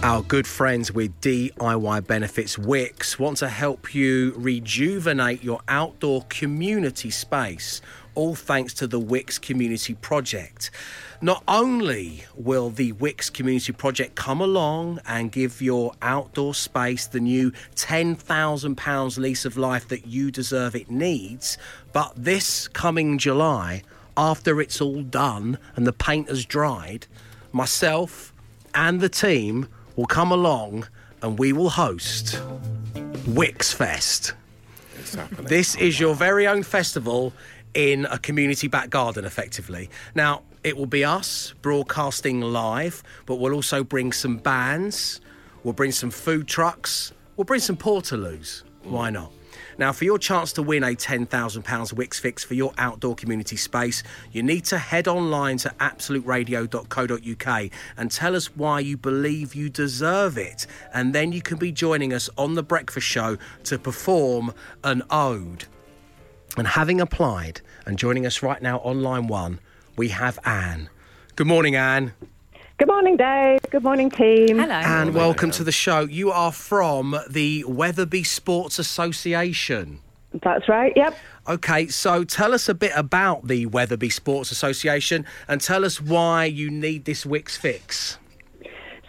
our 0.02 0.22
good 0.24 0.48
friends 0.48 0.94
with 0.94 1.20
DIY 1.20 2.08
Benefits 2.08 2.56
Wickes 2.56 3.20
want 3.20 3.36
to 3.40 3.50
help 3.50 3.94
you 3.94 4.34
rejuvenate 4.38 5.44
your 5.44 5.60
outdoor 5.68 6.24
community 6.30 7.10
space, 7.10 7.82
all 8.20 8.36
thanks 8.36 8.74
to 8.74 8.86
the 8.86 9.00
Wickes 9.00 9.40
Community 9.40 9.94
Project. 9.94 10.72
Not 11.22 11.42
only 11.48 12.26
will 12.36 12.70
the 12.70 12.92
Wickes 12.92 13.32
Community 13.32 13.72
Project 13.72 14.16
come 14.16 14.42
along 14.42 15.00
and 15.08 15.32
give 15.32 15.62
your 15.62 15.94
outdoor 16.02 16.54
space 16.54 17.08
the 17.08 17.22
new 17.22 17.52
£10,000 17.78 19.18
lease 19.18 19.46
of 19.46 19.56
life 19.56 19.88
that 19.88 20.06
you 20.06 20.32
deserve 20.32 20.76
it 20.76 20.92
needs, 20.92 21.58
but 21.94 22.12
this 22.18 22.68
coming 22.68 23.18
July, 23.18 23.84
after 24.18 24.60
it's 24.60 24.82
all 24.82 25.02
done 25.02 25.58
and 25.78 25.88
the 25.88 25.94
paint 25.94 26.28
has 26.28 26.44
dried, 26.44 27.08
myself 27.54 28.34
and 28.76 29.00
the 29.00 29.08
team 29.08 29.66
will 29.96 30.08
come 30.08 30.30
along 30.34 30.90
and 31.22 31.40
we 31.40 31.54
will 31.54 31.70
host 31.70 32.42
Wickes 33.30 33.74
Fest. 33.74 34.34
This 35.40 35.76
is 35.76 36.00
your 36.00 36.14
very 36.14 36.46
own 36.48 36.64
festival 36.64 37.34
in 37.74 38.06
a 38.06 38.18
community 38.18 38.68
back 38.68 38.90
garden, 38.90 39.26
effectively. 39.26 39.90
Now, 40.16 40.44
it 40.64 40.76
will 40.76 40.86
be 40.86 41.04
us 41.06 41.54
broadcasting 41.62 42.42
live, 42.42 43.04
but 43.26 43.36
we'll 43.36 43.54
also 43.54 43.84
bring 43.84 44.12
some 44.12 44.38
bands, 44.38 45.22
we'll 45.64 45.74
bring 45.74 45.92
some 45.92 46.12
food 46.12 46.48
trucks, 46.48 47.14
we'll 47.38 47.46
bring 47.46 47.62
some 47.62 47.78
portaloos. 47.78 48.64
Why 48.84 49.10
not? 49.10 49.32
Now, 49.78 49.94
for 49.94 50.04
your 50.04 50.20
chance 50.20 50.52
to 50.54 50.62
win 50.62 50.84
a 50.84 50.88
£10,000 50.88 51.28
Wickes 51.94 52.20
Fix 52.20 52.44
for 52.44 52.54
your 52.54 52.74
outdoor 52.78 53.16
community 53.16 53.56
space, 53.56 54.04
you 54.34 54.44
need 54.44 54.66
to 54.66 54.78
head 54.78 55.08
online 55.08 55.58
to 55.60 55.70
absoluteradio.co.uk 55.80 57.72
and 57.96 58.12
tell 58.12 58.36
us 58.36 58.54
why 58.58 58.82
you 58.82 58.98
believe 58.98 59.56
you 59.56 59.70
deserve 59.70 60.38
it. 60.38 60.68
And 60.94 61.16
then 61.16 61.32
you 61.32 61.42
can 61.42 61.58
be 61.58 61.72
joining 61.72 62.12
us 62.12 62.30
on 62.38 62.56
The 62.56 62.64
Breakfast 62.64 63.08
Show 63.08 63.38
to 63.64 63.80
perform 63.80 64.54
an 64.84 65.02
ode. 65.10 65.64
And 66.58 66.68
having 66.68 67.00
applied 67.00 67.62
and 67.86 67.98
joining 67.98 68.26
us 68.26 68.42
right 68.42 68.62
now 68.62 68.80
on 68.80 69.02
line 69.02 69.28
one, 69.28 69.60
we 69.96 70.10
have 70.10 70.40
Anne. 70.44 70.90
Good 71.36 71.48
morning, 71.48 71.76
Anne. 71.76 72.14
Good 72.78 72.88
morning, 72.88 73.18
Dave. 73.18 73.60
Good 73.70 73.84
morning, 73.84 74.10
team. 74.10 74.58
Hello. 74.58 74.74
And 74.74 75.14
welcome 75.14 75.52
to 75.52 75.64
the 75.64 75.72
show. 75.72 76.02
You 76.02 76.32
are 76.32 76.52
from 76.52 77.18
the 77.30 77.64
Wetherby 77.66 78.24
Sports 78.24 78.80
Association. 78.80 80.00
That's 80.44 80.70
right, 80.70 80.94
yep. 80.96 81.18
Okay, 81.48 81.88
so 81.88 82.24
tell 82.24 82.54
us 82.54 82.70
a 82.70 82.74
bit 82.74 82.92
about 82.96 83.48
the 83.48 83.66
Wetherby 83.66 84.10
Sports 84.10 84.52
Association 84.52 85.26
and 85.48 85.60
tell 85.60 85.84
us 85.84 86.00
why 86.00 86.46
you 86.46 86.70
need 86.70 87.06
this 87.06 87.26
Wickes 87.26 87.58
fix. 87.58 88.18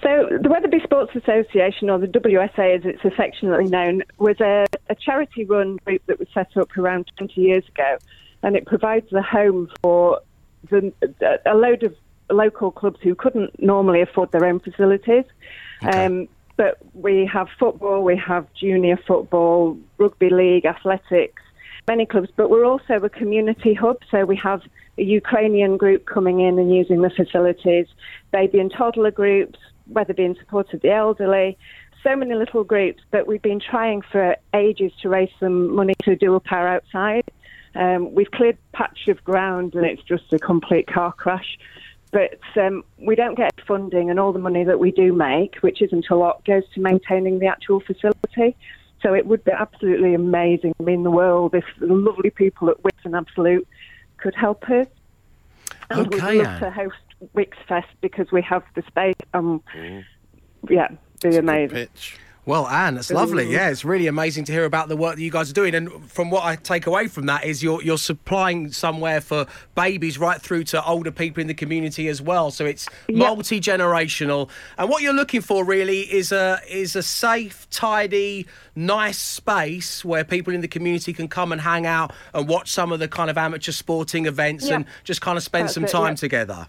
So, 0.02 0.38
the 0.40 0.48
Wetherby 0.48 0.80
Sports 0.82 1.14
Association, 1.14 1.90
or 1.90 1.98
the 1.98 2.06
WSA 2.06 2.76
as 2.78 2.84
it's 2.84 3.04
affectionately 3.04 3.66
known, 3.66 4.02
was 4.18 4.40
a, 4.40 4.66
a 4.88 4.94
charity 4.94 5.44
run 5.44 5.76
group 5.84 6.02
that 6.06 6.18
was 6.18 6.28
set 6.32 6.56
up 6.56 6.76
around 6.78 7.10
20 7.18 7.38
years 7.40 7.64
ago. 7.68 7.98
And 8.42 8.56
it 8.56 8.64
provides 8.66 9.12
a 9.12 9.20
home 9.20 9.70
for 9.82 10.20
the, 10.70 10.92
a 11.44 11.54
load 11.54 11.82
of 11.82 11.94
local 12.30 12.70
clubs 12.70 12.98
who 13.02 13.14
couldn't 13.14 13.62
normally 13.62 14.00
afford 14.00 14.32
their 14.32 14.44
own 14.46 14.60
facilities. 14.60 15.24
Um, 15.82 16.28
but 16.56 16.78
we 16.94 17.26
have 17.26 17.48
football, 17.58 18.02
we 18.02 18.16
have 18.16 18.46
junior 18.54 18.98
football, 19.06 19.78
rugby 19.98 20.30
league, 20.30 20.66
athletics, 20.66 21.42
many 21.88 22.06
clubs, 22.06 22.28
but 22.36 22.50
we're 22.50 22.64
also 22.64 22.94
a 22.94 23.08
community 23.08 23.74
hub. 23.74 23.98
So 24.10 24.24
we 24.24 24.36
have 24.36 24.62
a 24.98 25.02
Ukrainian 25.02 25.76
group 25.76 26.06
coming 26.06 26.40
in 26.40 26.58
and 26.58 26.74
using 26.74 27.00
the 27.02 27.10
facilities, 27.10 27.86
baby 28.32 28.60
and 28.60 28.70
toddler 28.70 29.10
groups, 29.10 29.58
whether 29.92 30.14
being 30.14 30.36
support 30.38 30.72
of 30.72 30.80
the 30.80 30.90
elderly, 30.90 31.58
so 32.02 32.16
many 32.16 32.34
little 32.34 32.64
groups. 32.64 33.02
But 33.10 33.26
we've 33.26 33.42
been 33.42 33.60
trying 33.60 34.02
for 34.02 34.36
ages 34.54 34.92
to 35.02 35.08
raise 35.08 35.30
some 35.38 35.74
money 35.74 35.94
to 36.04 36.16
do 36.16 36.34
up 36.36 36.50
our 36.50 36.68
outside. 36.68 37.24
Um, 37.74 38.14
we've 38.14 38.30
cleared 38.30 38.58
patch 38.72 39.08
of 39.08 39.22
ground 39.22 39.74
and 39.74 39.86
it's 39.86 40.02
just 40.02 40.32
a 40.32 40.38
complete 40.38 40.86
car 40.86 41.12
crash. 41.12 41.58
But 42.12 42.40
um, 42.56 42.82
we 42.98 43.14
don't 43.14 43.36
get 43.36 43.52
funding, 43.68 44.10
and 44.10 44.18
all 44.18 44.32
the 44.32 44.40
money 44.40 44.64
that 44.64 44.80
we 44.80 44.90
do 44.90 45.12
make, 45.12 45.54
which 45.60 45.80
isn't 45.80 46.10
a 46.10 46.16
lot, 46.16 46.44
goes 46.44 46.64
to 46.74 46.80
maintaining 46.80 47.38
the 47.38 47.46
actual 47.46 47.78
facility. 47.78 48.56
So 49.00 49.14
it 49.14 49.26
would 49.26 49.44
be 49.44 49.52
absolutely 49.52 50.14
amazing. 50.14 50.74
I 50.80 50.82
mean, 50.82 51.04
the 51.04 51.10
world 51.12 51.54
if 51.54 51.64
the 51.78 51.86
lovely 51.86 52.30
people 52.30 52.68
at 52.68 52.82
Wickes 52.82 53.04
and 53.04 53.14
Absolute 53.14 53.66
could 54.16 54.34
help 54.34 54.64
us. 54.68 54.88
And 55.88 56.12
Okay, 56.12 56.38
we'd 56.38 56.38
love 56.38 56.46
Anne. 56.48 56.60
to 56.60 56.70
host 56.70 56.96
Wickes 57.34 57.62
Fest 57.68 57.88
because 58.00 58.30
we 58.32 58.42
have 58.42 58.62
the 58.74 58.82
space. 58.82 59.14
Um, 59.34 59.62
yeah, 60.68 60.88
be 61.22 61.36
amazing. 61.36 61.88
Well, 62.46 62.66
Anne, 62.66 62.96
it's 62.96 63.10
lovely. 63.10 63.52
Yeah, 63.52 63.68
it's 63.68 63.84
really 63.84 64.06
amazing 64.06 64.44
to 64.46 64.52
hear 64.52 64.64
about 64.64 64.88
the 64.88 64.96
work 64.96 65.16
that 65.16 65.22
you 65.22 65.30
guys 65.30 65.50
are 65.50 65.54
doing. 65.54 65.74
And 65.74 66.10
from 66.10 66.30
what 66.30 66.42
I 66.42 66.56
take 66.56 66.86
away 66.86 67.06
from 67.06 67.26
that 67.26 67.44
is 67.44 67.62
you're 67.62 67.82
you're 67.82 67.98
supplying 67.98 68.72
somewhere 68.72 69.20
for 69.20 69.46
babies 69.74 70.18
right 70.18 70.40
through 70.40 70.64
to 70.64 70.84
older 70.84 71.10
people 71.12 71.42
in 71.42 71.48
the 71.48 71.54
community 71.54 72.08
as 72.08 72.22
well. 72.22 72.50
So 72.50 72.64
it's 72.64 72.88
multi 73.10 73.60
generational. 73.60 74.48
And 74.78 74.88
what 74.88 75.02
you're 75.02 75.12
looking 75.12 75.42
for 75.42 75.64
really 75.64 76.00
is 76.00 76.32
a 76.32 76.58
is 76.68 76.96
a 76.96 77.02
safe, 77.02 77.68
tidy, 77.70 78.46
nice 78.74 79.18
space 79.18 80.02
where 80.02 80.24
people 80.24 80.54
in 80.54 80.62
the 80.62 80.68
community 80.68 81.12
can 81.12 81.28
come 81.28 81.52
and 81.52 81.60
hang 81.60 81.84
out 81.86 82.12
and 82.32 82.48
watch 82.48 82.72
some 82.72 82.90
of 82.90 83.00
the 83.00 83.06
kind 83.08 83.28
of 83.28 83.36
amateur 83.36 83.70
sporting 83.70 84.24
events 84.24 84.66
Yeah. 84.66 84.76
and 84.76 84.86
just 85.04 85.20
kind 85.20 85.36
of 85.36 85.44
spend 85.44 85.64
That's 85.66 85.74
some 85.74 85.84
it, 85.84 85.90
time 85.90 86.12
yeah. 86.12 86.14
together. 86.16 86.68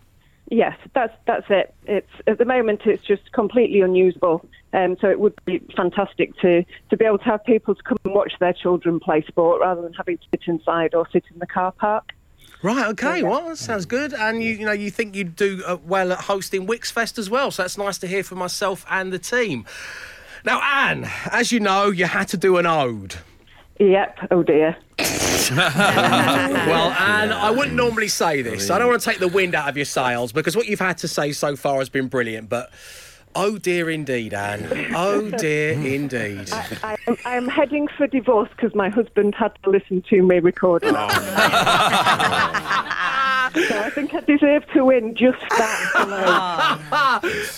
Yes, 0.51 0.77
that's 0.93 1.13
that's 1.25 1.45
it. 1.49 1.73
It's 1.85 2.11
at 2.27 2.37
the 2.37 2.43
moment 2.43 2.81
it's 2.83 3.05
just 3.05 3.31
completely 3.31 3.79
unusable. 3.79 4.45
Um, 4.73 4.97
so 4.99 5.09
it 5.09 5.17
would 5.17 5.33
be 5.45 5.59
fantastic 5.77 6.37
to 6.41 6.65
to 6.89 6.97
be 6.97 7.05
able 7.05 7.19
to 7.19 7.23
have 7.23 7.45
people 7.45 7.73
to 7.73 7.81
come 7.81 7.97
and 8.03 8.13
watch 8.13 8.33
their 8.41 8.51
children 8.51 8.99
play 8.99 9.23
sport 9.25 9.61
rather 9.61 9.81
than 9.81 9.93
having 9.93 10.17
to 10.17 10.23
sit 10.29 10.41
inside 10.47 10.93
or 10.93 11.07
sit 11.13 11.23
in 11.31 11.39
the 11.39 11.47
car 11.47 11.71
park. 11.71 12.11
Right. 12.61 12.85
Okay. 12.87 13.23
Well, 13.23 13.47
that 13.47 13.59
sounds 13.59 13.85
good. 13.85 14.13
And 14.13 14.43
you, 14.43 14.51
you 14.55 14.65
know, 14.65 14.73
you 14.73 14.91
think 14.91 15.15
you'd 15.15 15.37
do 15.37 15.63
uh, 15.65 15.77
well 15.85 16.11
at 16.11 16.19
hosting 16.19 16.67
Wickes 16.67 16.91
Fest 16.91 17.17
as 17.17 17.29
well. 17.29 17.49
So 17.51 17.63
that's 17.63 17.77
nice 17.77 17.97
to 17.99 18.07
hear 18.07 18.21
from 18.21 18.39
myself 18.39 18.85
and 18.89 19.13
the 19.13 19.19
team. 19.19 19.65
Now, 20.43 20.61
Anne, 20.61 21.09
as 21.31 21.53
you 21.53 21.61
know, 21.61 21.91
you 21.91 22.05
had 22.05 22.27
to 22.27 22.37
do 22.37 22.57
an 22.57 22.65
ode. 22.65 23.15
Yep. 23.81 24.27
Oh 24.29 24.43
dear. 24.43 24.77
well, 24.99 25.59
Anne, 26.99 27.31
I 27.31 27.49
wouldn't 27.49 27.75
normally 27.75 28.09
say 28.09 28.43
this. 28.43 28.69
I 28.69 28.77
don't 28.77 28.89
want 28.89 29.01
to 29.01 29.09
take 29.09 29.17
the 29.17 29.27
wind 29.27 29.55
out 29.55 29.67
of 29.67 29.75
your 29.75 29.85
sails 29.85 30.31
because 30.31 30.55
what 30.55 30.67
you've 30.67 30.79
had 30.79 30.99
to 30.99 31.07
say 31.07 31.31
so 31.31 31.55
far 31.55 31.79
has 31.79 31.89
been 31.89 32.07
brilliant. 32.07 32.47
But 32.47 32.69
oh 33.35 33.57
dear, 33.57 33.89
indeed, 33.89 34.35
Anne. 34.35 34.93
Oh 34.95 35.31
dear, 35.37 35.71
indeed. 35.71 36.51
I 36.51 36.95
am, 37.07 37.17
I 37.25 37.37
am 37.37 37.47
heading 37.47 37.87
for 37.97 38.05
divorce 38.05 38.49
because 38.55 38.75
my 38.75 38.89
husband 38.89 39.33
had 39.33 39.51
to 39.63 39.71
listen 39.71 40.03
to 40.11 40.21
me 40.21 40.37
record 40.37 40.83
it. 40.83 40.93
Oh. 40.95 41.07
so 43.53 43.79
I 43.79 43.89
think 43.89 44.13
I 44.13 44.21
deserve 44.21 44.65
to 44.73 44.85
win 44.85 45.15
just 45.15 45.39
that 45.49 46.81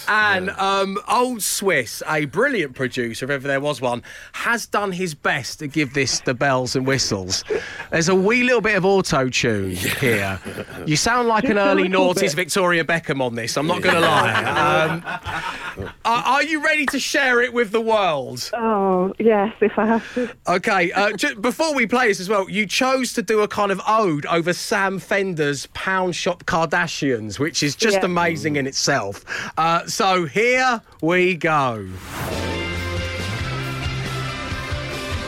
and 0.08 0.50
um, 0.52 0.98
Old 1.10 1.42
Swiss, 1.42 2.02
a 2.08 2.26
brilliant 2.26 2.76
producer, 2.76 3.26
if 3.26 3.32
ever 3.32 3.48
there 3.48 3.62
was 3.62 3.82
one, 3.82 4.04
has 4.34 4.66
done 4.66 4.92
his 4.92 5.14
best 5.14 5.60
to 5.60 5.68
give 5.68 5.94
this 5.94 6.20
the 6.22 6.34
bells 6.34 6.76
and 6.76 6.86
whistles. 6.86 7.44
There's 7.92 8.10
a 8.10 8.16
wee 8.16 8.44
little 8.44 8.62
bit 8.62 8.76
of 8.76 8.86
auto 8.86 9.30
tune 9.30 9.76
here. 9.76 10.40
You 10.86 10.96
sound 10.96 11.28
like 11.28 11.46
an 11.46 11.56
Just 11.56 11.68
a 11.68 11.72
early 11.72 11.90
little 11.90 12.14
noughties 12.14 12.22
bit. 12.22 12.36
Victoria 12.36 12.84
Beckham 12.84 13.22
on 13.22 13.36
this. 13.36 13.58
I'm 13.58 13.68
not 13.68 13.82
going 13.82 13.96
to 13.96 14.02
lie. 14.02 14.34
Um, 14.34 15.90
are, 16.06 16.24
are 16.24 16.44
you 16.44 16.64
ready 16.64 16.86
to 16.88 17.00
share 17.00 17.42
it 17.42 17.54
with 17.54 17.72
the 17.72 17.82
world? 17.82 18.50
Oh 18.54 19.14
yes, 19.20 19.54
if 19.62 19.78
I 19.78 19.86
have 19.86 20.14
to. 20.16 20.30
Okay, 20.48 20.92
uh, 20.92 21.12
ju- 21.14 21.36
before 21.36 21.74
we 21.76 21.86
play 21.86 22.08
this 22.08 22.20
as 22.20 22.30
well, 22.30 22.50
you 22.50 22.66
chose 22.66 23.14
to 23.14 23.22
do 23.22 23.42
a 23.42 23.48
kind 23.48 23.72
of 23.72 23.82
ode 23.88 24.26
over 24.28 24.54
Sam 24.54 25.00
Fender's 25.00 25.68
Pound 25.84 26.16
Shop 26.16 26.46
Kardashians, 26.46 27.40
which 27.40 27.62
is 27.62 27.76
just 27.76 27.98
Yeah. 27.98 28.06
amazing 28.06 28.56
in 28.56 28.68
itself. 28.68 29.26
Uh, 29.58 29.86
so 29.86 30.24
here 30.26 30.80
we 31.02 31.36
go. 31.36 31.86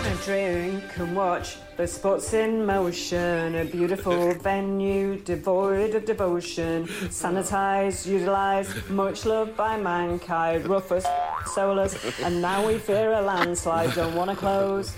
I 0.06 0.14
drink 0.24 0.84
and 0.98 1.14
watch 1.14 1.58
the 1.76 1.86
sports 1.86 2.34
in 2.34 2.66
motion, 2.66 3.56
a 3.56 3.66
beautiful 3.66 4.34
venue 4.50 5.18
devoid 5.20 5.94
of 5.94 6.06
devotion, 6.06 6.88
sanitized, 7.10 8.06
utilized, 8.06 8.90
much 8.90 9.26
loved 9.26 9.58
by 9.58 9.76
mankind, 9.76 10.70
roughest, 10.70 11.08
soulless, 11.54 11.98
and 12.22 12.42
now 12.42 12.66
we 12.66 12.78
fear 12.78 13.12
a 13.12 13.20
landslide, 13.22 13.94
don't 13.94 14.16
want 14.16 14.30
to 14.30 14.38
close. 14.38 14.94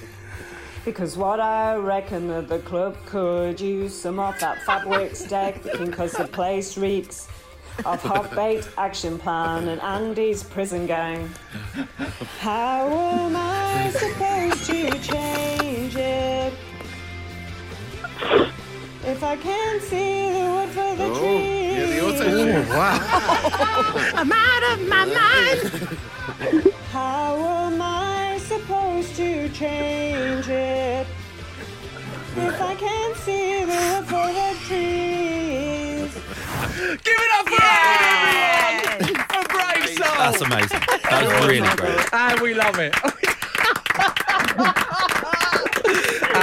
Because 0.88 1.18
what 1.18 1.42
I 1.42 1.76
reckon 1.76 2.30
that 2.30 2.48
the 2.48 2.60
club 2.60 2.96
could 3.06 3.60
use 3.60 3.94
some 3.94 4.20
of 4.22 4.40
that 4.40 4.60
Fabwix 4.60 5.28
deck 5.28 5.62
because 5.78 6.14
the 6.14 6.24
place 6.30 6.78
reeks 6.78 7.28
of 7.84 8.02
hot 8.02 8.34
bait 8.36 8.66
action 8.78 9.20
plan 9.20 9.68
and 9.68 9.82
Andy's 9.82 10.44
prison 10.44 10.88
gang. 10.88 11.30
How 12.40 12.88
am 12.88 13.36
I 13.36 13.90
supposed 13.90 14.66
to 14.68 14.90
change 15.02 15.98
it? 15.98 16.54
If 19.04 19.24
I 19.26 19.36
can't 19.36 19.82
see 19.84 20.32
the 20.32 20.46
wood 20.54 20.70
for 20.70 20.96
the 20.96 21.10
Oh, 21.12 21.20
trees. 21.20 21.78
yeah, 21.78 22.00
the 22.00 22.06
auto-tune. 22.08 22.70
wow. 22.70 24.12
I'm 24.16 24.32
out 24.32 24.64
of 24.72 24.88
my 24.88 25.04
mind. 25.04 25.98
How 26.94 27.36
am 27.36 27.82
I 27.82 27.97
supposed 28.48 29.14
to 29.18 29.50
change 29.50 30.48
it? 30.48 31.06
If 32.38 32.62
I 32.62 32.76
can't 32.76 33.18
see 33.18 33.66
the 33.66 33.66
wood 33.66 34.06
for 34.06 34.28
the 34.32 34.56
trees. 34.66 36.14
Give 37.04 37.20
it 37.26 37.32
up 37.38 37.48
for 37.50 37.62
Anne, 37.62 39.02
everyone! 39.02 39.26
A 39.34 39.44
brave 39.50 39.90
soul! 39.98 40.16
That's 40.18 40.42
amazing. 40.42 40.80
That 41.10 41.24
was 41.26 41.48
really 41.48 41.76
great. 41.76 42.00
And 42.00 42.10
ah, 42.14 42.40
we 42.42 42.54
love 42.54 42.80
it. 42.80 42.94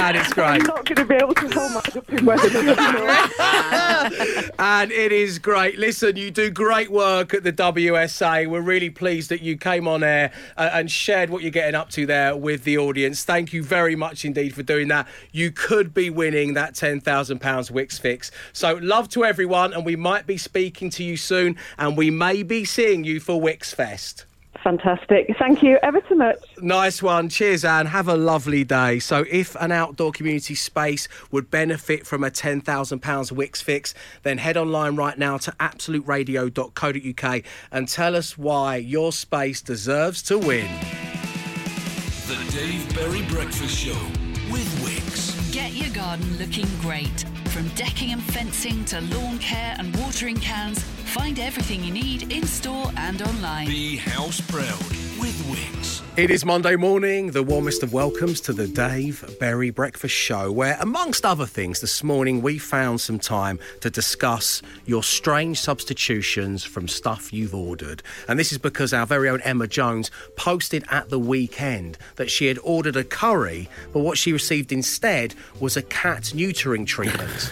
and 0.05 0.17
it's 0.17 0.33
great. 0.33 0.45
I'm 0.47 0.63
not 0.63 0.85
going 0.85 0.95
to 0.95 1.05
be 1.05 1.15
able 1.15 1.33
to 1.33 1.49
hold 1.49 1.71
my 1.71 1.79
up 1.79 2.13
in 2.13 2.25
weather. 2.25 2.49
and 4.59 4.91
it 4.91 5.11
is 5.11 5.39
great. 5.39 5.79
Listen, 5.79 6.15
you 6.15 6.31
do 6.31 6.51
great 6.51 6.91
work 6.91 7.33
at 7.33 7.43
the 7.43 7.51
WSA. 7.51 8.47
We're 8.47 8.61
really 8.61 8.89
pleased 8.89 9.29
that 9.29 9.41
you 9.41 9.57
came 9.57 9.87
on 9.87 10.03
air 10.03 10.31
uh, 10.57 10.69
and 10.73 10.91
shared 10.91 11.29
what 11.29 11.41
you're 11.41 11.51
getting 11.51 11.75
up 11.75 11.89
to 11.91 12.05
there 12.05 12.35
with 12.35 12.63
the 12.63 12.77
audience. 12.77 13.23
Thank 13.23 13.53
you 13.53 13.63
very 13.63 13.95
much 13.95 14.23
indeed 14.25 14.53
for 14.53 14.63
doing 14.63 14.87
that. 14.89 15.07
You 15.31 15.51
could 15.51 15.93
be 15.93 16.09
winning 16.09 16.53
that 16.53 16.73
£10,000 16.73 17.01
Wickes 17.71 17.99
Fix. 17.99 18.31
So, 18.53 18.79
love 18.81 19.09
to 19.09 19.25
everyone, 19.25 19.73
and 19.73 19.85
we 19.85 19.95
might 19.95 20.27
be 20.27 20.37
speaking 20.37 20.89
to 20.91 21.03
you 21.03 21.17
soon, 21.17 21.57
and 21.77 21.97
we 21.97 22.11
may 22.11 22.43
be 22.43 22.65
seeing 22.65 23.03
you 23.03 23.19
for 23.19 23.41
Wickes 23.41 23.73
Fest. 23.73 24.25
Fantastic. 24.65 25.27
Thank 25.37 25.61
you 25.61 25.77
ever 25.83 26.01
so 26.09 26.15
much. 26.15 26.37
Nice 26.59 27.03
one. 27.03 27.29
Cheers, 27.29 27.63
Anne. 27.63 27.85
Have 27.85 28.07
a 28.07 28.17
lovely 28.17 28.63
day. 28.63 28.97
So, 28.97 29.23
if 29.29 29.55
an 29.57 29.71
outdoor 29.71 30.11
community 30.11 30.55
space 30.55 31.07
would 31.29 31.51
benefit 31.51 32.07
from 32.07 32.23
a 32.23 32.31
£10,000 32.31 32.63
Wickes 33.31 33.61
fix, 33.61 33.93
then 34.23 34.39
head 34.39 34.57
online 34.57 34.95
right 34.95 35.19
now 35.19 35.37
to 35.37 35.51
absoluteradio.co.uk 35.59 37.43
and 37.71 37.87
tell 37.87 38.15
us 38.15 38.39
why 38.39 38.77
your 38.77 39.11
space 39.11 39.61
deserves 39.61 40.23
to 40.23 40.39
win. 40.39 40.67
The 42.25 42.51
Dave 42.51 42.95
Berry 42.95 43.21
Breakfast 43.29 43.77
Show 43.77 43.93
with 44.51 44.67
Wickes. 44.83 45.53
Get 45.53 45.73
your 45.73 45.93
garden 45.93 46.39
looking 46.39 46.65
great. 46.81 47.23
From 47.49 47.67
decking 47.69 48.11
and 48.13 48.23
fencing 48.23 48.83
to 48.85 48.99
lawn 49.01 49.37
care 49.37 49.75
and 49.77 49.95
watering 49.95 50.37
cans, 50.37 50.83
find 51.15 51.39
everything 51.39 51.81
you 51.81 51.93
need 51.93 52.29
in 52.29 52.45
store 52.45 52.91
and 52.97 53.21
online. 53.21 53.67
Be 53.67 53.95
house 53.95 54.41
proud 54.41 54.77
with 55.17 55.35
Wickes. 55.49 56.01
It 56.17 56.31
is 56.31 56.45
Monday 56.45 56.77
morning, 56.77 57.31
the 57.31 57.43
warmest 57.43 57.83
of 57.83 57.91
welcomes 57.91 58.39
to 58.41 58.53
the 58.53 58.69
Dave 58.69 59.37
Berry 59.37 59.69
Breakfast 59.69 60.15
Show, 60.15 60.49
where, 60.49 60.77
amongst 60.79 61.25
other 61.25 61.45
things, 61.45 61.81
this 61.81 62.05
morning 62.05 62.41
we 62.41 62.57
found 62.57 63.01
some 63.01 63.19
time 63.19 63.59
to 63.81 63.89
discuss 63.89 64.61
your 64.85 65.03
strange 65.03 65.59
substitutions 65.59 66.63
from 66.63 66.87
stuff 66.87 67.33
you've 67.33 67.53
ordered. 67.53 68.01
And 68.29 68.39
this 68.39 68.53
is 68.53 68.57
because 68.57 68.93
our 68.93 69.05
very 69.05 69.27
own 69.27 69.41
Emma 69.41 69.67
Jones 69.67 70.09
posted 70.37 70.85
at 70.89 71.09
the 71.09 71.19
weekend 71.19 71.97
that 72.15 72.31
she 72.31 72.45
had 72.45 72.59
ordered 72.63 72.95
a 72.95 73.03
curry, 73.03 73.67
but 73.91 73.99
what 73.99 74.17
she 74.17 74.31
received 74.31 74.71
instead 74.71 75.35
was 75.59 75.75
a 75.75 75.81
cat 75.81 76.31
neutering 76.33 76.87
treatment. 76.87 77.49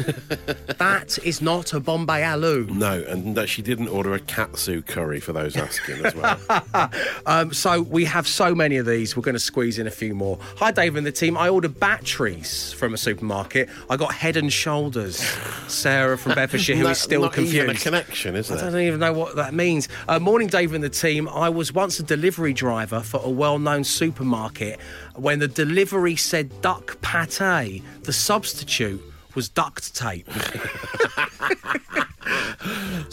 that 0.78 1.20
is 1.26 1.42
not 1.42 1.74
a 1.74 1.82
Bombay 1.82 2.22
Aloo. 2.22 2.70
No, 2.70 3.04
and 3.10 3.36
that 3.36 3.50
she 3.54 3.62
didn't 3.62 3.88
order 3.90 4.16
a 4.16 4.20
katsu 4.20 4.82
curry 4.82 5.20
for 5.20 5.32
those 5.32 5.56
asking 5.56 6.04
as 6.04 6.16
well. 6.16 6.90
um, 7.28 7.54
so 7.54 7.84
we 7.84 8.04
have 8.06 8.28
so 8.28 8.56
many 8.56 8.78
of 8.78 8.88
these. 8.88 9.16
We're 9.16 9.22
going 9.22 9.36
to 9.36 9.40
squeeze 9.40 9.78
in 9.78 9.86
a 9.86 9.92
few 9.92 10.16
more. 10.16 10.40
Hi, 10.58 10.72
Dave 10.72 10.96
and 10.96 11.06
the 11.06 11.12
team. 11.12 11.38
I 11.38 11.50
ordered 11.50 11.80
batteries 11.80 12.74
from 12.74 12.96
a 12.96 12.98
supermarket. 12.98 13.70
I 13.92 13.98
got 13.98 14.12
Head 14.12 14.38
and 14.38 14.52
Shoulders. 14.52 15.18
Sarah 15.68 16.18
from 16.18 16.34
Bedfordshire, 16.34 16.78
who 16.78 16.88
is 16.88 16.98
still 16.98 17.22
not 17.22 17.34
confused. 17.34 17.56
even 17.56 17.76
a 17.76 17.80
connection, 17.80 18.36
is 18.36 18.50
I 18.52 18.72
don't 18.72 18.82
even 18.82 19.00
know 19.00 19.14
what 19.14 19.36
that 19.36 19.54
means. 19.54 19.88
Uh, 20.08 20.18
morning, 20.18 20.48
Dave 20.48 20.74
and 20.74 20.84
the 20.84 20.90
team. 20.90 21.30
I 21.30 21.50
was 21.50 21.72
once 21.72 22.00
a 22.00 22.04
delivery 22.04 22.54
driver 22.54 23.02
for 23.02 23.22
a 23.24 23.30
well-known 23.30 23.84
supermarket. 23.84 24.80
When 25.16 25.38
the 25.38 25.48
delivery 25.48 26.16
said 26.16 26.60
duck 26.64 27.00
pate, 27.02 27.84
the 28.02 28.14
substitute 28.14 29.02
was 29.36 29.48
duct 29.48 29.96
tape. 29.96 30.28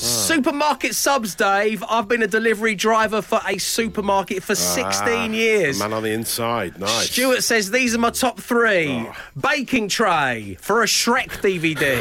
Supermarket 0.01 0.94
subs, 0.94 1.34
Dave. 1.34 1.84
I've 1.88 2.09
been 2.09 2.22
a 2.22 2.26
delivery 2.26 2.74
driver 2.74 3.20
for 3.22 3.40
a 3.46 3.59
supermarket 3.59 4.42
for 4.42 4.55
16 4.55 4.92
Ah, 5.09 5.24
years. 5.26 5.78
Man 5.78 5.92
on 5.92 6.03
the 6.03 6.11
inside, 6.12 6.78
nice. 6.78 7.11
Stuart 7.11 7.42
says 7.42 7.70
these 7.70 7.94
are 7.94 7.98
my 7.98 8.11
top 8.11 8.40
three. 8.40 9.09
Baking 9.38 9.88
tray 9.88 10.57
for 10.61 10.82
a 10.82 10.86
Shrek 10.86 11.28
DVD. 11.42 12.01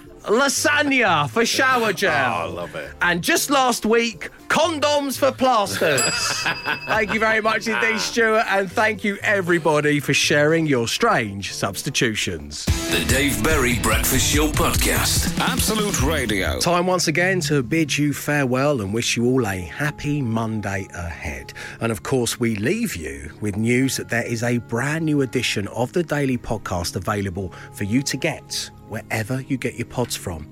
Lasagna 0.26 1.30
for 1.30 1.46
shower 1.46 1.92
gel. 1.92 2.12
Oh, 2.12 2.38
I 2.38 2.44
love 2.44 2.74
it. 2.74 2.90
And 3.00 3.22
just 3.22 3.48
last 3.48 3.86
week, 3.86 4.30
condoms 4.48 5.16
for 5.16 5.30
plasters. 5.30 6.00
thank 6.86 7.14
you 7.14 7.20
very 7.20 7.40
much 7.40 7.68
indeed, 7.68 8.00
Stuart, 8.00 8.44
and 8.48 8.70
thank 8.70 9.04
you 9.04 9.18
everybody 9.22 10.00
for 10.00 10.12
sharing 10.12 10.66
your 10.66 10.88
strange 10.88 11.52
substitutions. 11.52 12.64
The 12.90 13.04
Dave 13.08 13.42
Berry 13.44 13.78
Breakfast 13.78 14.34
Show 14.34 14.48
podcast. 14.48 15.38
Absolute 15.38 16.02
Radio. 16.02 16.58
Time 16.58 16.88
once 16.88 17.06
again 17.06 17.40
to 17.42 17.62
bid 17.62 17.96
you 17.96 18.12
farewell 18.12 18.80
and 18.80 18.92
wish 18.92 19.16
you 19.16 19.26
all 19.26 19.46
a 19.46 19.60
happy 19.60 20.22
Monday 20.22 20.88
ahead. 20.94 21.52
And 21.80 21.92
of 21.92 22.02
course, 22.02 22.40
we 22.40 22.56
leave 22.56 22.96
you 22.96 23.30
with 23.40 23.56
news 23.56 23.96
that 23.96 24.08
there 24.08 24.26
is 24.26 24.42
a 24.42 24.58
brand 24.58 25.04
new 25.04 25.22
edition 25.22 25.68
of 25.68 25.92
the 25.92 26.02
Daily 26.02 26.38
Podcast 26.38 26.96
available 26.96 27.52
for 27.72 27.84
you 27.84 28.02
to 28.02 28.16
get 28.16 28.70
wherever 28.88 29.40
you 29.42 29.56
get 29.56 29.74
your 29.74 29.86
pods 29.86 30.16
from. 30.16 30.48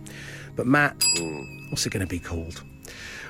But 0.56 0.66
Matt, 0.66 1.02
what's 1.70 1.86
it 1.86 1.90
going 1.90 2.06
to 2.06 2.10
be 2.10 2.18
called? 2.20 2.62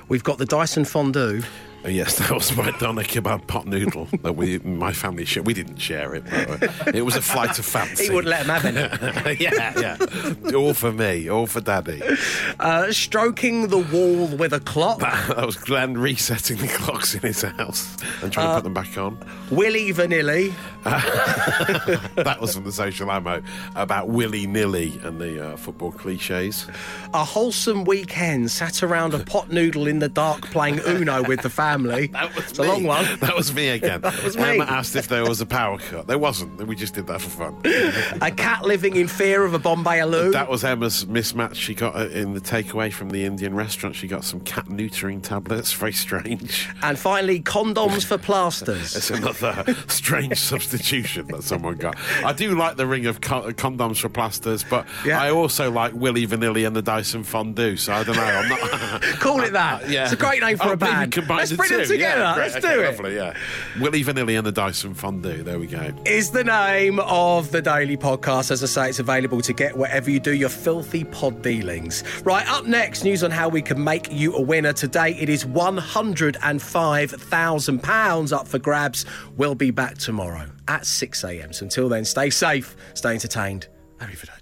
We've 0.07 0.23
got 0.23 0.37
the 0.37 0.45
Dyson 0.45 0.85
Fondue. 0.85 1.41
Oh, 1.83 1.87
yes, 1.89 2.15
that 2.19 2.31
was 2.31 2.55
my 2.55 2.71
doner 2.79 3.03
kebab 3.03 3.45
pot 3.47 3.67
noodle 3.67 4.07
that 4.23 4.35
we, 4.35 4.57
my 4.59 4.91
family 4.91 5.23
shared. 5.25 5.45
We 5.45 5.53
didn't 5.53 5.77
share 5.77 6.15
it. 6.15 6.23
But 6.25 6.63
uh, 6.87 6.91
it 6.95 7.03
was 7.03 7.15
a 7.15 7.21
flight 7.21 7.57
of 7.59 7.65
fancy. 7.65 8.05
He 8.05 8.09
wouldn't 8.09 8.29
let 8.29 8.41
him 8.41 8.75
have 8.75 9.27
it. 9.27 9.39
yeah, 9.39 9.73
yeah. 9.79 10.55
All 10.55 10.73
for 10.73 10.91
me, 10.91 11.27
all 11.29 11.45
for 11.47 11.61
daddy. 11.61 12.01
Uh, 12.59 12.91
stroking 12.91 13.67
the 13.67 13.77
wall 13.77 14.27
with 14.35 14.51
a 14.53 14.59
clock. 14.59 14.99
That 14.99 15.45
was 15.45 15.57
Glenn 15.57 15.95
resetting 15.95 16.57
the 16.57 16.67
clocks 16.67 17.13
in 17.13 17.21
his 17.21 17.41
house 17.43 17.95
and 18.23 18.31
trying 18.33 18.47
Uh, 18.47 18.49
to 18.49 18.55
put 18.57 18.63
them 18.63 18.73
back 18.73 18.97
on. 18.97 19.19
Willy 19.51 19.91
Vanilli. 19.93 20.53
that 22.15 22.37
was 22.39 22.53
from 22.53 22.63
the 22.63 22.71
social 22.71 23.09
ammo 23.11 23.41
about 23.75 24.09
willy 24.09 24.45
nilly 24.45 24.99
and 25.03 25.19
the 25.19 25.53
uh, 25.53 25.57
football 25.57 25.91
cliches. 25.91 26.67
A 27.13 27.23
wholesome 27.23 27.85
weekend 27.85 28.51
sat 28.51 28.83
around 28.83 29.15
a 29.15 29.19
pot 29.19 29.51
noodle 29.51 29.87
in 29.87 29.97
the 29.97 30.07
dark 30.09 30.43
playing 30.51 30.79
Uno 30.85 31.23
with 31.23 31.41
the 31.41 31.49
family. 31.49 32.11
That 32.25 32.33
was 32.35 32.49
it's 32.49 32.59
a 32.59 32.63
long 32.63 32.83
one. 32.83 33.05
That 33.19 33.35
was 33.35 33.53
me 33.53 33.69
again. 33.69 34.01
That 34.05 34.23
was 34.23 34.37
me. 34.37 34.43
Emma 34.43 34.63
asked 34.65 34.95
if 34.95 35.07
there 35.07 35.25
was 35.25 35.41
a 35.41 35.45
power 35.45 35.77
cut. 35.77 36.07
There 36.07 36.17
wasn't. 36.17 36.65
We 36.65 36.75
just 36.75 36.93
did 36.93 37.07
that 37.07 37.19
for 37.19 37.29
fun. 37.29 37.55
A 38.21 38.31
cat 38.31 38.63
living 38.63 38.95
in 38.95 39.07
fear 39.07 39.43
of 39.43 39.53
a 39.53 39.59
Bombay 39.59 39.99
Aloo. 39.99 40.31
That 40.31 40.49
was 40.49 40.63
Emma's 40.63 41.05
mismatch. 41.05 41.55
She 41.55 41.73
got 41.73 41.95
uh, 41.95 42.07
in 42.09 42.33
the 42.33 42.39
takeaway 42.39 42.93
from 42.93 43.09
the 43.09 43.25
Indian 43.25 43.55
restaurant. 43.55 43.95
She 43.95 44.07
got 44.07 44.23
some 44.23 44.39
cat 44.41 44.65
neutering 44.65 45.21
tablets. 45.21 45.73
Very 45.73 45.93
strange. 45.93 46.69
And 46.83 46.97
finally, 46.97 47.41
condoms 47.41 48.05
for 48.05 48.17
plasters. 48.17 48.95
It's 48.95 49.09
another 49.09 49.75
strange 49.87 50.39
substitution 50.77 51.27
that 51.27 51.43
someone 51.43 51.75
got. 51.77 51.95
I 52.23 52.33
do 52.33 52.55
like 52.57 52.77
the 52.77 52.85
ring 52.87 53.05
of 53.05 53.21
condoms 53.21 53.99
for 53.99 54.09
plasters, 54.09 54.63
but 54.63 54.85
I 55.05 55.29
also 55.31 55.69
like 55.71 55.93
Willy 55.93 56.25
Vanilli 56.27 56.65
and 56.67 56.75
the 56.75 56.81
Dyson 56.81 57.23
Fondue. 57.23 57.77
So 57.77 57.93
I 57.93 58.03
don't 58.03 58.15
know. 58.15 58.23
I'm 58.23 58.49
not. 58.49 59.01
Call 59.19 59.41
it 59.41 59.53
that. 59.53 59.87
yeah, 59.89 60.03
It's 60.03 60.13
a 60.13 60.17
great 60.17 60.41
name 60.41 60.57
for 60.57 60.69
Oh, 60.69 60.73
a 60.73 60.77
band. 60.77 61.15
Let's 61.29 61.51
the 61.51 61.57
bring 61.57 61.71
them 61.71 61.85
together. 61.87 62.21
Yeah. 62.21 62.35
Let's 62.35 62.55
Okay, 62.55 62.73
do 62.75 62.81
it. 62.81 62.85
Lovely, 62.95 63.15
yeah. 63.15 63.33
Willy 63.79 64.03
Vanilli 64.03 64.37
and 64.37 64.45
the 64.45 64.51
Dyson 64.51 64.93
Fondue. 64.93 65.43
There 65.43 65.59
we 65.59 65.67
go. 65.67 65.91
Is 66.05 66.31
the 66.31 66.43
name 66.43 66.99
of 66.99 67.51
the 67.51 67.61
daily 67.61 67.97
podcast. 67.97 68.51
As 68.51 68.63
I 68.63 68.67
say, 68.67 68.89
it's 68.89 68.99
available 68.99 69.41
to 69.41 69.53
get 69.53 69.75
wherever 69.77 70.09
you 70.09 70.19
do 70.19 70.33
your 70.33 70.49
filthy 70.49 71.03
pod 71.03 71.41
dealings. 71.41 72.03
Right, 72.23 72.47
up 72.49 72.65
next, 72.65 73.03
news 73.03 73.23
on 73.23 73.31
how 73.31 73.49
we 73.49 73.61
can 73.61 73.83
make 73.83 74.11
you 74.11 74.33
a 74.35 74.41
winner. 74.41 74.73
Today, 74.73 75.15
it 75.19 75.29
is 75.29 75.45
£105,000 75.45 78.33
up 78.33 78.47
for 78.47 78.59
grabs. 78.59 79.05
We'll 79.37 79.55
be 79.55 79.71
back 79.71 79.97
tomorrow 79.97 80.49
at 80.67 80.85
6 80.85 81.23
a.m. 81.23 81.53
So 81.53 81.63
until 81.63 81.89
then, 81.89 82.05
stay 82.05 82.29
safe, 82.29 82.75
stay 82.93 83.11
entertained. 83.11 83.67
Arrivederci. 83.99 84.34